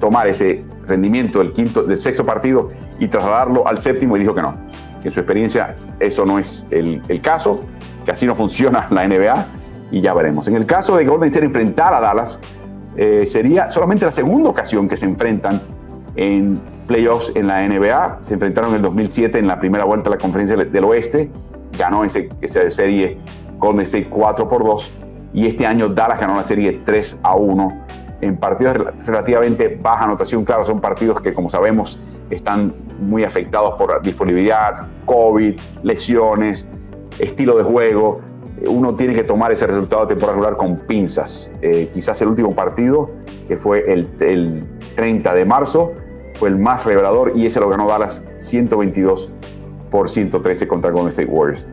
tomar 0.00 0.26
ese 0.28 0.64
rendimiento 0.86 1.40
del 1.40 1.52
quinto, 1.52 1.82
del 1.82 2.00
sexto 2.00 2.24
partido 2.24 2.70
y 2.98 3.06
trasladarlo 3.06 3.68
al 3.68 3.78
séptimo 3.78 4.16
y 4.16 4.20
dijo 4.20 4.34
que 4.34 4.42
no, 4.42 4.54
que 5.00 5.08
en 5.08 5.12
su 5.12 5.20
experiencia 5.20 5.76
eso 6.00 6.24
no 6.24 6.38
es 6.38 6.66
el, 6.70 7.20
caso, 7.20 7.64
que 8.04 8.10
así 8.10 8.26
no 8.26 8.34
funciona 8.34 8.86
la 8.90 9.06
NBA 9.06 9.46
y 9.90 10.00
ya 10.00 10.14
veremos. 10.14 10.48
En 10.48 10.56
el 10.56 10.66
caso 10.66 10.96
de 10.96 11.04
Golden 11.04 11.28
State 11.28 11.46
enfrentar 11.46 11.94
a 11.94 12.00
Dallas, 12.00 12.40
eh, 12.96 13.24
sería 13.26 13.70
solamente 13.70 14.04
la 14.04 14.10
segunda 14.10 14.50
ocasión 14.50 14.88
que 14.88 14.96
se 14.96 15.06
enfrentan 15.06 15.60
en 16.16 16.60
playoffs 16.86 17.32
en 17.34 17.46
la 17.46 17.66
NBA. 17.66 18.18
Se 18.20 18.34
enfrentaron 18.34 18.70
en 18.70 18.76
el 18.76 18.82
2007 18.82 19.38
en 19.38 19.46
la 19.46 19.58
primera 19.58 19.84
vuelta 19.84 20.10
de 20.10 20.16
la 20.16 20.20
conferencia 20.20 20.56
del 20.56 20.84
oeste. 20.84 21.30
Ganó 21.78 22.04
ese, 22.04 22.28
esa 22.40 22.68
serie 22.70 23.18
Golden 23.58 23.82
State 23.82 24.08
4 24.10 24.48
por 24.48 24.64
2. 24.64 24.90
Y 25.34 25.46
este 25.46 25.66
año 25.66 25.88
Dallas 25.88 26.20
ganó 26.20 26.36
la 26.36 26.46
serie 26.46 26.82
3 26.84 27.20
a 27.22 27.36
1 27.36 27.86
en 28.22 28.36
partidos 28.36 28.76
relativamente 29.04 29.78
baja 29.82 30.04
anotación. 30.04 30.44
Claro, 30.44 30.64
son 30.64 30.80
partidos 30.80 31.20
que, 31.20 31.34
como 31.34 31.50
sabemos, 31.50 31.98
están 32.30 32.72
muy 33.00 33.24
afectados 33.24 33.74
por 33.76 34.00
disponibilidad, 34.00 34.86
COVID, 35.04 35.58
lesiones, 35.82 36.66
estilo 37.18 37.56
de 37.56 37.64
juego. 37.64 38.20
Uno 38.66 38.94
tiene 38.94 39.14
que 39.14 39.24
tomar 39.24 39.50
ese 39.52 39.66
resultado 39.66 40.02
de 40.02 40.08
temporada 40.08 40.34
regular 40.34 40.56
con 40.56 40.76
pinzas. 40.76 41.50
Eh, 41.62 41.90
quizás 41.92 42.20
el 42.22 42.28
último 42.28 42.50
partido, 42.50 43.10
que 43.48 43.56
fue 43.56 43.84
el, 43.92 44.08
30 44.94 45.34
de 45.34 45.44
marzo, 45.44 45.92
fue 46.38 46.48
el 46.48 46.58
más 46.58 46.84
revelador 46.86 47.32
y 47.34 47.46
ese 47.46 47.60
lo 47.60 47.68
ganó 47.68 47.88
Dallas 47.88 48.24
122 48.38 49.30
por 49.90 50.08
113 50.08 50.68
contra 50.68 50.90
Golden 50.90 51.08
State 51.08 51.28
Warriors. 51.28 51.68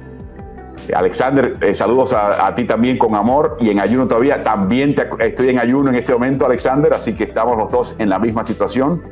Alexander, 0.94 1.54
eh, 1.62 1.74
saludos 1.74 2.14
a, 2.14 2.54
ti 2.56 2.66
también 2.66 2.98
con 2.98 3.14
amor 3.14 3.58
y 3.60 3.70
en 3.70 3.80
ayuno 3.80 4.08
todavía. 4.08 4.42
También 4.42 4.96
estoy 5.20 5.50
en 5.50 5.60
ayuno 5.60 5.90
en 5.90 5.96
este 5.96 6.14
momento, 6.14 6.46
Alexander, 6.46 6.94
así 6.94 7.14
que 7.14 7.26
estamos 7.26 7.58
los 7.58 7.72
dos 7.72 7.96
en 8.00 8.10
la 8.10 8.18
misma 8.18 8.44
situación. 8.44 9.04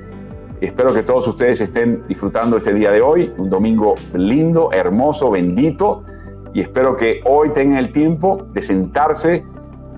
Espero 0.60 0.92
que 0.94 1.04
todos 1.04 1.28
ustedes 1.28 1.62
estén 1.62 2.02
disfrutando 2.08 2.58
este 2.58 2.74
día 2.74 2.92
de 2.92 3.02
hoy, 3.02 3.32
un 3.38 3.50
domingo 3.50 3.94
lindo, 4.14 4.72
hermoso, 4.72 5.30
bendito, 5.30 6.04
y 6.58 6.62
espero 6.62 6.98
que 6.98 7.22
hoy 7.24 7.50
tengan 7.50 7.78
el 7.78 7.92
tiempo 7.92 8.48
de 8.52 8.64
sentarse 8.64 9.46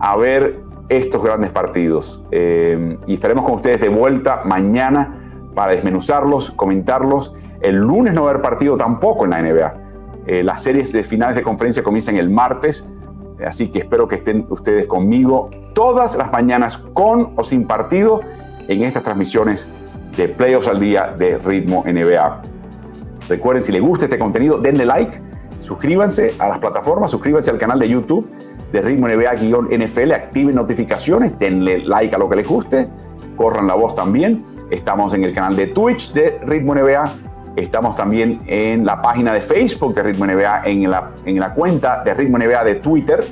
a 0.01 0.17
ver 0.17 0.59
estos 0.89 1.23
grandes 1.23 1.51
partidos. 1.51 2.21
Eh, 2.31 2.97
y 3.07 3.13
estaremos 3.13 3.45
con 3.45 3.53
ustedes 3.53 3.79
de 3.79 3.87
vuelta 3.87 4.41
mañana 4.43 5.47
para 5.55 5.71
desmenuzarlos, 5.71 6.51
comentarlos. 6.51 7.33
El 7.61 7.77
lunes 7.77 8.13
no 8.13 8.23
va 8.23 8.27
a 8.27 8.31
haber 8.31 8.41
partido 8.41 8.75
tampoco 8.75 9.23
en 9.23 9.31
la 9.31 9.41
NBA 9.41 9.89
eh, 10.27 10.43
las 10.43 10.61
series 10.61 10.91
de 10.91 11.01
finales 11.05 11.37
de 11.37 11.43
conferencia 11.43 11.81
comienzan 11.81 12.17
el 12.17 12.29
martes, 12.29 12.85
así 13.47 13.71
que 13.71 13.79
espero 13.79 14.09
que 14.09 14.15
estén 14.15 14.45
ustedes 14.49 14.85
conmigo 14.85 15.49
todas 15.73 16.17
las 16.17 16.29
mañanas 16.29 16.77
con 16.77 17.31
o 17.37 17.43
sin 17.45 17.65
partido 17.65 18.19
en 18.67 18.83
estas 18.83 19.03
transmisiones 19.03 19.69
de 20.17 20.27
Playoffs 20.27 20.67
al 20.67 20.81
Día 20.81 21.15
de 21.17 21.37
Ritmo 21.37 21.85
NBA. 21.87 22.41
Recuerden, 23.29 23.63
si 23.63 23.71
les 23.71 23.81
gusta 23.81 24.07
este 24.07 24.19
contenido, 24.19 24.57
denle 24.57 24.85
like, 24.85 25.28
suscríbanse 25.59 26.33
a 26.39 26.49
las 26.49 26.59
plataformas, 26.59 27.11
suscríbanse 27.11 27.51
al 27.51 27.57
canal 27.57 27.79
de 27.79 27.87
YouTube 27.87 28.27
de 28.71 28.81
Ritmo 28.81 29.07
NBA-NFL, 29.07 30.11
activen 30.13 30.55
notificaciones, 30.55 31.37
denle 31.37 31.79
like 31.85 32.15
a 32.15 32.17
lo 32.17 32.27
que 32.27 32.35
les 32.35 32.47
guste, 32.47 32.89
corran 33.35 33.67
la 33.67 33.75
voz 33.75 33.95
también. 33.95 34.43
Estamos 34.71 35.13
en 35.13 35.23
el 35.23 35.33
canal 35.33 35.55
de 35.55 35.67
Twitch 35.67 36.13
de 36.13 36.39
Ritmo 36.43 36.75
NBA 36.75 37.11
Estamos 37.55 37.95
también 37.95 38.41
en 38.47 38.85
la 38.85 39.01
página 39.01 39.33
de 39.33 39.41
Facebook 39.41 39.93
de 39.93 40.03
Ritmo 40.03 40.25
NBA, 40.25 40.63
en 40.65 40.89
la, 40.89 41.11
en 41.25 41.39
la 41.39 41.53
cuenta 41.53 42.03
de 42.03 42.13
Ritmo 42.13 42.37
NBA 42.37 42.63
de 42.63 42.75
Twitter. 42.75 43.25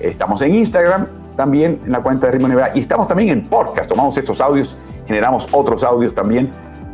Estamos 0.00 0.42
en 0.42 0.54
Instagram, 0.54 1.06
también 1.36 1.80
en 1.84 1.92
la 1.92 2.00
cuenta 2.00 2.26
de 2.26 2.32
Ritmo 2.32 2.48
NBA 2.48 2.72
y 2.74 2.80
estamos 2.80 3.06
también 3.06 3.28
en 3.28 3.46
podcast. 3.46 3.88
Tomamos 3.88 4.16
estos 4.16 4.40
audios, 4.40 4.76
generamos 5.06 5.46
otros 5.52 5.84
audios 5.84 6.14
también 6.14 6.50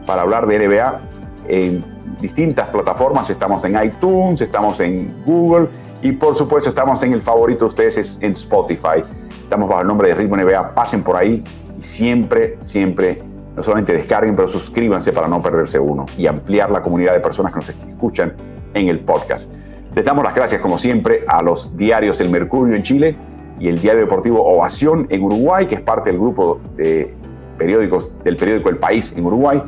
para 0.06 0.22
hablar 0.22 0.46
de 0.46 0.66
NBA 0.68 1.00
en 1.48 1.95
distintas 2.20 2.68
plataformas. 2.68 3.30
Estamos 3.30 3.64
en 3.64 3.82
iTunes, 3.82 4.40
estamos 4.40 4.80
en 4.80 5.22
Google 5.24 5.68
y 6.02 6.12
por 6.12 6.34
supuesto 6.34 6.68
estamos 6.68 7.02
en 7.02 7.12
el 7.12 7.20
favorito 7.20 7.64
de 7.64 7.68
ustedes 7.68 8.18
en 8.20 8.32
Spotify. 8.32 9.02
Estamos 9.42 9.68
bajo 9.68 9.82
el 9.82 9.86
nombre 9.86 10.08
de 10.08 10.14
Ritmo 10.14 10.36
NBA. 10.36 10.74
Pasen 10.74 11.02
por 11.02 11.16
ahí 11.16 11.42
y 11.78 11.82
siempre, 11.82 12.58
siempre 12.60 13.18
no 13.54 13.62
solamente 13.62 13.92
descarguen, 13.92 14.36
pero 14.36 14.48
suscríbanse 14.48 15.12
para 15.12 15.28
no 15.28 15.40
perderse 15.40 15.78
uno 15.78 16.04
y 16.18 16.26
ampliar 16.26 16.70
la 16.70 16.82
comunidad 16.82 17.14
de 17.14 17.20
personas 17.20 17.52
que 17.52 17.60
nos 17.60 17.68
escuchan 17.68 18.34
en 18.74 18.88
el 18.88 19.00
podcast. 19.00 19.52
Les 19.94 20.04
damos 20.04 20.24
las 20.24 20.34
gracias, 20.34 20.60
como 20.60 20.76
siempre, 20.76 21.24
a 21.26 21.42
los 21.42 21.74
diarios 21.74 22.20
El 22.20 22.28
Mercurio 22.28 22.76
en 22.76 22.82
Chile 22.82 23.16
y 23.58 23.68
el 23.68 23.80
diario 23.80 24.02
deportivo 24.02 24.44
Ovación 24.44 25.06
en 25.08 25.22
Uruguay, 25.22 25.66
que 25.66 25.76
es 25.76 25.80
parte 25.80 26.10
del 26.10 26.20
grupo 26.20 26.60
de 26.74 27.14
periódicos 27.56 28.12
del 28.22 28.36
periódico 28.36 28.68
El 28.68 28.76
País 28.76 29.14
en 29.16 29.24
Uruguay, 29.24 29.62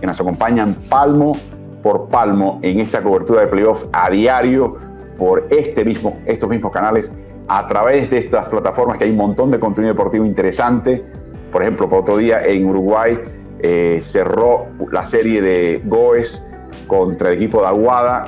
que 0.00 0.06
nos 0.06 0.18
acompañan 0.18 0.74
palmo 0.88 1.36
por 1.84 2.08
palmo 2.08 2.60
en 2.62 2.80
esta 2.80 3.02
cobertura 3.02 3.42
de 3.42 3.46
playoff 3.46 3.84
a 3.92 4.08
diario 4.08 4.78
por 5.18 5.46
este 5.50 5.84
mismo, 5.84 6.14
estos 6.24 6.48
mismos 6.48 6.72
canales 6.72 7.12
a 7.46 7.66
través 7.66 8.08
de 8.08 8.16
estas 8.16 8.48
plataformas 8.48 8.96
que 8.96 9.04
hay 9.04 9.10
un 9.10 9.18
montón 9.18 9.50
de 9.50 9.60
contenido 9.60 9.92
deportivo 9.92 10.24
interesante. 10.24 11.04
Por 11.52 11.60
ejemplo, 11.60 11.86
por 11.86 12.00
otro 12.00 12.16
día 12.16 12.42
en 12.42 12.64
Uruguay 12.64 13.20
eh, 13.60 13.98
cerró 14.00 14.68
la 14.90 15.04
serie 15.04 15.42
de 15.42 15.82
Goes 15.84 16.46
contra 16.86 17.28
el 17.28 17.34
equipo 17.34 17.60
de 17.60 17.66
Aguada, 17.66 18.24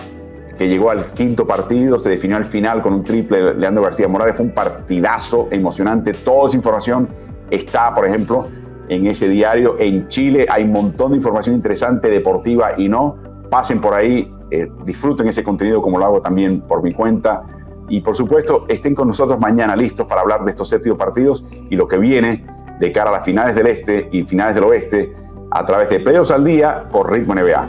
que 0.59 0.69
llegó 0.69 0.91
al 0.91 1.07
quinto 1.07 1.47
partido, 1.47 1.99
se 1.99 2.11
definió 2.11 2.37
al 2.37 2.45
final 2.45 2.83
con 2.83 2.93
un 2.93 3.05
triple 3.05 3.55
Leandro 3.55 3.85
García 3.85 4.07
Morales. 4.07 4.37
Fue 4.37 4.45
un 4.45 4.53
partidazo 4.53 5.49
emocionante. 5.51 6.13
Toda 6.13 6.49
esa 6.49 6.59
información 6.59 7.09
está, 7.51 7.95
por 7.95 8.05
ejemplo, 8.05 8.49
en 8.91 9.07
ese 9.07 9.31
diario. 9.31 9.77
En 9.79 10.09
Chile 10.09 10.47
hay 10.49 10.65
un 10.65 10.73
montón 10.73 11.13
de 11.13 11.17
información 11.17 11.55
interesante, 11.55 12.11
deportiva 12.11 12.75
y 12.77 12.91
no. 12.91 13.17
Pasen 13.51 13.81
por 13.81 13.95
ahí, 13.95 14.33
eh, 14.51 14.69
disfruten 14.85 15.29
ese 15.29 15.43
contenido 15.43 15.81
como 15.83 15.99
lo 15.99 16.05
hago 16.05 16.21
también 16.21 16.61
por 16.61 16.83
mi 16.83 16.93
cuenta. 16.93 17.43
Y 17.89 18.01
por 18.01 18.17
supuesto, 18.17 18.65
estén 18.69 18.95
con 18.95 19.09
nosotros 19.09 19.39
mañana 19.39 19.77
listos 19.77 20.07
para 20.07 20.21
hablar 20.23 20.45
de 20.45 20.51
estos 20.51 20.69
séptimos 20.69 20.99
partidos 20.99 21.45
y 21.71 21.77
lo 21.77 21.87
que 21.87 21.99
viene 21.99 22.45
de 22.81 22.93
cara 22.93 23.11
a 23.11 23.13
las 23.13 23.25
finales 23.25 23.55
del 23.55 23.67
Este 23.69 24.09
y 24.13 24.25
finales 24.25 24.55
del 24.55 24.65
Oeste 24.65 25.13
a 25.51 25.65
través 25.65 25.89
de 25.89 26.01
Playoffs 26.01 26.31
al 26.31 26.45
Día 26.45 26.89
por 26.91 27.11
Ritmo 27.11 27.35
NBA. 27.35 27.69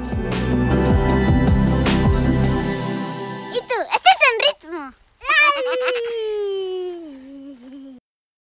¿Y 3.54 3.60
tú? 3.60 3.76
¿Estás 3.94 4.18
en 4.24 4.70
ritmo? 4.70 4.92